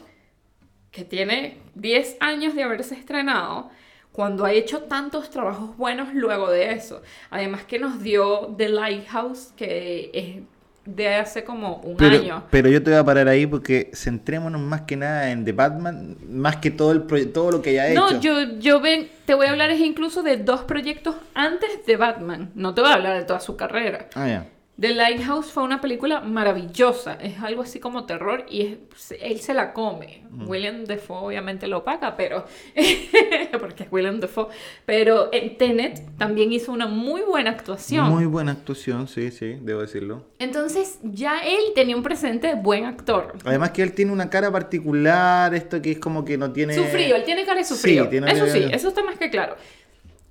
que 0.90 1.04
tiene 1.04 1.60
10 1.76 2.18
años 2.20 2.56
de 2.56 2.64
haberse 2.64 2.96
estrenado, 2.96 3.70
cuando 4.18 4.46
ha 4.46 4.52
hecho 4.52 4.80
tantos 4.82 5.30
trabajos 5.30 5.78
buenos 5.78 6.12
luego 6.16 6.50
de 6.50 6.72
eso. 6.72 7.04
Además 7.30 7.66
que 7.66 7.78
nos 7.78 8.02
dio 8.02 8.56
The 8.58 8.68
Lighthouse, 8.70 9.54
que 9.56 10.10
es 10.12 10.44
de 10.92 11.14
hace 11.14 11.44
como 11.44 11.76
un 11.82 11.98
Pero, 11.98 12.18
año. 12.18 12.44
pero 12.50 12.68
yo 12.68 12.82
te 12.82 12.90
voy 12.90 12.98
a 13.00 13.04
parar 13.04 13.28
ahí 13.28 13.46
porque 13.46 13.92
centrémonos 13.94 14.60
más 14.60 14.82
que 14.82 14.96
nada 14.96 15.30
en 15.30 15.46
The 15.46 15.52
Batman, 15.52 16.18
más 16.32 16.56
que 16.56 16.72
todo, 16.72 16.94
el 16.94 17.32
todo 17.32 17.52
lo 17.52 17.62
que 17.62 17.80
haya 17.80 17.94
No, 17.94 18.10
hecho. 18.10 18.20
yo, 18.22 18.58
yo 18.58 18.82
ven, 18.82 19.08
te 19.28 19.36
voy 19.36 19.46
a 19.46 19.52
hablar 19.52 19.70
es 19.70 19.82
incluso 19.82 20.24
de 20.24 20.38
dos 20.38 20.62
proyectos 20.62 21.16
antes 21.36 21.86
de 21.86 21.96
Batman. 21.96 22.50
No 22.56 22.74
te 22.74 22.82
voy 22.82 22.90
a 22.90 22.96
hablar 22.96 23.20
de 23.20 23.24
toda 23.24 23.40
su 23.40 23.56
carrera. 23.56 24.08
Ah, 24.16 24.28
ya. 24.28 24.48
The 24.80 24.94
Lighthouse 24.94 25.48
fue 25.52 25.63
una 25.63 25.82
película 25.82 26.22
maravillosa, 26.22 27.13
es 27.16 27.40
algo 27.42 27.63
así 27.63 27.80
como 27.80 28.06
terror 28.06 28.46
y 28.48 28.62
es- 28.62 29.12
él 29.20 29.40
se 29.40 29.56
la 29.56 29.74
come. 29.74 30.24
William 30.46 30.84
Defoe 30.86 31.18
obviamente 31.18 31.66
lo 31.68 31.84
paga, 31.84 32.16
pero 32.16 32.46
porque 33.60 33.84
es 33.84 33.92
William 33.92 34.20
Defoe, 34.20 34.48
pero 34.86 35.30
en 35.34 35.58
Tenet 35.58 36.02
también 36.18 36.54
hizo 36.54 36.72
una 36.72 36.86
muy 36.86 37.22
buena 37.22 37.50
actuación. 37.52 38.08
Muy 38.10 38.26
buena 38.26 38.52
actuación, 38.52 39.08
sí, 39.08 39.32
sí, 39.32 39.58
debo 39.62 39.82
decirlo. 39.82 40.26
Entonces 40.38 41.00
ya 41.02 41.40
él 41.40 41.60
tenía 41.74 41.96
un 41.96 42.04
presente 42.04 42.48
de 42.48 42.56
buen 42.56 42.86
actor. 42.86 43.34
Además 43.46 43.72
que 43.72 43.82
él 43.82 43.94
tiene 43.94 44.12
una 44.12 44.30
cara 44.30 44.52
particular, 44.52 45.56
esto 45.56 45.82
que 45.82 45.94
es 45.94 46.00
como 46.00 46.24
que 46.24 46.38
no 46.38 46.52
tiene... 46.52 46.76
Sufrido, 46.76 47.16
él 47.16 47.24
tiene 47.24 47.46
cara 47.46 47.58
de 47.58 47.66
sufrido. 47.66 48.04
Sí, 48.06 48.10
tiene 48.12 48.32
eso 48.32 48.46
sí, 48.48 48.63
eso 48.72 48.90
está 48.90 49.04
más 49.04 49.18
que 49.18 49.30
claro. 49.32 49.56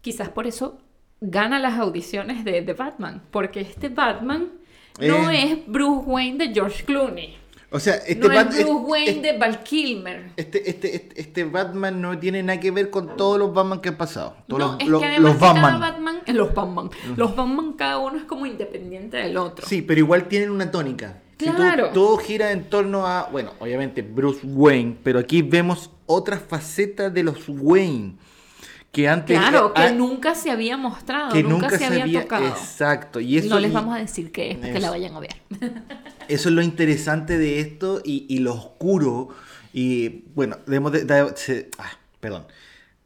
Quizás 0.03 0.29
por 0.29 0.47
eso 0.47 0.79
gana 1.21 1.59
las 1.59 1.79
audiciones 1.79 2.45
de, 2.45 2.63
de 2.63 2.73
Batman, 2.75 3.23
porque 3.31 3.61
este 3.61 3.89
Batman 3.89 4.49
no 5.01 5.31
Eh. 5.31 5.43
es 5.45 5.67
Bruce 5.67 6.05
Wayne 6.07 6.47
de 6.47 6.55
George 6.55 6.85
Clooney. 6.85 7.37
O 7.71 7.81
sea, 7.81 7.95
este, 7.97 8.17
no 8.29 8.29
Bat- 8.35 8.53
es 8.55 8.65
Bruce 8.65 8.85
Wayne 8.87 9.23
de 9.23 9.39
Val 9.39 9.63
Kilmer. 9.65 10.31
este, 10.37 10.71
este, 10.71 10.95
este, 10.97 11.21
este 11.21 11.45
Batman 11.45 12.01
no 12.01 12.17
tiene 12.19 12.43
nada 12.43 12.61
que 12.61 12.71
ver 12.71 12.91
con 12.91 13.17
todos 13.17 13.39
los 13.39 13.53
Batman 13.53 13.81
que 13.81 13.89
han 13.89 13.97
pasado. 13.97 14.37
Todos 14.47 14.61
No, 14.61 14.67
los, 14.89 14.95
es 14.95 15.01
que 15.01 15.07
además 15.13 15.33
los 15.33 15.37
cada 15.53 15.79
Batman. 15.79 16.21
Eh, 16.27 16.33
los 16.33 16.55
Batman, 16.55 16.91
los 17.17 17.35
Batman 17.37 17.73
cada 17.73 17.99
uno 17.99 18.17
es 18.19 18.25
como 18.25 18.47
independiente 18.47 19.17
del 19.17 19.37
otro. 19.37 19.67
Sí, 19.67 19.83
pero 19.83 19.99
igual 19.99 20.29
tienen 20.29 20.51
una 20.51 20.71
tónica. 20.71 21.19
Si 21.39 21.47
tú- 21.47 21.57
Claro. 21.57 21.89
todo 21.93 22.17
gira 22.19 22.53
en 22.53 22.65
torno 22.71 23.07
a, 23.07 23.29
bueno, 23.33 23.51
obviamente 23.59 24.01
Bruce 24.01 24.41
Wayne, 24.47 24.97
pero 25.03 25.19
aquí 25.19 25.43
vemos 25.43 25.91
otra 26.07 26.39
faceta 26.39 27.11
de 27.11 27.25
los 27.25 27.45
Wayne 27.49 28.15
que 28.93 29.09
antes 29.09 29.39
Claro, 29.39 29.75
que 29.75 29.83
ah, 29.83 29.91
nunca 29.93 30.35
se 30.35 30.51
había 30.51 30.77
mostrado, 30.77 31.33
que 31.33 31.43
nunca, 31.43 31.71
se 31.71 31.85
había, 31.85 32.23
tocado. 32.23 32.47
exacto, 32.47 33.21
y 33.21 33.37
eso 33.37 33.49
no 33.49 33.61
les 33.61 33.73
vamos 33.73 33.95
a 33.95 33.99
decir 33.99 34.33
qué 34.33 34.53
es, 34.53 34.59
porque 34.59 34.81
la 34.81 34.91
vayan 34.91 35.15
a 35.15 35.21
ver. 35.21 35.37
Eso 36.29 36.49
es 36.49 36.55
lo 36.57 36.63
interesante 36.63 37.39
de 37.39 37.61
esto 37.61 38.01
y, 38.05 38.27
y 38.29 38.39
lo 38.41 38.53
oscuro. 38.55 39.29
Y 39.73 40.25
bueno, 40.35 40.57
debemos 40.67 40.91
de- 40.91 41.69
ah, 41.79 41.91
perdón. 42.19 42.47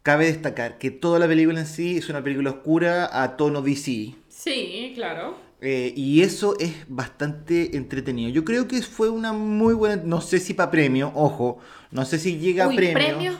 Cabe 0.03 0.25
destacar 0.27 0.79
que 0.79 0.91
toda 0.91 1.19
la 1.19 1.27
película 1.29 1.61
en 1.61 1.67
sí 1.67 1.99
es 1.99 2.09
una 2.09 2.23
película 2.25 2.49
oscura 2.51 3.11
a 3.23 3.37
tono 3.37 3.61
DC. 3.61 4.15
Sí, 4.31 4.93
claro. 4.95 5.37
eh, 5.61 5.93
y 5.95 6.23
eso 6.23 6.57
es 6.59 6.73
bastante 6.89 7.77
entretenido. 7.77 8.31
Yo 8.31 8.47
creo 8.47 8.67
que 8.67 8.81
fue 8.81 9.11
una 9.11 9.35
muy 9.35 9.75
buena. 9.75 10.03
No 10.03 10.23
sé 10.23 10.39
si 10.39 10.55
para 10.55 10.71
premio, 10.71 11.13
ojo. 11.15 11.59
No 11.91 12.07
sé 12.07 12.19
si 12.19 12.39
llega 12.39 12.67
Uy, 12.69 12.73
a 12.73 12.77
premio. 12.77 12.95
premio 12.95 13.33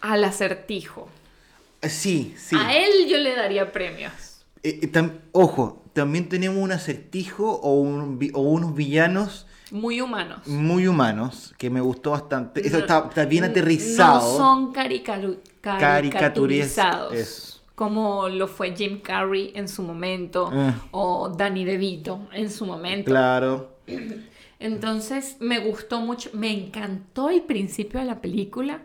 al 0.00 0.24
acertijo. 0.24 1.10
Sí, 1.82 2.34
sí. 2.38 2.56
A 2.58 2.76
él 2.76 3.06
yo 3.08 3.18
le 3.18 3.34
daría 3.34 3.72
premios. 3.72 4.44
Eh, 4.62 4.80
eh, 4.82 4.92
tam- 4.92 5.18
ojo, 5.32 5.82
también 5.92 6.28
tenemos 6.28 6.58
un 6.58 6.72
acertijo 6.72 7.50
o, 7.52 7.80
un 7.80 8.18
vi- 8.18 8.30
o 8.34 8.40
unos 8.40 8.74
villanos 8.74 9.46
Muy 9.70 10.00
humanos. 10.00 10.46
muy 10.46 10.88
humanos 10.88 11.54
que 11.58 11.70
me 11.70 11.80
gustó 11.80 12.10
bastante. 12.12 12.66
Eso 12.66 12.76
No- 12.78 12.80
está, 12.80 13.04
está 13.08 13.24
bien 13.26 13.44
aterrizado. 13.44 14.32
No 14.32 14.36
son 14.36 14.74
caricaru- 14.74 15.38
caricaturizados. 15.60 17.62
Como 17.74 18.28
lo 18.30 18.48
fue 18.48 18.74
Jim 18.74 19.00
Carrey 19.00 19.52
en 19.54 19.68
su 19.68 19.82
momento. 19.82 20.50
Eh. 20.52 20.72
O 20.92 21.28
Danny 21.28 21.64
DeVito 21.64 22.26
en 22.32 22.50
su 22.50 22.64
momento. 22.64 23.10
Claro. 23.10 23.76
Entonces 24.58 25.36
me 25.40 25.58
gustó 25.60 26.00
mucho. 26.00 26.30
Me 26.32 26.50
encantó 26.50 27.28
el 27.30 27.42
principio 27.42 28.00
de 28.00 28.06
la 28.06 28.20
película 28.20 28.80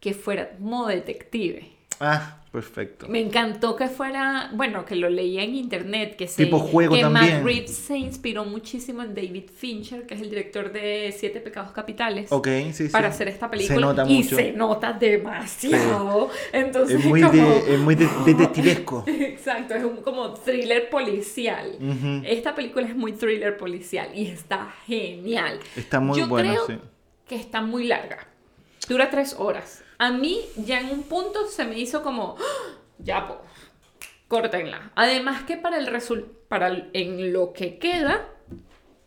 que 0.00 0.12
fuera 0.12 0.50
modo 0.60 0.88
detective. 0.88 1.72
Ah, 1.98 2.36
perfecto. 2.52 3.06
Me 3.08 3.20
encantó 3.20 3.74
que 3.76 3.88
fuera, 3.88 4.50
bueno, 4.54 4.84
que 4.84 4.94
lo 4.96 5.08
leía 5.08 5.42
en 5.42 5.54
internet, 5.54 6.16
que 6.16 6.28
se, 6.28 6.44
Tipo 6.44 6.58
juego 6.58 6.94
que 6.94 7.00
también. 7.00 7.36
Matt 7.36 7.44
Reeves 7.44 7.74
se 7.74 7.96
inspiró 7.96 8.44
muchísimo 8.44 9.02
en 9.02 9.14
David 9.14 9.44
Fincher, 9.54 10.06
que 10.06 10.14
es 10.14 10.20
el 10.20 10.28
director 10.30 10.72
de 10.72 11.14
Siete 11.16 11.40
Pecados 11.40 11.72
Capitales, 11.72 12.30
Ok, 12.32 12.48
sí, 12.72 12.72
sí. 12.72 12.88
para 12.88 13.08
hacer 13.08 13.28
esta 13.28 13.50
película. 13.50 13.74
Se 13.76 13.80
nota 13.80 14.04
y 14.10 14.22
mucho. 14.22 14.36
se 14.36 14.52
nota 14.52 14.92
demasiado. 14.92 16.30
Entonces 16.52 17.00
Es 17.00 17.06
muy, 17.06 17.22
como... 17.22 17.32
de, 17.32 17.74
es 17.74 17.80
muy 17.80 17.94
de- 17.94 18.08
detectivesco. 18.24 19.04
Exacto, 19.08 19.74
es 19.74 19.84
un 19.84 19.96
como 20.02 20.34
thriller 20.34 20.88
policial. 20.90 21.78
Esta 22.24 22.54
película 22.54 22.86
es 22.86 22.96
muy 22.96 23.12
thriller 23.12 23.56
policial 23.56 24.08
y 24.14 24.26
está 24.26 24.74
genial. 24.86 25.58
Está 25.76 26.00
muy 26.00 26.18
Yo 26.18 26.28
buena, 26.28 26.50
creo 26.50 26.66
sí. 26.66 26.78
que 27.28 27.36
está 27.36 27.60
muy 27.62 27.84
larga. 27.86 28.26
Dura 28.88 29.10
tres 29.10 29.34
horas. 29.38 29.82
A 29.98 30.10
mí 30.12 30.40
ya 30.56 30.80
en 30.80 30.90
un 30.90 31.02
punto 31.04 31.46
se 31.48 31.64
me 31.64 31.78
hizo 31.78 32.02
como, 32.02 32.36
¡Ah! 32.38 32.74
ya 32.98 33.26
pues, 33.28 33.38
córtenla. 34.28 34.90
Además 34.94 35.42
que 35.44 35.56
para 35.56 35.78
el 35.78 35.86
resul 35.86 36.26
para 36.48 36.68
el- 36.68 36.90
en 36.92 37.32
lo 37.32 37.52
que 37.52 37.78
queda, 37.78 38.26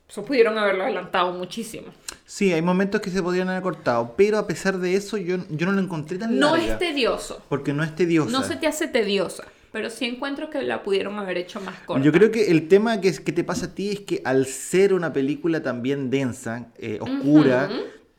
eso 0.09 0.25
pudieron 0.25 0.57
haberlo 0.57 0.83
adelantado 0.83 1.31
muchísimo. 1.33 1.87
Sí, 2.25 2.51
hay 2.53 2.61
momentos 2.61 3.01
que 3.01 3.09
se 3.09 3.21
podrían 3.23 3.49
haber 3.49 3.61
cortado, 3.63 4.13
pero 4.17 4.37
a 4.37 4.47
pesar 4.47 4.77
de 4.77 4.95
eso 4.95 5.17
yo, 5.17 5.37
yo 5.49 5.65
no 5.65 5.71
lo 5.71 5.81
encontré 5.81 6.17
tan 6.17 6.37
No 6.39 6.55
larga. 6.55 6.73
es 6.73 6.79
tedioso, 6.79 7.41
Porque 7.49 7.73
no 7.73 7.83
es 7.83 7.95
tediosa. 7.95 8.31
no 8.31 8.43
se 8.43 8.55
te 8.55 8.67
hace 8.67 8.87
tediosa, 8.87 9.45
pero 9.71 9.89
sí 9.89 10.05
encuentro 10.05 10.49
que 10.49 10.61
la 10.61 10.83
pudieron 10.83 11.17
haber 11.19 11.37
hecho 11.37 11.59
más 11.61 11.79
corta. 11.81 12.03
Yo 12.03 12.11
creo 12.11 12.31
que 12.31 12.49
el 12.51 12.67
tema 12.67 12.99
que, 13.01 13.09
es- 13.09 13.19
que 13.19 13.31
te 13.31 13.43
pasa 13.43 13.67
a 13.67 13.75
ti 13.75 13.89
es 13.91 13.99
que 14.01 14.21
al 14.25 14.45
ser 14.47 14.93
una 14.93 15.13
película 15.13 15.61
también 15.63 16.09
densa, 16.09 16.67
eh, 16.77 16.97
oscura, 17.01 17.69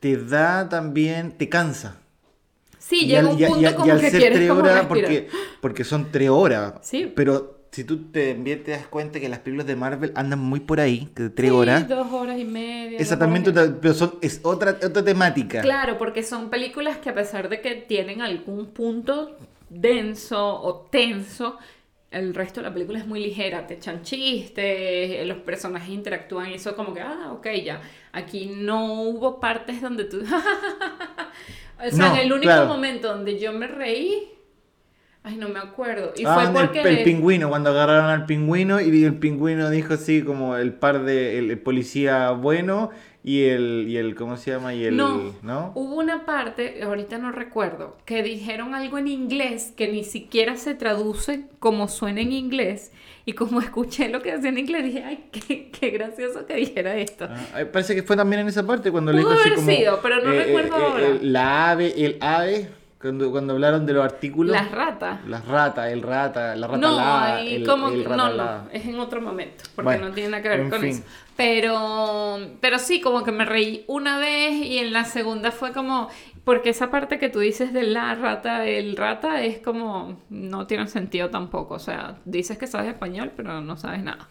te 0.01 0.17
da 0.17 0.69
también, 0.69 1.33
te 1.33 1.49
cansa. 1.49 2.00
Sí, 2.91 3.07
llega 3.07 3.29
un 3.29 3.39
punto 3.39 3.61
y 3.61 3.65
a- 3.67 3.71
y 3.71 3.75
como 3.75 3.93
al 3.93 4.01
que 4.01 4.11
ser 4.11 4.19
quieres 4.21 4.39
tres 4.39 4.49
como 4.49 4.61
horas, 4.63 4.75
respirar. 4.89 4.89
porque, 4.89 5.29
porque 5.61 5.85
son 5.85 6.11
tres 6.11 6.29
horas. 6.29 6.75
Sí. 6.83 7.13
Pero 7.15 7.61
si 7.71 7.85
tú 7.85 8.11
te, 8.11 8.35
te 8.35 8.71
das 8.73 8.89
cuenta 8.89 9.21
que 9.21 9.29
las 9.29 9.39
películas 9.39 9.67
de 9.69 9.77
Marvel 9.77 10.13
andan 10.17 10.41
muy 10.41 10.59
por 10.59 10.81
ahí, 10.81 11.09
de 11.15 11.31
tres 11.31 11.51
Sí, 11.51 11.57
horas. 11.57 11.89
dos 11.89 12.13
horas 12.13 12.37
y 12.39 12.45
media. 12.45 12.99
Esa 12.99 13.15
dos 13.15 13.21
también, 13.21 13.43
horas 13.45 13.65
y 13.65 13.69
tú 13.69 13.75
te- 13.75 13.81
pero 13.81 13.95
son, 13.95 14.15
es 14.21 14.41
otra, 14.43 14.77
otra 14.85 15.05
temática. 15.05 15.61
Claro, 15.61 15.97
porque 15.99 16.25
son 16.25 16.51
películas 16.51 16.99
que 16.99 17.11
a 17.11 17.15
pesar 17.15 17.49
de 17.49 17.61
que 17.61 17.77
tienen 17.77 18.23
algún 18.23 18.67
punto 18.67 19.37
denso 19.69 20.61
o 20.61 20.89
tenso, 20.91 21.59
el 22.11 22.35
resto 22.35 22.61
de 22.61 22.67
la 22.67 22.75
película 22.75 22.99
es 22.99 23.07
muy 23.07 23.21
ligera, 23.21 23.69
te 23.69 23.75
echan 23.75 24.03
chistes, 24.03 25.25
los 25.29 25.39
personajes 25.39 25.91
interactúan 25.91 26.51
y 26.51 26.55
eso 26.55 26.75
como 26.75 26.93
que, 26.93 27.01
ah, 27.03 27.31
ok, 27.33 27.47
ya. 27.65 27.81
Aquí 28.11 28.47
no 28.53 29.03
hubo 29.05 29.39
partes 29.39 29.81
donde 29.81 30.03
tú... 30.07 30.23
o 31.87 31.91
sea, 31.91 32.09
No, 32.09 32.15
en 32.15 32.21
el 32.21 32.33
único 32.33 32.45
claro. 32.53 32.67
momento 32.67 33.09
donde 33.09 33.39
yo 33.39 33.53
me 33.53 33.67
reí, 33.67 34.29
ay, 35.23 35.37
no 35.37 35.49
me 35.49 35.59
acuerdo. 35.59 36.13
Y 36.17 36.25
Ah, 36.25 36.35
fue 36.35 36.45
el- 36.45 36.53
porque... 36.53 36.81
el, 36.83 37.03
pingüino, 37.05 37.49
cuando 37.49 37.71
agarraron 37.71 38.07
al 38.11 38.27
pingüino 38.27 38.81
y 38.81 39.05
el 39.05 39.15
pingüino 39.15 39.69
dijo 39.71 39.95
así 39.95 40.23
como 40.23 40.57
el 40.57 40.73
par 40.73 41.05
de 41.05 41.39
el, 41.39 41.51
el 41.51 41.59
policía 41.59 42.31
bueno 42.31 42.91
y 43.23 43.43
el, 43.45 43.87
y 43.89 43.97
el 43.99 44.15
¿cómo 44.15 44.37
se 44.37 44.51
llama? 44.53 44.73
Y 44.75 44.85
el, 44.85 44.97
No, 44.97 45.35
¿no? 45.43 45.73
hubo 45.75 45.97
una 45.97 46.25
parte, 46.25 46.83
ahorita 46.83 47.19
no 47.19 47.33
recuerdo, 47.33 47.97
que 48.07 48.23
dijeron 48.23 48.75
algo 48.75 48.97
en 48.99 49.09
inglés 49.09 49.73
que 49.77 49.89
ni 49.89 50.05
siquiera 50.05 50.57
se 50.57 50.75
traduce 50.75 51.45
como 51.59 51.89
suena 51.89 52.21
en 52.23 52.33
inglés. 52.33 52.93
Y 53.27 53.35
como 53.35 53.61
escuché 53.61 54.09
lo 54.09 54.23
que 54.23 54.33
decía 54.33 54.49
en 54.49 54.59
inglés, 54.59 54.85
dije, 54.85 55.05
ay, 55.05 55.25
qué, 55.31 55.71
qué 55.71 55.91
gracioso 55.91 56.47
que 56.47 56.55
dijera 56.55 56.97
esto. 56.97 57.27
Ah, 57.31 57.61
eh, 57.61 57.67
parece 57.67 57.95
que 57.95 58.03
fue 58.03 58.17
también 58.17 58.41
en 58.41 58.49
esa 58.49 58.67
parte 58.67 58.91
cuando 58.91 59.13
le 59.13 59.19
dijo 59.19 59.31
así 59.31 59.41
haber 59.49 59.55
como 59.57 59.71
sido, 59.71 60.01
pero 60.03 60.23
no 60.23 60.33
recuerdo 60.33 60.75
ahora. 60.77 61.07
el- 61.07 61.33
la 61.33 61.71
ave, 61.73 61.93
el 62.05 62.17
ave, 62.23 62.69
cuando, 63.01 63.31
cuando 63.31 63.55
hablaron 63.55 63.87
de 63.87 63.95
los 63.95 64.05
artículos. 64.05 64.53
Las 64.55 64.71
ratas. 64.71 65.25
Las 65.27 65.47
ratas, 65.47 65.91
el 65.91 66.03
rata, 66.03 66.55
la 66.55 66.67
rata 66.67 66.79
No, 66.79 66.99
ahí 66.99 67.55
el, 67.57 67.67
como 67.67 67.89
el 67.89 68.05
rata 68.05 68.17
no, 68.17 68.25
alada. 68.25 68.65
no, 68.65 68.71
es 68.73 68.85
en 68.87 68.99
otro 69.01 69.23
momento, 69.23 69.65
porque 69.75 69.87
Bueno, 69.87 70.09
no 70.09 70.15
tiene 70.15 70.31
nada 70.31 70.43
que 70.43 70.49
ver 70.51 70.69
con 70.69 70.81
fin. 70.81 70.91
eso. 70.91 71.03
Pero, 71.37 72.39
pero 72.61 72.79
sí, 72.79 73.01
como 73.01 73.25
que 73.25 73.33
me 73.33 73.47
reí 73.47 73.85
una 73.87 74.19
vez 74.19 74.53
y 74.55 74.79
en 74.79 74.93
la 74.93 75.05
segunda 75.07 75.51
fue 75.51 75.73
como, 75.73 76.09
porque 76.45 76.69
esa 76.71 76.91
parte 76.91 77.19
que 77.19 77.31
tú 77.31 77.39
dices 77.41 77.73
de 77.73 77.85
la 77.85 78.15
rata, 78.15 78.67
el 78.67 78.95
rata 78.97 79.43
es 79.43 79.59
como, 79.59 80.21
no 80.29 80.67
tiene 80.67 80.87
sentido 80.87 81.31
tampoco, 81.31 81.75
o 81.75 81.79
sea, 81.79 82.19
dices 82.27 82.59
que 82.59 82.67
sabes 82.67 82.89
español, 82.89 83.33
pero 83.35 83.63
no 83.63 83.77
sabes 83.79 84.03
nada. 84.03 84.29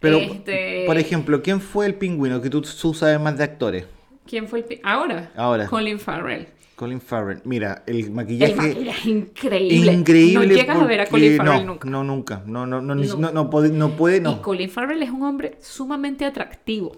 Pero, 0.00 0.18
Este, 0.18 0.84
por 0.86 0.98
ejemplo, 0.98 1.40
¿quién 1.42 1.62
fue 1.62 1.86
el 1.86 1.94
pingüino 1.94 2.42
que 2.42 2.50
tú, 2.50 2.60
tú 2.60 2.92
sabes 2.92 3.18
más 3.18 3.38
de 3.38 3.44
actores? 3.44 3.86
¿Quién 4.26 4.48
fue 4.48 4.60
el... 4.60 4.80
Ahora. 4.82 5.32
Ahora. 5.36 5.66
Colin 5.66 5.98
Farrell. 5.98 6.48
Colin 6.76 7.00
Farrell. 7.00 7.40
Mira, 7.44 7.84
el 7.86 8.10
maquillaje... 8.10 8.52
El 8.52 8.56
maquillaje 8.56 9.10
increíble. 9.10 9.92
Increíble. 9.92 10.46
No 10.46 10.54
llegas 10.54 10.76
a 10.76 10.84
ver 10.86 11.00
a 11.02 11.06
Colin 11.06 11.36
Farrell 11.36 11.66
no, 11.66 11.72
nunca. 11.72 11.88
No, 11.88 12.04
nunca. 12.04 12.42
No, 12.46 12.66
no, 12.66 12.80
no, 12.80 12.94
No. 12.94 13.16
no, 13.16 13.32
no 13.32 13.50
puede, 13.50 13.68
no 13.70 13.90
puede, 13.96 14.16
Y 14.16 14.20
no. 14.20 14.42
Colin 14.42 14.70
Farrell 14.70 15.02
es 15.02 15.10
un 15.10 15.22
hombre 15.22 15.56
sumamente 15.60 16.24
atractivo. 16.24 16.92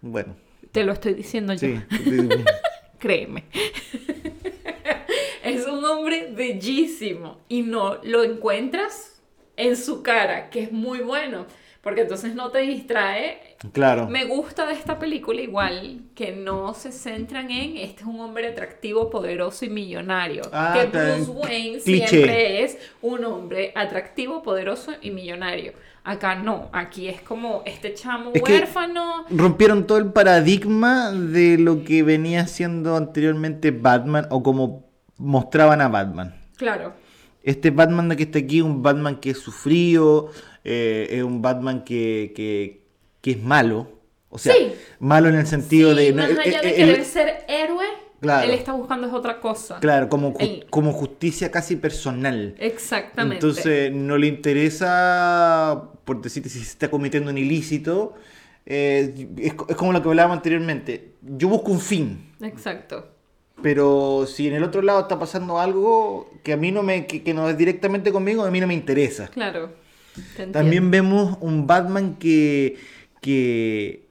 Bueno, 0.00 0.36
Te 0.70 0.84
lo 0.84 0.92
estoy 0.92 1.14
diciendo 1.14 1.52
yo. 1.54 1.58
sí. 1.60 1.80
Créeme. 2.98 3.44
es 5.44 5.66
un 5.66 5.84
hombre 5.84 6.30
bellísimo 6.34 7.38
y 7.48 7.62
no 7.62 7.98
lo 8.04 8.22
encuentras 8.22 9.20
en 9.56 9.76
su 9.76 10.02
cara, 10.02 10.50
que 10.50 10.62
es 10.62 10.72
muy 10.72 11.00
bueno, 11.00 11.46
porque 11.82 12.02
entonces 12.02 12.34
no 12.34 12.50
te 12.50 12.60
distrae. 12.60 13.56
claro. 13.72 14.08
Me 14.08 14.24
gusta 14.24 14.66
de 14.66 14.74
esta 14.74 14.98
película 14.98 15.40
igual 15.40 16.02
que 16.14 16.32
no 16.32 16.74
se 16.74 16.92
centran 16.92 17.50
en 17.50 17.76
este 17.76 18.02
es 18.02 18.06
un 18.06 18.20
hombre 18.20 18.48
atractivo, 18.48 19.10
poderoso 19.10 19.64
y 19.64 19.70
millonario. 19.70 20.42
Ah, 20.52 20.74
que 20.74 20.86
Bruce. 20.86 21.30
Wayne 21.30 21.78
Cliché. 21.80 22.06
siempre 22.08 22.62
es 22.64 22.78
un 23.02 23.24
hombre 23.24 23.72
atractivo, 23.74 24.42
poderoso 24.42 24.92
y 25.02 25.10
millonario. 25.10 25.72
Acá 26.04 26.36
no, 26.36 26.68
aquí 26.72 27.08
es 27.08 27.20
como 27.20 27.62
este 27.64 27.94
chamo 27.94 28.30
Es 28.34 28.42
huérfano. 28.42 29.26
Rompieron 29.30 29.86
todo 29.86 29.98
el 29.98 30.12
paradigma 30.12 31.12
de 31.12 31.58
lo 31.58 31.84
que 31.84 32.02
venía 32.02 32.46
siendo 32.46 32.96
anteriormente 32.96 33.72
Batman 33.72 34.26
o 34.30 34.42
como 34.42 34.88
mostraban 35.16 35.80
a 35.80 35.88
Batman. 35.88 36.34
Claro. 36.56 36.94
Este 37.42 37.70
Batman 37.70 38.14
que 38.16 38.22
está 38.24 38.38
aquí, 38.38 38.60
un 38.60 38.82
Batman 38.82 39.16
que 39.20 39.30
es 39.30 39.38
sufrido, 39.38 40.30
eh, 40.64 41.08
es 41.10 41.22
un 41.22 41.42
Batman 41.42 41.84
que, 41.84 42.32
que, 42.36 42.82
que 43.20 43.32
es 43.32 43.42
malo. 43.42 43.88
O 44.30 44.38
sea, 44.38 44.54
Sí. 44.54 44.72
malo 45.00 45.28
en 45.28 45.34
el 45.34 45.46
sentido 45.46 45.90
Sí, 45.90 45.96
de... 46.04 46.12
más 46.12 46.30
no, 46.32 46.40
allá 46.40 46.60
eh, 46.60 46.62
de 46.62 46.70
eh, 46.70 46.74
querer 46.76 46.98
el- 47.00 47.04
ser 47.04 47.44
héroe, 47.48 47.84
Claro. 48.20 48.44
él 48.48 48.54
está 48.54 48.72
buscando 48.72 49.08
es 49.08 49.12
otra 49.12 49.40
cosa. 49.40 49.80
Claro, 49.80 50.08
como, 50.08 50.34
El- 50.38 50.64
como 50.70 50.92
justicia 50.92 51.50
casi 51.50 51.74
personal. 51.76 52.54
Exactamente. 52.58 53.44
Entonces 53.44 53.92
no 53.92 54.16
le 54.16 54.28
interesa, 54.28 55.90
por 56.04 56.20
decirte, 56.22 56.48
si 56.48 56.58
se 56.60 56.64
está 56.70 56.90
cometiendo 56.90 57.30
un 57.30 57.38
ilícito. 57.38 58.14
eh, 58.64 59.28
es, 59.38 59.54
es 59.68 59.74
como 59.76 59.92
lo 59.92 60.00
que 60.00 60.08
hablábamos 60.08 60.36
anteriormente. 60.36 61.14
Yo 61.22 61.48
busco 61.48 61.72
un 61.72 61.80
fin, 61.80 62.32
Exacto. 62.40 63.08
Pero 63.60 64.26
si 64.26 64.48
en 64.48 64.54
el 64.54 64.62
otro 64.64 64.82
lado 64.82 65.00
está 65.00 65.18
pasando 65.18 65.58
algo 65.58 66.30
que 66.42 66.52
a 66.52 66.56
mí 66.56 66.72
no 66.72 66.82
me, 66.82 67.06
que, 67.06 67.22
que 67.22 67.34
no 67.34 67.48
es 67.48 67.58
directamente 67.58 68.12
conmigo, 68.12 68.44
a 68.44 68.50
mí 68.50 68.60
no 68.60 68.66
me 68.66 68.74
interesa. 68.74 69.28
Claro. 69.28 69.70
También 70.52 70.90
vemos 70.90 71.38
un 71.40 71.66
Batman 71.66 72.16
que, 72.16 72.78
que 73.20 74.01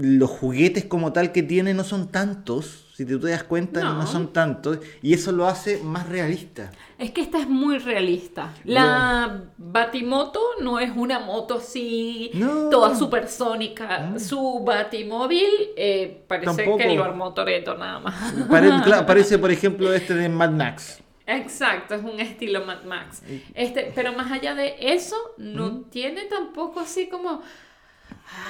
los 0.00 0.30
juguetes 0.30 0.84
como 0.84 1.12
tal 1.12 1.32
que 1.32 1.42
tiene 1.42 1.74
no 1.74 1.84
son 1.84 2.08
tantos. 2.10 2.86
Si 2.96 3.06
tú 3.06 3.18
te 3.18 3.30
das 3.30 3.44
cuenta, 3.44 3.82
no, 3.82 3.94
No. 3.94 4.06
son 4.06 4.32
tantos. 4.32 4.78
Y 5.02 5.14
eso 5.14 5.32
lo 5.32 5.46
hace 5.46 5.78
más 5.82 6.08
realista. 6.08 6.70
Es 6.98 7.10
que 7.12 7.22
esta 7.22 7.38
es 7.40 7.48
muy 7.48 7.78
realista. 7.78 8.52
La 8.64 9.44
Batimoto 9.56 10.40
no 10.60 10.78
es 10.80 10.90
una 10.94 11.18
moto 11.18 11.56
así, 11.58 12.30
No. 12.34 12.68
toda 12.68 12.94
supersónica. 12.94 14.12
Ah. 14.14 14.18
Su 14.18 14.62
Batimóvil 14.64 15.46
eh, 15.76 16.24
parece 16.26 16.56
Tampoco. 16.56 16.78
que 16.78 16.94
lo 16.94 17.04
armó 17.04 17.32
Toreto 17.32 17.74
nada 17.76 18.00
más. 18.00 18.32
Pare- 18.50 18.68
claro, 18.84 19.06
parece, 19.06 19.38
por 19.38 19.50
ejemplo, 19.50 19.92
este 19.94 20.14
de 20.14 20.28
Mad 20.28 20.50
Max. 20.50 21.02
Exacto, 21.26 21.94
es 21.94 22.02
un 22.02 22.18
estilo 22.20 22.64
Mad 22.66 22.82
Max. 22.84 23.22
Este, 23.54 23.92
pero 23.94 24.12
más 24.12 24.30
allá 24.32 24.54
de 24.54 24.74
eso, 24.78 25.16
no 25.38 25.82
tiene 25.82 26.24
tampoco 26.24 26.80
así 26.80 27.08
como. 27.08 27.40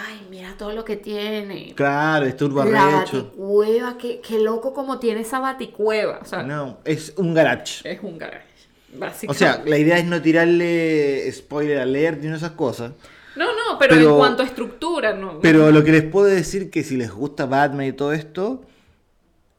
Ay, 0.07 0.27
mira 0.31 0.55
todo 0.59 0.73
lo 0.73 0.85
que 0.85 0.97
tiene. 0.97 1.73
Claro, 1.75 2.27
es 2.27 2.37
turbo 2.37 2.65
La 2.65 2.87
baticueva, 2.87 3.97
qué, 3.99 4.21
qué 4.21 4.39
loco 4.39 4.73
como 4.75 4.99
tiene 4.99 5.21
esa 5.23 5.39
baticueva. 5.41 6.19
O 6.23 6.25
sea, 6.25 6.43
No, 6.43 6.79
es 6.85 7.15
un 7.17 7.33
garage. 7.35 7.89
es 7.91 8.01
un 8.03 8.19
garage. 8.19 8.45
O 9.29 9.35
sea, 9.35 9.63
la 9.65 9.79
idea 9.79 9.99
es 9.99 10.05
no 10.05 10.21
tirarle 10.21 11.31
spoiler 11.33 11.79
alert 11.79 12.23
y 12.25 12.27
no 12.29 12.37
esas 12.37 12.53
cosas. 12.53 12.93
no, 13.37 13.47
no, 13.47 13.79
pero, 13.79 13.95
pero- 13.95 14.11
en 14.11 14.17
cuanto 14.19 14.43
a 14.43 14.47
estructura, 14.47 15.13
no. 15.15 15.41
Pero 15.41 15.71
lo 15.71 15.85
que 15.85 15.93
les 15.93 16.03
puedo 16.03 16.27
decir 16.27 16.71
que 16.71 16.83
si 16.83 16.97
les 16.97 17.11
gusta 17.11 17.47
Batman 17.47 17.87
y 17.87 17.93
todo 17.93 18.13
esto, 18.13 18.63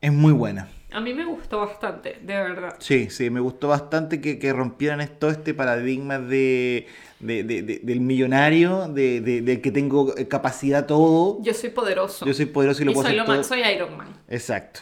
es 0.01 0.11
muy 0.11 0.33
buena. 0.33 0.67
A 0.93 0.99
mí 0.99 1.13
me 1.13 1.23
gustó 1.25 1.59
bastante, 1.59 2.19
de 2.21 2.33
verdad. 2.35 2.75
Sí, 2.79 3.09
sí, 3.09 3.29
me 3.29 3.39
gustó 3.39 3.69
bastante 3.69 4.19
que, 4.19 4.37
que 4.39 4.51
rompieran 4.51 4.99
esto, 4.99 5.29
este 5.29 5.53
paradigma 5.53 6.19
de, 6.19 6.87
de- 7.19 7.43
de- 7.43 7.61
de- 7.63 7.79
del 7.81 8.01
millonario, 8.01 8.87
de, 8.89 9.21
de- 9.21 9.41
del 9.41 9.61
que 9.61 9.71
tengo 9.71 10.15
eh, 10.17 10.27
capacidad 10.27 10.85
todo. 10.85 11.41
Yo 11.43 11.53
soy 11.53 11.69
poderoso. 11.69 12.25
Yo 12.25 12.33
soy 12.33 12.47
poderoso 12.47 12.81
y 12.81 12.85
lo 12.85 12.93
puedo 12.93 13.07
soy, 13.07 13.19
hacer 13.19 13.35
lo 13.37 13.43
soy 13.43 13.61
Iron 13.61 13.95
Man. 13.95 14.07
Exacto. 14.27 14.81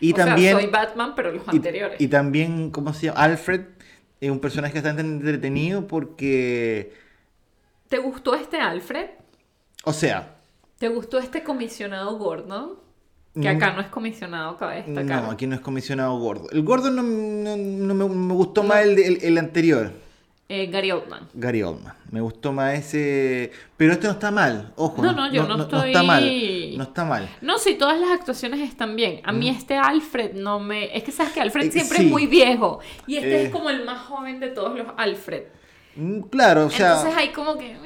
Y 0.00 0.12
o 0.12 0.16
sea, 0.16 0.24
también... 0.26 0.54
soy 0.58 0.66
Batman, 0.68 1.14
pero 1.14 1.30
los 1.32 1.42
y- 1.52 1.56
anteriores. 1.56 2.00
Y, 2.00 2.08
también, 2.08 2.70
¿cómo 2.70 2.94
se 2.94 3.06
llama? 3.06 3.20
Alfred, 3.20 3.60
Es 4.20 4.30
un 4.30 4.40
personaje 4.40 4.74
bastante 4.74 5.02
entretenido 5.02 5.86
porque, 5.86 6.94
¿Te 7.88 7.98
gustó 7.98 8.34
este 8.34 8.58
Alfred? 8.58 9.10
o 9.84 9.92
sea, 9.92 10.36
¿Te 10.78 10.88
gustó 10.88 11.18
este 11.18 11.42
comisionado 11.42 12.16
gordo? 12.16 12.82
Que 13.38 13.48
acá 13.48 13.72
no 13.72 13.80
es 13.80 13.86
comisionado, 13.88 14.56
cabe 14.56 14.82
destacar. 14.82 15.22
no, 15.22 15.30
aquí 15.30 15.46
no 15.46 15.54
es 15.54 15.60
comisionado 15.60 16.18
gordo. 16.18 16.48
El 16.50 16.62
gordo 16.62 16.90
no, 16.90 17.02
no- 17.02 17.56
no 17.56 17.94
me, 17.94 18.08
me 18.14 18.34
gustó 18.34 18.62
más 18.64 18.82
el, 18.82 18.98
el- 18.98 19.18
el 19.22 19.38
anterior, 19.38 19.92
Eh, 20.52 20.66
Gary 20.66 20.90
Oldman. 20.90 21.28
Gary 21.34 21.62
Oldman. 21.62 21.94
Me 22.10 22.20
gustó 22.20 22.52
más 22.52 22.74
ese... 22.76 23.52
Pero 23.76 23.92
este 23.92 24.08
no 24.08 24.14
está 24.14 24.32
mal, 24.32 24.72
ojo. 24.74 25.00
No, 25.00 25.12
no, 25.12 25.32
yo 25.32 25.46
no 25.46 25.62
está 25.62 25.86
estoy- 25.86 26.04
mal, 26.04 26.76
no 26.76 26.82
está 26.82 27.04
mal. 27.04 27.28
No, 27.40 27.56
sí, 27.58 27.76
todas 27.76 28.00
las 28.00 28.10
actuaciones 28.10 28.58
están 28.68 28.96
bien. 28.96 29.20
A 29.22 29.30
mí 29.30 29.48
este 29.48 29.76
Alfred 29.76 30.32
no 30.34 30.58
me... 30.58 30.96
Es 30.96 31.04
que 31.04 31.12
sabes 31.12 31.32
que 31.32 31.40
Alfred 31.40 31.66
Eh, 31.66 31.70
siempre 31.70 31.98
sí. 31.98 32.04
es 32.06 32.10
muy 32.10 32.26
viejo. 32.26 32.80
Y 33.06 33.14
este 33.18 33.42
Eh. 33.42 33.44
es 33.44 33.50
como 33.50 33.70
el 33.70 33.84
más 33.84 34.00
joven 34.06 34.40
de 34.40 34.48
todos 34.48 34.76
los 34.76 34.88
Alfred. 34.96 35.44
Mm, 35.94 36.22
Claro, 36.22 36.66
o 36.66 36.70
sea... 36.70 36.94
Entonces 36.96 37.14
hay 37.16 37.28
como 37.28 37.56
que... 37.56 37.76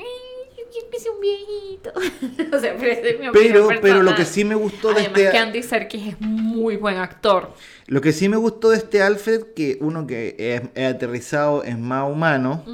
"Ay, 0.74 0.80
yo 0.92 0.98
ser 0.98 1.12
un 1.12 1.20
viejito. 1.20 1.90
o 2.56 2.60
sea, 2.60 2.76
pero 2.78 2.92
es 2.92 3.20
mi 3.20 3.26
Pero, 3.32 3.68
pero 3.80 4.02
lo 4.02 4.14
que 4.14 4.24
sí 4.24 4.44
me 4.44 4.54
gustó 4.54 4.88
de 4.88 5.00
Además 5.00 5.18
este... 5.18 5.30
que 5.30 5.38
Andy 5.38 5.62
Serkis 5.62 6.06
es 6.08 6.20
muy 6.20 6.76
buen 6.76 6.96
actor. 6.96 7.52
Lo 7.86 8.00
que 8.00 8.12
sí 8.12 8.28
me 8.28 8.36
gustó 8.36 8.70
de 8.70 8.78
este 8.78 9.02
Alfred, 9.02 9.42
que 9.54 9.78
uno 9.80 10.06
que 10.06 10.34
es, 10.38 10.62
es 10.74 10.94
aterrizado 10.94 11.62
es 11.64 11.78
más 11.78 12.10
humano, 12.10 12.64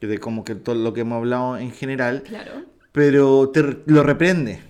que 0.00 0.06
de 0.06 0.18
como 0.18 0.44
que 0.44 0.54
todo 0.54 0.74
lo 0.74 0.92
que 0.92 1.00
hemos 1.02 1.16
hablado 1.16 1.56
en 1.58 1.72
general, 1.72 2.22
Claro. 2.22 2.52
pero 2.92 3.50
te 3.50 3.62
lo 3.86 4.02
reprende. 4.02 4.60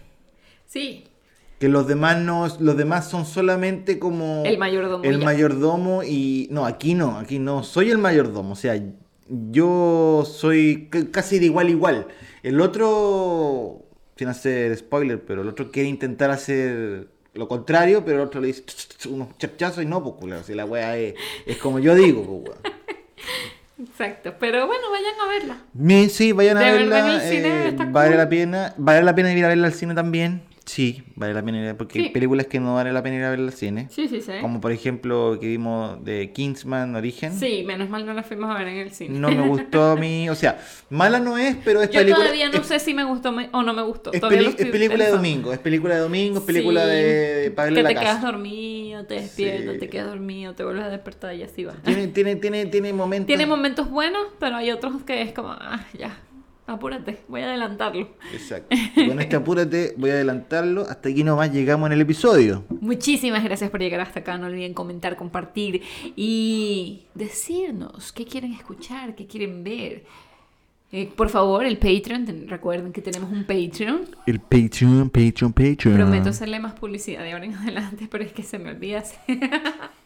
Sí. 0.67 1.05
Que 1.59 1.69
los 1.69 1.89
demás 1.89 2.19
no, 2.19 2.47
los 2.61 2.77
demás 2.77 3.11
son 3.11 3.27
solamente 3.27 3.99
como 3.99 4.45
El 4.47 4.59
mayordomo 4.59 5.03
el 5.03 5.19
ya. 5.19 5.25
mayordomo 5.25 6.03
y 6.05 6.47
no, 6.53 6.65
aquí 6.67 6.95
no, 6.95 7.19
aquí 7.19 7.41
no 7.41 7.65
soy 7.65 7.91
el 7.91 7.99
mayordomo, 7.99 8.53
o 8.53 8.57
sea, 8.57 8.81
yo 9.29 10.25
soy 10.27 10.89
casi 11.11 11.39
de 11.39 11.47
igual 11.47 11.69
igual. 11.71 12.07
El 12.43 12.61
otro 12.61 13.83
sin 14.17 14.29
hacer 14.29 14.77
spoiler, 14.77 15.23
pero 15.25 15.43
el 15.43 15.49
otro 15.49 15.71
quiere 15.71 15.89
intentar 15.89 16.31
hacer 16.31 17.09
lo 17.35 17.47
contrario, 17.47 18.05
pero 18.05 18.21
el 18.23 18.27
otro 18.27 18.41
le 18.41 18.49
dice 18.49 18.65
unos 19.09 19.37
chapchazos 19.39 19.83
y 19.85 19.87
no, 19.87 20.03
pues 20.03 20.47
si 20.47 20.55
la 20.55 20.65
wea 20.65 20.97
es, 20.97 21.15
es 21.47 21.57
como 21.59 21.79
yo 21.79 21.95
digo, 21.95 22.45
pues. 22.45 22.59
Exacto. 23.81 24.35
Pero 24.41 24.67
bueno, 24.67 24.91
vayan 24.91 25.15
a 25.21 25.29
verla. 25.29 26.09
Sí, 26.09 26.33
vayan 26.33 26.57
a 26.57 26.63
De 26.63 26.73
verla. 26.73 27.21
cine 27.21 27.69
eh, 27.69 27.77
vale 27.91 28.09
cool. 28.11 28.17
la 28.19 28.29
pena. 28.29 28.75
Vale 28.77 29.03
la 29.03 29.15
pena 29.15 29.33
ir 29.33 29.45
a 29.45 29.49
verla 29.49 29.69
al 29.69 29.73
cine 29.73 29.95
también. 29.95 30.43
Sí, 30.69 31.03
vale 31.17 31.33
la 31.33 31.43
pena 31.43 31.63
ir 31.63 31.69
a 31.71 31.79
porque 31.79 31.99
Sí. 31.99 32.05
hay 32.05 32.11
películas 32.13 32.47
que 32.47 32.61
no 32.61 32.75
vale 32.75 32.93
la 32.93 33.03
pena 33.03 33.17
ir 33.17 33.25
a 33.25 33.31
verla 33.31 33.47
al 33.47 33.53
cine. 33.55 33.89
Sí, 33.91 34.07
sí, 34.07 34.21
sí. 34.21 34.33
Como 34.43 34.61
por 34.61 34.71
ejemplo 34.71 35.39
que 35.41 35.47
vimos 35.47 36.05
de 36.05 36.31
Kingsman 36.33 36.95
Origen. 36.95 37.33
Sí, 37.33 37.65
menos 37.67 37.89
mal 37.89 38.05
no 38.05 38.13
la 38.13 38.23
fuimos 38.23 38.51
a 38.55 38.59
ver 38.59 38.69
en 38.69 38.77
el 38.77 38.91
cine. 38.91 39.19
No 39.19 39.31
me 39.31 39.49
gustó 39.49 39.93
a 39.93 39.97
mí. 39.97 40.29
O 40.29 40.35
sea, 40.35 40.61
mala 40.91 41.21
no 41.21 41.39
es, 41.39 41.57
pero 41.65 41.81
es 41.81 41.89
Yo 41.91 42.01
película. 42.01 42.25
todavía 42.27 42.51
no 42.51 42.59
es, 42.61 42.67
sé 42.67 42.79
si 42.81 42.93
me 42.93 43.05
gustó 43.05 43.31
o 43.53 43.63
no 43.63 43.73
me 43.73 43.83
gustó. 43.83 44.13
es 44.13 44.21
peli- 44.21 44.55
es 44.59 44.67
película 44.67 45.07
de 45.07 45.11
domingo. 45.11 45.53
Es 45.55 45.59
película 45.59 45.95
de 45.95 46.01
domingo, 46.03 46.39
es 46.41 46.45
película 46.45 46.83
Sí, 46.83 46.89
de. 46.91 47.53
para 47.57 47.71
verla 47.71 47.79
Que 47.79 47.83
la 47.83 47.89
te 47.89 47.95
casa. 47.95 48.07
quedas 48.07 48.23
dormido, 48.23 49.05
te 49.07 49.15
despiertas, 49.15 49.73
Sí. 49.75 49.79
te 49.81 49.89
quedas 49.89 50.07
dormido, 50.09 50.55
te 50.55 50.65
vuelves 50.65 50.85
a 50.85 50.89
despertar 50.91 51.35
y 51.35 51.43
así 51.45 51.65
va. 51.65 51.73
Tiene, 51.83 52.09
tiene, 52.09 52.37
tiene, 52.37 52.67
tiene 52.67 52.93
momentos. 52.93 53.27
Tiene 53.27 53.47
momentos 53.47 53.89
buenos, 53.91 54.23
pero 54.39 54.57
hay 54.57 54.71
otros 54.71 55.03
que 55.05 55.23
es 55.23 55.33
como, 55.33 55.49
ah, 55.53 55.87
ya, 55.99 56.15
apúrate, 56.69 57.21
voy 57.29 57.41
a 57.41 57.47
adelantarlo. 57.49 58.09
Exacto. 58.33 58.77
Con 58.95 59.21
este 59.21 59.37
apúrate, 59.37 59.95
voy 59.97 60.11
a 60.11 60.15
adelantarlo. 60.15 60.83
Hasta 60.83 61.09
aquí 61.09 61.25
nomás 61.25 61.53
llegamos 61.53 61.87
en 61.89 61.95
el 61.95 62.01
episodio. 62.03 62.65
Muchísimas 62.81 63.43
gracias 63.43 63.71
por 63.71 63.81
llegar 63.81 64.01
hasta 64.01 64.21
acá. 64.21 64.39
No 64.39 64.47
olviden 64.47 64.75
comentar, 64.75 65.17
compartir 65.17 65.83
y 66.15 67.07
decirnos 67.15 68.13
qué 68.13 68.25
quieren 68.25 68.53
escuchar, 68.53 69.15
qué 69.15 69.27
quieren 69.27 69.65
ver. 69.65 70.05
Eh, 70.91 71.11
por 71.15 71.29
favor, 71.29 71.67
el 71.67 71.77
Patreon, 71.77 72.49
recuerden 72.49 72.93
que 72.93 73.03
tenemos 73.03 73.31
un 73.31 73.45
Patreon. 73.45 74.09
El 74.27 74.41
Patreon, 74.41 75.11
Patreon, 75.11 75.53
Patreon. 75.53 75.97
Prometo 75.97 76.31
hacerle 76.31 76.61
más 76.61 76.73
publicidad 76.75 77.23
de 77.23 77.33
ahora 77.33 77.45
en 77.45 77.55
adelante, 77.55 78.09
pero 78.11 78.25
es 78.25 78.33
que 78.33 78.43
se 78.43 78.59
me 78.59 78.71
olvida. 78.71 79.03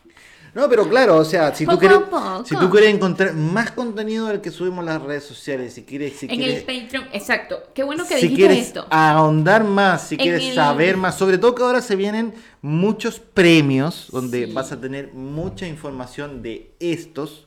No, 0.55 0.69
pero 0.69 0.87
claro, 0.89 1.17
o 1.17 1.25
sea, 1.25 1.55
si 1.55 1.65
tú 1.65 1.79
quieres, 1.79 1.99
si 2.45 2.55
tú 2.57 2.69
quieres 2.69 2.95
encontrar 2.95 3.33
más 3.35 3.71
contenido 3.71 4.27
del 4.27 4.43
que 4.43 4.51
subimos 4.51 4.81
en 4.81 4.87
las 4.87 5.01
redes 5.03 5.25
sociales, 5.25 5.73
si 5.73 5.83
quieres, 5.85 6.19
si 6.19 6.27
en 6.27 6.37
quieres, 6.37 6.65
el 6.69 6.83
Patreon, 6.83 7.07
exacto. 7.15 7.63
Qué 7.75 7.83
bueno 7.83 8.05
que 8.07 8.17
si 8.17 8.29
dijiste 8.29 8.37
quieres 8.37 8.59
esto. 8.67 8.87
ahondar 8.91 9.65
más, 9.65 10.09
si 10.09 10.17
En 10.17 10.21
quieres 10.21 10.45
el- 10.49 10.55
saber 10.55 10.99
más, 10.99 11.17
sobre 11.17 11.39
todo 11.39 11.55
que 11.55 11.63
ahora 11.63 11.81
se 11.81 11.97
vienen 11.97 12.35
muchos 12.61 13.19
premios 13.19 14.09
donde 14.11 14.47
Sí. 14.47 14.53
vas 14.53 14.73
a 14.73 14.81
tener 14.81 15.15
mucha 15.15 15.67
información 15.67 16.43
de 16.43 16.71
estos. 16.81 17.47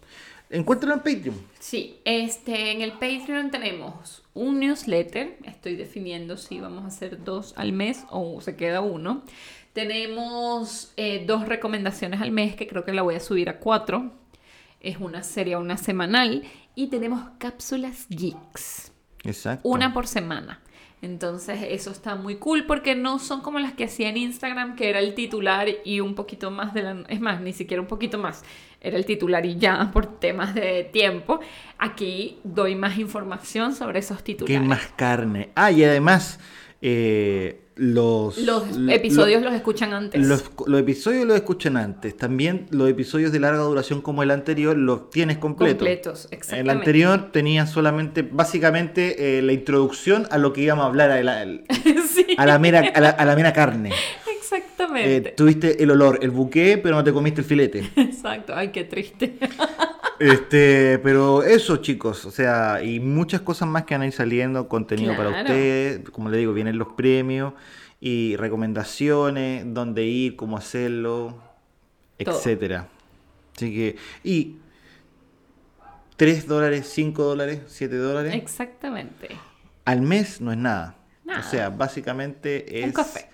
Encuéntralo 0.49 0.95
en 0.95 0.99
Patreon. 1.01 1.35
Sí, 1.59 1.99
este, 2.05 2.71
en 2.71 2.81
el 2.81 2.93
Patreon 2.93 3.51
tenemos 3.51 4.23
un 4.33 4.59
newsletter. 4.59 5.37
Estoy 5.43 5.75
definiendo 5.75 6.37
si 6.37 6.59
vamos 6.59 6.83
a 6.85 6.87
hacer 6.87 7.23
dos 7.23 7.53
al 7.57 7.71
mes 7.71 8.03
o 8.09 8.41
se 8.41 8.55
queda 8.55 8.81
uno. 8.81 9.23
Tenemos 9.75 10.93
eh, 10.95 11.25
dos 11.27 11.49
recomendaciones 11.49 12.21
al 12.21 12.31
mes 12.31 12.55
que 12.55 12.65
creo 12.65 12.85
que 12.85 12.93
la 12.93 13.01
voy 13.01 13.15
a 13.15 13.19
subir 13.19 13.49
a 13.49 13.59
cuatro. 13.59 14.13
Es 14.79 14.99
una 15.01 15.21
serie, 15.21 15.57
una 15.57 15.75
semanal. 15.75 16.43
Y 16.75 16.87
tenemos 16.87 17.21
cápsulas 17.39 18.05
geeks. 18.07 18.93
Exacto. 19.25 19.67
Una 19.67 19.93
por 19.93 20.07
semana. 20.07 20.61
Entonces 21.01 21.59
eso 21.67 21.91
está 21.91 22.15
muy 22.15 22.37
cool 22.37 22.65
porque 22.65 22.95
no 22.95 23.19
son 23.19 23.41
como 23.41 23.59
las 23.59 23.73
que 23.73 23.83
hacía 23.83 24.07
en 24.07 24.15
Instagram, 24.15 24.77
que 24.77 24.89
era 24.89 24.99
el 24.99 25.13
titular 25.13 25.67
y 25.83 25.99
un 25.99 26.15
poquito 26.15 26.51
más 26.51 26.73
de 26.73 26.81
la... 26.81 27.03
Es 27.09 27.19
más, 27.19 27.41
ni 27.41 27.51
siquiera 27.51 27.81
un 27.81 27.89
poquito 27.89 28.17
más. 28.17 28.45
Era 28.79 28.95
el 28.95 29.05
titular 29.05 29.45
y 29.45 29.57
ya 29.57 29.91
por 29.93 30.19
temas 30.21 30.55
de 30.55 30.85
tiempo. 30.85 31.41
Aquí 31.77 32.39
doy 32.45 32.75
más 32.75 32.97
información 32.97 33.75
sobre 33.75 33.99
esos 33.99 34.19
que 34.19 34.35
titulares. 34.35 34.61
hay 34.61 34.67
más 34.69 34.87
carne. 34.95 35.49
Ah, 35.53 35.69
y 35.69 35.83
además, 35.83 36.39
eh, 36.81 37.64
los, 37.77 38.37
Los 38.37 38.77
lo- 38.77 38.91
episodios 38.91 39.41
los 39.43 39.53
escuchan 39.53 39.93
antes. 39.93 40.25
Los, 40.25 40.45
los 40.65 40.79
episodios 40.79 41.25
los 41.25 41.35
escuchan 41.35 41.75
antes. 41.77 42.15
También 42.15 42.67
los 42.71 42.89
episodios 42.89 43.31
de 43.31 43.39
larga 43.39 43.59
duración 43.63 44.01
como 44.01 44.23
el 44.23 44.31
anterior 44.31 44.77
los 44.77 45.09
tienes 45.09 45.37
completos. 45.37 45.75
completos, 45.77 46.27
El 46.31 46.37
exactamente. 46.37 46.71
anterior 46.71 47.31
tenía 47.31 47.67
solamente, 47.67 48.21
básicamente, 48.21 49.37
eh, 49.37 49.41
la 49.41 49.51
introducción 49.53 50.27
a 50.31 50.37
lo 50.37 50.53
que 50.53 50.61
íbamos 50.61 50.83
a 50.83 50.87
hablar, 50.87 51.11
a 51.11 51.21
la, 51.21 51.43
sí, 52.13 52.25
a 52.37 52.45
la 52.45 52.59
mera, 52.59 52.81
a 52.95 52.99
la, 53.01 53.09
a 53.09 53.25
la 53.25 53.35
mera 53.35 53.51
carne. 53.53 53.91
Eh, 54.51 54.57
exactamente. 54.57 55.31
tuviste 55.31 55.83
el 55.83 55.91
olor, 55.91 56.19
el 56.21 56.31
buque, 56.31 56.79
pero 56.81 56.95
no 56.95 57.03
te 57.03 57.11
comiste 57.13 57.41
el 57.41 57.47
filete. 57.47 57.91
Exacto. 57.95 58.53
Ay, 58.55 58.69
qué 58.69 58.83
triste. 58.83 59.37
Este, 60.17 60.97
pero 60.99 61.43
eso, 61.43 61.75
chicos, 61.77 62.23
o 62.23 62.31
sea, 62.31 62.81
y 62.81 63.01
muchas 63.01 63.41
cosas 63.41 63.67
más 63.67 63.83
que 63.83 63.95
van 63.95 64.03
a 64.03 64.05
ir 64.05 64.13
saliendo, 64.13 64.69
contenido 64.69 65.13
para 65.17 65.27
ustedes, 65.41 66.09
como 66.09 66.29
le 66.29 66.37
digo, 66.37 66.53
vienen 66.53 66.77
los 66.77 66.87
premios 66.93 67.51
y 67.99 68.37
recomendaciones, 68.37 69.65
dónde 69.73 70.05
ir, 70.05 70.37
cómo 70.37 70.55
hacerlo, 70.57 71.37
Todo. 72.23 72.33
etcétera. 72.37 72.87
Así 73.57 73.73
que, 73.75 73.97
y 74.23 74.55
3 76.15 76.47
dólares, 76.47 76.89
5 76.93 77.21
dólares, 77.21 77.59
7 77.67 77.97
dólares 77.97 78.33
exactamente. 78.35 79.27
al 79.83 80.01
mes 80.01 80.39
no 80.39 80.53
es 80.53 80.57
nada. 80.57 80.95
Nada. 81.25 81.41
O 81.41 81.43
sea, 81.43 81.69
básicamente 81.69 82.79
es 82.79 82.85
Un 82.85 82.91
café. 82.93 83.27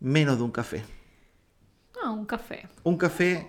Menos 0.00 0.38
de 0.38 0.44
un 0.44 0.50
café. 0.50 0.84
Ah, 2.02 2.10
un 2.10 2.24
café. 2.26 2.68
Un 2.84 2.96
café 2.96 3.46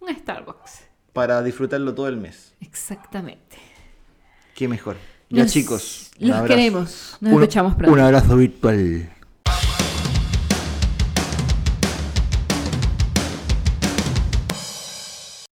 Un 0.00 0.14
Starbucks. 0.14 0.82
para 1.12 1.42
disfrutarlo 1.42 1.94
todo 1.94 2.08
el 2.08 2.16
mes. 2.16 2.54
Exactamente. 2.60 3.56
Qué 4.54 4.68
mejor. 4.68 4.96
Ya 5.30 5.42
Los- 5.42 5.52
chicos. 5.52 6.10
Los 6.18 6.30
abrazo. 6.36 6.46
queremos. 6.54 7.16
Nos 7.20 7.32
Un- 7.32 7.42
escuchamos 7.42 7.74
pronto. 7.74 7.92
Un 7.92 8.00
abrazo 8.00 8.36
virtual. 8.36 9.12